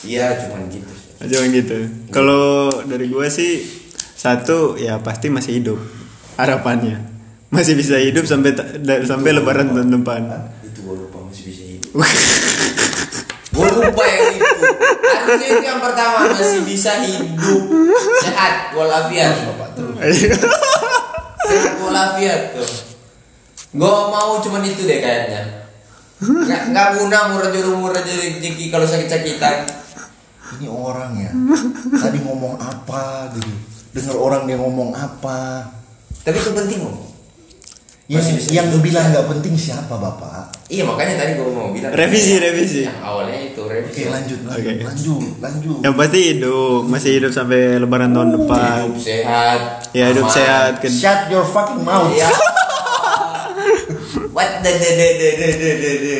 iya 0.01 0.25
cuman 0.39 0.71
gitu 0.71 0.93
jangan 1.27 1.49
gitu. 1.51 1.77
Kalau 2.11 2.71
dari 2.87 3.11
gue 3.11 3.27
sih 3.27 3.63
satu 4.19 4.79
ya 4.79 4.99
pasti 5.03 5.27
masih 5.27 5.59
hidup 5.59 5.79
harapannya. 6.39 7.03
Masih 7.49 7.73
bisa 7.73 7.97
hidup 7.97 8.29
sampai 8.29 8.53
sampai 9.03 9.31
lebaran 9.33 9.73
tahun 9.73 9.99
depan. 9.99 10.21
itu 10.63 10.79
gue 10.85 10.95
lupa 10.95 11.17
masih 11.25 11.43
bisa 11.49 11.63
hidup 11.65 11.91
gue 13.59 13.69
lupa 13.75 14.03
yang 14.07 14.23
itu 14.39 14.45
harusnya 15.03 15.47
itu 15.51 15.65
yang 15.67 15.81
pertama 15.83 16.17
masih 16.31 16.61
bisa 16.63 16.91
hidup 17.03 17.61
sehat 18.23 18.71
walafiat 18.71 19.35
Bapak 19.51 19.69
terus. 19.75 19.97
sehat 21.49 21.75
walafiat 21.83 22.55
tuh 22.55 22.69
gue 23.75 23.95
mau 24.13 24.39
cuman 24.39 24.63
itu 24.63 24.87
deh 24.87 25.03
kayaknya 25.03 25.67
nggak 26.19 26.61
nggak 26.71 26.87
guna 26.99 27.19
murah 27.35 27.49
jodoh 27.51 27.75
murah 27.79 28.01
rezeki 28.03 28.71
kalau 28.71 28.87
sakit 28.87 29.07
sakitan 29.11 29.67
ini 30.57 30.65
orang 30.65 31.11
ya. 31.19 31.31
Tadi 32.01 32.17
ngomong 32.25 32.57
apa 32.57 33.29
gitu. 33.37 33.53
Dengar 33.93 34.17
orang 34.17 34.41
dia 34.49 34.57
ngomong 34.57 34.97
apa. 34.97 35.69
Tapi 36.25 36.37
itu 36.37 36.51
penting 36.53 36.81
loh. 36.81 37.09
Yang, 38.09 38.41
Masih 38.41 38.57
yang 38.57 38.73
bilang 38.81 39.13
nggak 39.13 39.29
penting 39.29 39.53
siapa 39.53 39.93
bapak? 39.93 40.49
Iya 40.65 40.81
makanya 40.81 41.21
tadi 41.21 41.37
gue 41.37 41.45
mau 41.53 41.69
bilang. 41.69 41.93
Revisi 41.93 42.41
ya, 42.41 42.41
revisi. 42.41 42.81
Yang 42.89 43.01
awalnya 43.05 43.39
itu 43.53 43.61
revisi. 43.69 43.93
Oke 43.93 44.03
lanjut 44.09 44.39
lanjut 44.49 44.65
okay. 44.65 44.81
lanjut 44.81 45.21
lanjut. 45.37 45.77
Yang 45.85 45.93
pasti 45.93 46.19
hidup. 46.33 46.81
Masih 46.89 47.11
hidup 47.21 47.31
sampai 47.37 47.77
lebaran 47.77 48.09
tahun 48.09 48.29
uh. 48.29 48.33
depan. 48.41 48.81
Hidup 48.81 48.97
sehat. 48.97 49.59
Ya 49.93 50.05
hidup 50.09 50.25
aman. 50.25 50.33
sehat 50.33 50.71
shut 50.89 51.05
kan. 51.05 51.29
your 51.29 51.45
fucking 51.45 51.85
mouth. 51.85 52.09
Ya. 52.17 52.33
what 54.35 54.57
the 54.65 54.73
the 54.73 54.91
the 54.97 55.09
the 55.13 55.49
the 55.53 55.93
the 56.01 56.17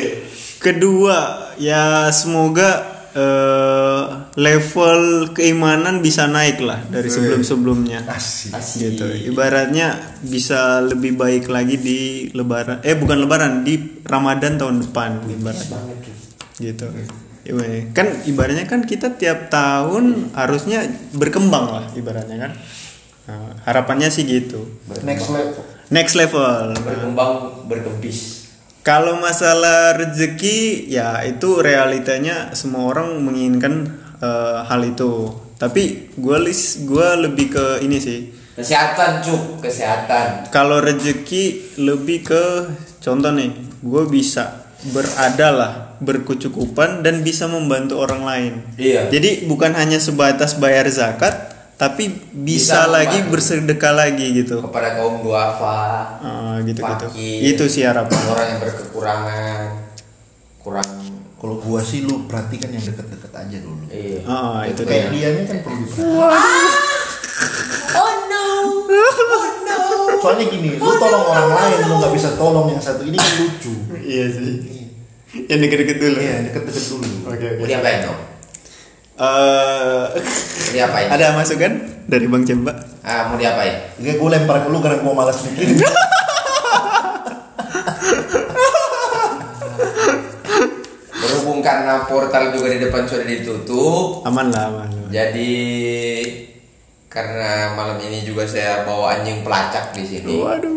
kedua 0.62 1.50
ya 1.58 2.06
semoga 2.14 2.89
eh, 3.14 4.04
level 4.38 5.32
keimanan 5.34 6.00
bisa 6.00 6.26
naik 6.30 6.62
lah 6.62 6.80
dari 6.88 7.10
sebelum-sebelumnya. 7.10 8.06
Asik. 8.06 8.54
Asik. 8.54 8.78
Gitu. 8.94 9.04
Ibaratnya 9.34 10.18
bisa 10.22 10.80
lebih 10.80 11.18
baik 11.18 11.50
lagi 11.50 11.76
di 11.76 12.00
lebaran 12.32 12.80
eh 12.86 12.94
bukan 12.94 13.18
lebaran, 13.26 13.66
di 13.66 14.02
Ramadan 14.06 14.56
tahun 14.56 14.76
depan 14.86 15.10
ibaratnya. 15.28 15.80
Gitu. 16.56 16.86
Kan 17.96 18.06
ibaratnya 18.30 18.64
kan 18.70 18.86
kita 18.86 19.18
tiap 19.18 19.50
tahun 19.50 20.30
harusnya 20.36 20.86
berkembang 21.16 21.66
lah 21.66 21.84
ibaratnya 21.98 22.36
kan. 22.48 22.52
Nah, 23.30 23.54
harapannya 23.62 24.10
sih 24.10 24.26
gitu. 24.26 24.80
Next 25.06 25.30
level. 25.30 25.62
Next 25.90 26.14
level. 26.18 26.74
Berkembang 26.82 27.66
berkempis. 27.66 28.39
Kalau 28.80 29.20
masalah 29.20 29.92
rezeki 30.00 30.88
ya 30.88 31.20
itu 31.28 31.60
realitanya 31.60 32.56
semua 32.56 32.96
orang 32.96 33.20
menginginkan 33.20 33.92
eh, 34.20 34.58
hal 34.64 34.80
itu. 34.88 35.30
Tapi 35.60 36.16
gue 36.16 36.38
lis 36.40 36.88
gue 36.88 37.08
lebih 37.20 37.52
ke 37.52 37.66
ini 37.84 38.00
sih. 38.00 38.32
Kesehatan 38.56 39.20
cuk, 39.24 39.60
kesehatan. 39.60 40.48
Kalau 40.52 40.80
rezeki 40.80 41.76
lebih 41.80 42.28
ke 42.28 42.44
contoh 43.00 43.32
nih, 43.32 43.52
gue 43.80 44.02
bisa 44.08 44.68
berada 44.88 45.48
lah, 45.52 45.72
berkecukupan 46.00 47.04
dan 47.04 47.20
bisa 47.20 47.44
membantu 47.48 48.00
orang 48.00 48.22
lain. 48.24 48.52
Iya. 48.80 49.12
Jadi 49.12 49.44
bukan 49.44 49.76
hanya 49.76 50.00
sebatas 50.00 50.56
bayar 50.56 50.88
zakat, 50.88 51.49
tapi 51.80 52.12
bisa, 52.30 52.84
Bisa 52.84 52.92
lagi 52.92 53.24
membantu. 53.24 53.32
bersedekah 53.32 53.92
lagi 53.96 54.26
gitu. 54.36 54.60
Kepada 54.60 55.00
kaum 55.00 55.24
duafa. 55.24 55.80
Ah, 56.20 56.60
gitu-gitu. 56.60 57.08
fakir, 57.08 57.40
Itu 57.40 57.64
sih 57.66 57.88
harapan. 57.88 58.20
Orang 58.28 58.46
yang 58.46 58.60
berkekurangan. 58.60 59.60
Kurang 60.60 60.88
Kalau 61.40 61.56
gua 61.56 61.80
sih 61.80 62.04
lu 62.04 62.28
perhatikan 62.28 62.68
yang 62.68 62.84
deket-deket 62.84 63.32
aja 63.32 63.56
dulu. 63.58 63.88
iya. 63.88 64.20
Ah, 64.28 64.60
itu 64.68 64.84
Kayak 64.84 65.08
dia. 65.08 65.28
ini 65.32 65.48
kan 65.48 65.58
perlu. 65.64 65.88
Oh 67.96 68.12
no. 68.28 68.44
Oh 68.84 69.46
no. 69.64 69.80
Soalnya 70.20 70.44
gini, 70.46 70.76
lu 70.76 70.92
tolong 71.00 71.24
orang 71.24 71.48
lain, 71.48 71.78
lu 71.88 71.94
nggak 71.96 72.12
bisa 72.12 72.36
tolong 72.36 72.68
yang 72.68 72.76
satu 72.78 73.08
ini 73.08 73.16
kan 73.16 73.32
lucu. 73.40 73.72
Iya 73.96 74.24
sih. 74.28 74.52
Yang 75.48 75.58
deket-deket 75.64 75.96
dulu. 75.96 76.18
Iya, 76.20 76.34
deket-deket 76.44 76.84
dulu. 76.92 77.08
Oke 77.24 77.46
oke. 77.56 77.64
diapain 77.64 78.04
dong? 78.04 78.20
Eh, 79.20 80.02
Mau 80.16 80.72
diapain? 80.72 81.08
ada 81.12 81.36
masukan 81.36 81.72
dari 82.08 82.24
Bang 82.24 82.40
Cemba? 82.40 82.72
Ah, 83.04 83.28
mau 83.28 83.36
diapain? 83.36 83.92
Oke, 84.00 84.16
gue 84.16 84.28
lempar 84.30 84.64
ke 84.64 84.68
lu 84.68 84.80
karena 84.80 84.96
gua 84.98 85.12
malas 85.14 85.44
mikirin. 85.44 85.76
Berhubung 91.10 91.60
karena 91.60 92.06
portal 92.06 92.54
juga 92.54 92.68
di 92.70 92.78
depan 92.80 93.02
sudah 93.04 93.26
ditutup, 93.26 94.22
Aman 94.24 94.48
lah, 94.48 94.70
aman. 94.70 94.88
aman. 94.88 95.10
Jadi 95.10 95.52
karena 97.10 97.74
malam 97.74 97.98
ini 97.98 98.22
juga 98.22 98.46
saya 98.46 98.86
bawa 98.86 99.18
anjing 99.18 99.42
pelacak 99.42 99.90
di 99.90 100.04
sini. 100.06 100.38
Waduh. 100.38 100.70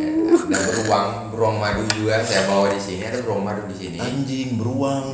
Ada 0.44 0.60
beruang, 0.66 1.08
beruang 1.30 1.58
madu 1.62 1.86
juga 1.94 2.26
saya 2.26 2.50
bawa 2.50 2.74
di 2.74 2.82
sini. 2.82 3.06
Ada 3.06 3.22
beruang 3.22 3.44
madu 3.46 3.64
di 3.70 3.76
sini. 3.78 3.98
Anjing, 4.02 4.58
beruang. 4.58 5.14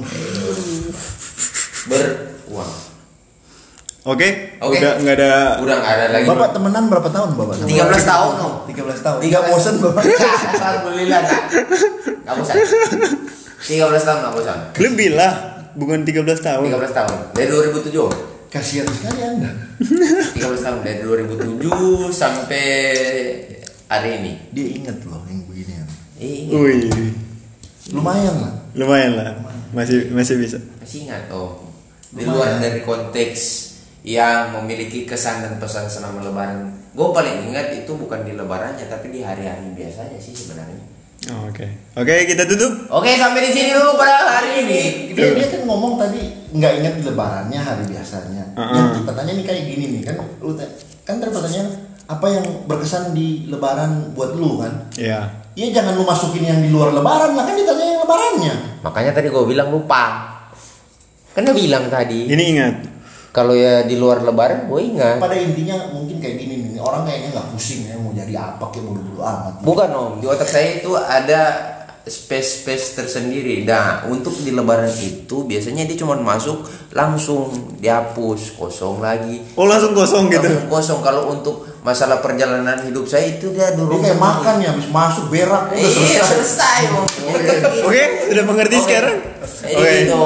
Beruang. 1.85 2.71
Oke, 4.07 4.55
Oke. 4.63 4.79
udah 4.79 4.91
nggak 5.03 5.15
ada. 5.19 5.31
Udah 5.59 5.75
nggak 5.83 5.93
ada 5.99 6.05
lagi. 6.15 6.23
Bapak 6.23 6.55
temenan 6.55 6.87
berapa 6.87 7.09
tahun, 7.11 7.35
Bapak? 7.35 7.67
13 7.67 7.83
tahun, 8.07 8.33
Om. 8.39 8.53
13 8.71 9.03
tahun. 9.03 9.19
Tiga 9.19 9.39
bosen, 9.43 9.75
Bapak. 9.83 10.03
Alhamdulillah. 10.55 11.21
Nggak 12.23 12.35
bosan. 12.39 12.55
13 13.59 14.07
tahun 14.07 14.17
nggak 14.23 14.33
bosan. 14.39 14.57
Lebih 14.79 15.09
lah, 15.19 15.31
bukan 15.75 16.07
13 16.07 16.15
tahun. 16.39 16.63
13 16.71 16.95
tahun 16.95 17.15
dari 17.35 17.47
2007. 17.51 17.91
Om. 17.99 18.13
Kasihan 18.49 18.87
sekali 18.87 19.19
Anda. 19.19 19.51
13 19.77 20.41
tahun 20.41 20.79
dari 20.81 20.99
2007 21.03 21.59
sampai 22.09 22.65
hari 23.85 24.09
ini. 24.15 24.31
Dia 24.49 24.67
inget 24.79 24.97
loh 25.05 25.21
yang 25.27 25.43
beginian. 25.43 25.85
Eh, 26.17 26.47
Wih, 26.49 26.87
Lumayan 27.89 28.35
lah. 28.37 28.53
lumayan 28.69 29.17
lah, 29.17 29.33
masih 29.73 30.13
masih 30.13 30.37
bisa. 30.37 30.61
masih 30.77 31.09
ingat 31.09 31.25
oh 31.33 31.57
di 32.13 32.21
luar 32.21 32.61
dari 32.61 32.85
konteks 32.85 33.68
yang 34.01 34.53
memiliki 34.53 35.03
kesan 35.03 35.41
dan 35.41 35.53
pesan 35.57 35.85
selama 35.85 36.23
lebaran 36.23 36.59
gue 36.89 37.07
paling 37.09 37.47
ingat 37.47 37.75
itu 37.75 37.91
bukan 37.91 38.23
di 38.23 38.33
lebarannya 38.33 38.85
tapi 38.85 39.09
di 39.09 39.19
hari-hari 39.19 39.71
biasanya 39.73 40.17
sih 40.17 40.33
sebenarnya 40.33 40.87
Oh, 41.27 41.51
Oke, 41.51 41.67
oke 41.99 42.15
kita 42.25 42.47
tutup. 42.47 42.87
oke 42.87 43.11
sampai 43.11 43.43
di 43.43 43.51
sini 43.51 43.75
dulu 43.75 43.99
pada 43.99 44.39
hari 44.39 44.63
ini 44.63 44.81
Dia, 45.11 45.35
dia 45.35 45.51
kan 45.51 45.67
ngomong 45.67 45.99
tadi 45.99 46.31
nggak 46.55 46.73
ingat 46.79 46.93
lebarannya 47.03 47.59
hari 47.59 47.83
biasanya. 47.91 48.55
Uh-uh. 48.55 48.71
Yang 48.71 48.87
kita 49.03 49.11
tanya 49.11 49.31
nih 49.35 49.45
kayak 49.45 49.63
gini 49.67 49.85
nih 49.99 50.01
kan, 50.07 50.15
lu 50.39 50.55
kan 51.03 51.19
tadi 51.19 51.27
pertanyaan 51.29 51.69
apa 52.07 52.25
yang 52.31 52.45
berkesan 52.65 53.11
di 53.11 53.51
lebaran 53.51 54.15
buat 54.15 54.31
lu 54.31 54.63
kan? 54.63 54.87
Ya, 54.95 55.27
Iya 55.59 55.75
jangan 55.75 55.99
lu 55.99 56.07
masukin 56.07 56.47
yang 56.47 56.63
di 56.63 56.71
luar 56.71 56.95
lebaran 56.95 57.35
lah 57.35 57.43
kan 57.43 57.51
ditanya 57.53 57.83
yang 57.83 57.99
lebarannya. 57.99 58.53
makanya 58.79 59.11
tadi 59.11 59.27
gue 59.27 59.43
bilang 59.43 59.69
lupa 59.69 60.03
kan 61.35 61.43
dia 61.43 61.51
bilang 61.51 61.91
tadi 61.91 62.25
ini 62.25 62.43
ingat. 62.55 62.75
Kalau 63.29 63.53
ya 63.53 63.85
di 63.85 63.95
luar 63.95 64.25
lebaran 64.25 64.65
gue 64.65 64.81
ingat 64.81 65.21
Pada 65.21 65.37
intinya 65.37 65.93
mungkin 65.93 66.17
kayak 66.17 66.35
gini 66.41 66.53
nih 66.73 66.81
orang 66.81 67.05
kayaknya 67.05 67.29
nggak 67.37 67.47
pusing 67.53 67.81
ya 67.85 67.95
mau 68.01 68.11
jadi 68.11 68.33
apa 68.33 68.65
kayak 68.73 68.83
bodo-bodo 68.89 69.21
amat. 69.21 69.53
bukan 69.61 69.89
om 69.93 70.13
di 70.17 70.25
otak 70.25 70.49
saya 70.49 70.81
itu 70.81 70.91
ada 70.97 71.41
space-space 72.03 72.95
tersendiri 72.95 73.61
nah 73.61 74.05
untuk 74.05 74.33
di 74.35 74.49
lebaran 74.49 74.89
itu 74.93 75.43
biasanya 75.43 75.83
dia 75.83 75.95
cuma 75.95 76.15
masuk 76.15 76.63
langsung 76.89 77.49
dihapus 77.77 78.55
kosong 78.55 78.97
lagi 78.97 79.41
Oh 79.53 79.63
langsung 79.63 79.91
kosong 79.91 80.27
gitu. 80.27 80.41
Langsung 80.41 80.67
kosong 80.67 80.99
kalau 80.99 81.29
untuk 81.29 81.67
masalah 81.79 82.19
perjalanan 82.19 82.81
hidup 82.81 83.05
saya 83.05 83.29
itu 83.29 83.49
dia 83.49 83.71
Dia 83.71 83.77
dulu 83.77 83.99
kayak 83.99 84.17
makan 84.17 84.55
ya 84.59 84.69
habis 84.69 84.87
masuk 84.87 85.25
berak 85.27 85.69
udah 85.69 85.77
Iya 85.77 85.87
selesai. 85.87 86.25
selesai 86.25 86.81
Om. 86.89 87.05
Oke, 87.85 88.03
sudah 88.27 88.43
mengerti 88.43 88.75
Oke. 88.75 88.83
sekarang? 88.83 89.15
Ini 89.59 89.75
Oke. 89.75 89.91
gitu. 90.01 90.23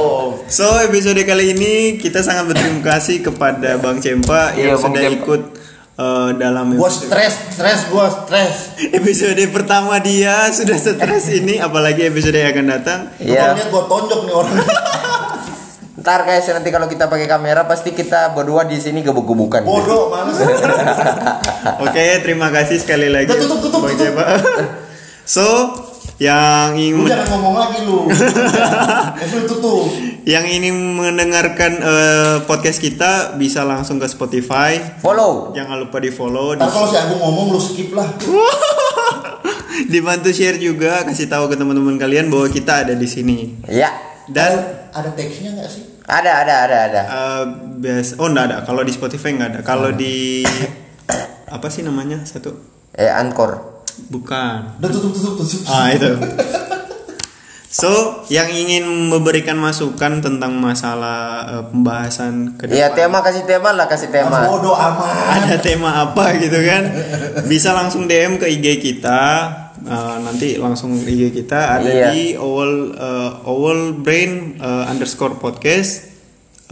So, 0.47 0.65
episode 0.79 1.19
kali 1.21 1.51
ini 1.51 1.73
kita 1.97 2.21
sangat 2.21 2.49
berterima 2.49 2.81
kasih 2.87 3.21
kepada 3.21 3.77
Bang 3.77 3.97
Cempa 3.97 4.53
Iya, 4.53 4.71
yang 4.71 4.77
Bang 4.77 4.83
sudah 4.87 5.03
Cempa. 5.03 5.17
ikut 5.19 5.41
eh, 5.97 6.29
dalam 6.37 6.73
Gua 6.73 6.89
episode, 6.89 7.09
stres, 7.09 7.33
stres 7.53 7.79
gua 7.93 8.07
stres. 8.09 8.55
episode 8.93 9.43
pertama 9.53 9.97
dia 10.01 10.49
sudah 10.49 10.77
stres 10.77 11.25
ini, 11.39 11.61
apalagi 11.61 12.09
episode 12.09 12.37
yang 12.37 12.53
akan 12.53 12.65
datang. 12.69 12.99
Iya. 13.21 13.57
Lihat 13.57 13.69
gua 13.69 13.83
tonjok 13.85 14.19
nih 14.25 14.33
orang. 14.33 14.55
Ntar 16.03 16.27
guys 16.27 16.43
nanti 16.51 16.67
kalau 16.67 16.91
kita 16.91 17.07
pakai 17.07 17.31
kamera 17.31 17.63
pasti 17.63 17.95
kita 17.95 18.35
berdua 18.35 18.67
di 18.67 18.75
sini 18.75 18.99
gebuk-gebukan. 19.07 19.63
Bodoh, 19.63 20.11
males. 20.11 20.35
Oke, 21.87 22.19
terima 22.19 22.51
kasih 22.51 22.83
sekali 22.83 23.07
lagi. 23.07 23.31
Tutup, 23.31 23.63
tutup, 23.63 23.87
tutup. 23.87 23.95
Cempa. 23.95 24.35
so, 25.23 25.47
Yang 26.21 26.69
ingin 26.77 27.01
Lu 27.01 27.09
jangan 27.09 27.27
ngomong 27.37 27.55
lagi 27.57 27.79
lu. 27.89 28.05
Tutup. 29.49 29.89
yang 30.23 30.45
ingin 30.47 30.95
mendengarkan 30.95 31.83
eh, 31.83 32.35
podcast 32.47 32.79
kita 32.79 33.35
bisa 33.35 33.65
langsung 33.65 33.97
ke 33.99 34.07
Spotify. 34.07 34.77
Follow. 35.01 35.51
Jangan 35.51 35.83
lupa 35.83 35.99
di 35.99 36.13
follow, 36.13 36.55
Ntar 36.55 36.69
kalau 36.69 36.87
si 36.87 36.95
Agung 36.95 37.19
ngomong 37.19 37.51
lu 37.51 37.59
skip 37.59 37.91
lah. 37.91 38.07
dibantu 39.91 40.29
share 40.31 40.61
juga, 40.61 41.03
kasih 41.03 41.27
tahu 41.27 41.49
ke 41.51 41.59
teman-teman 41.59 41.97
kalian 41.99 42.29
bahwa 42.31 42.47
kita 42.47 42.87
ada 42.87 42.93
di 42.95 43.07
sini. 43.09 43.59
Ya. 43.67 43.91
Dan 44.29 44.63
ada 44.95 45.09
teksnya 45.11 45.51
nggak 45.59 45.67
sih? 45.67 45.83
Ada, 46.07 46.31
ada, 46.47 46.53
ada, 46.67 46.77
ada. 46.87 47.01
eh, 47.03 47.43
bias, 47.83 48.15
oh 48.15 48.31
enggak 48.31 48.45
ada. 48.53 48.57
Kalau 48.63 48.85
di 48.85 48.91
Spotify 48.95 49.35
enggak 49.35 49.49
ada. 49.49 49.59
Kalau 49.65 49.91
di 49.91 50.43
apa 51.51 51.67
sih 51.67 51.83
namanya 51.83 52.23
satu? 52.23 52.55
Eh, 52.95 53.11
Anchor. 53.11 53.72
Bukan. 54.05 54.77
Udah 54.77 54.89
tutup 54.89 55.11
tutup 55.11 55.33
tutup. 55.39 55.59
Ah 55.65 55.89
itu. 55.89 56.11
So, 57.67 57.89
yang 58.29 58.47
ingin 58.47 58.85
memberikan 59.09 59.57
masukan 59.57 60.21
tentang 60.21 60.53
masalah 60.53 61.19
eh, 61.51 61.63
pembahasan 61.65 62.53
ke 62.53 62.69
Iya, 62.69 62.93
depan. 62.93 63.09
tema 63.09 63.17
kasih 63.19 63.43
tema 63.43 63.73
lah, 63.73 63.89
kasih 63.89 64.13
tema. 64.13 64.45
Bodoh 64.45 64.77
amat. 64.77 65.41
ada 65.41 65.57
tema 65.57 65.89
apa 66.03 66.37
gitu 66.37 66.61
kan 66.61 66.93
bisa 67.43 67.73
langsung 67.73 68.05
DM 68.05 68.37
ke 68.37 68.45
IG 68.47 68.67
kita 68.79 69.21
Uh, 69.83 70.15
nanti 70.23 70.55
langsung 70.55 70.95
IG 70.95 71.35
kita 71.35 71.75
ada 71.75 71.83
Iya. 71.83 72.07
di 72.07 72.39
Owl 72.39 72.95
uh, 72.95 73.43
Owl 73.43 73.99
Brain 73.99 74.55
uh, 74.55 74.87
underscore 74.87 75.35
podcast 75.35 76.07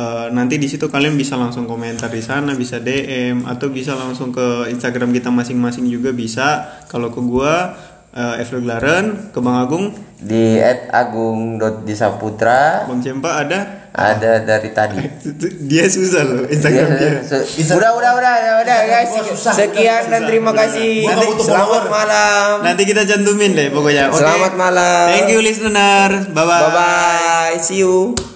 Uh, 0.01 0.31
nanti 0.31 0.55
di 0.55 0.65
situ 0.65 0.87
kalian 0.87 1.13
bisa 1.13 1.37
langsung 1.37 1.67
komentar 1.67 2.07
di 2.07 2.23
sana 2.23 2.55
bisa 2.55 2.79
DM 2.79 3.45
atau 3.45 3.69
bisa 3.69 3.93
langsung 3.93 4.31
ke 4.31 4.65
Instagram 4.67 5.11
kita 5.11 5.29
masing-masing 5.29 5.85
juga 5.85 6.09
bisa 6.09 6.47
kalau 6.87 7.11
ke 7.11 7.21
gua 7.21 7.75
uh, 8.09 8.41
Evil 8.41 8.63
Glaren 8.63 9.29
ke 9.29 9.37
Bang 9.37 9.59
Agung 9.59 9.91
Di 10.17 10.57
@agung.disaputra 10.89 12.87
Bang 12.87 13.03
Cempa 13.03 13.41
ada 13.41 13.59
ada 13.91 14.39
dari 14.39 14.71
tadi. 14.71 15.03
dia 15.69 15.83
susah 15.85 16.23
loh 16.23 16.47
Instagram 16.47 16.89
dia 16.95 17.11
Iya, 17.19 17.43
se- 17.43 17.75
udah, 17.75 17.91
udah, 17.91 18.11
udah, 18.15 18.33
udah, 18.39 18.55
udah, 18.63 18.77
guys. 18.87 19.11
Susah. 19.27 19.51
Sekian 19.51 20.07
dan 20.07 20.23
terima 20.23 20.55
kasih. 20.55 21.03
Gua 21.03 21.11
nggak 21.11 21.29
butuh 21.35 21.45
Selamat 21.45 21.83
malam. 21.91 22.63
nanti 22.63 22.83
kita 22.87 23.03
cantumin 23.03 23.51
deh 23.51 23.67
pokoknya 23.67 24.07
Oke. 24.07 24.23
Selamat 24.23 24.53
malam. 24.55 25.05
thank 25.11 25.27
you 25.27 25.43
listener 25.43 26.31
bye 26.31 26.41
bye 26.41 26.61
Bye 26.63 26.71
bye. 26.71 27.53
See 27.59 27.83
you. 27.83 28.31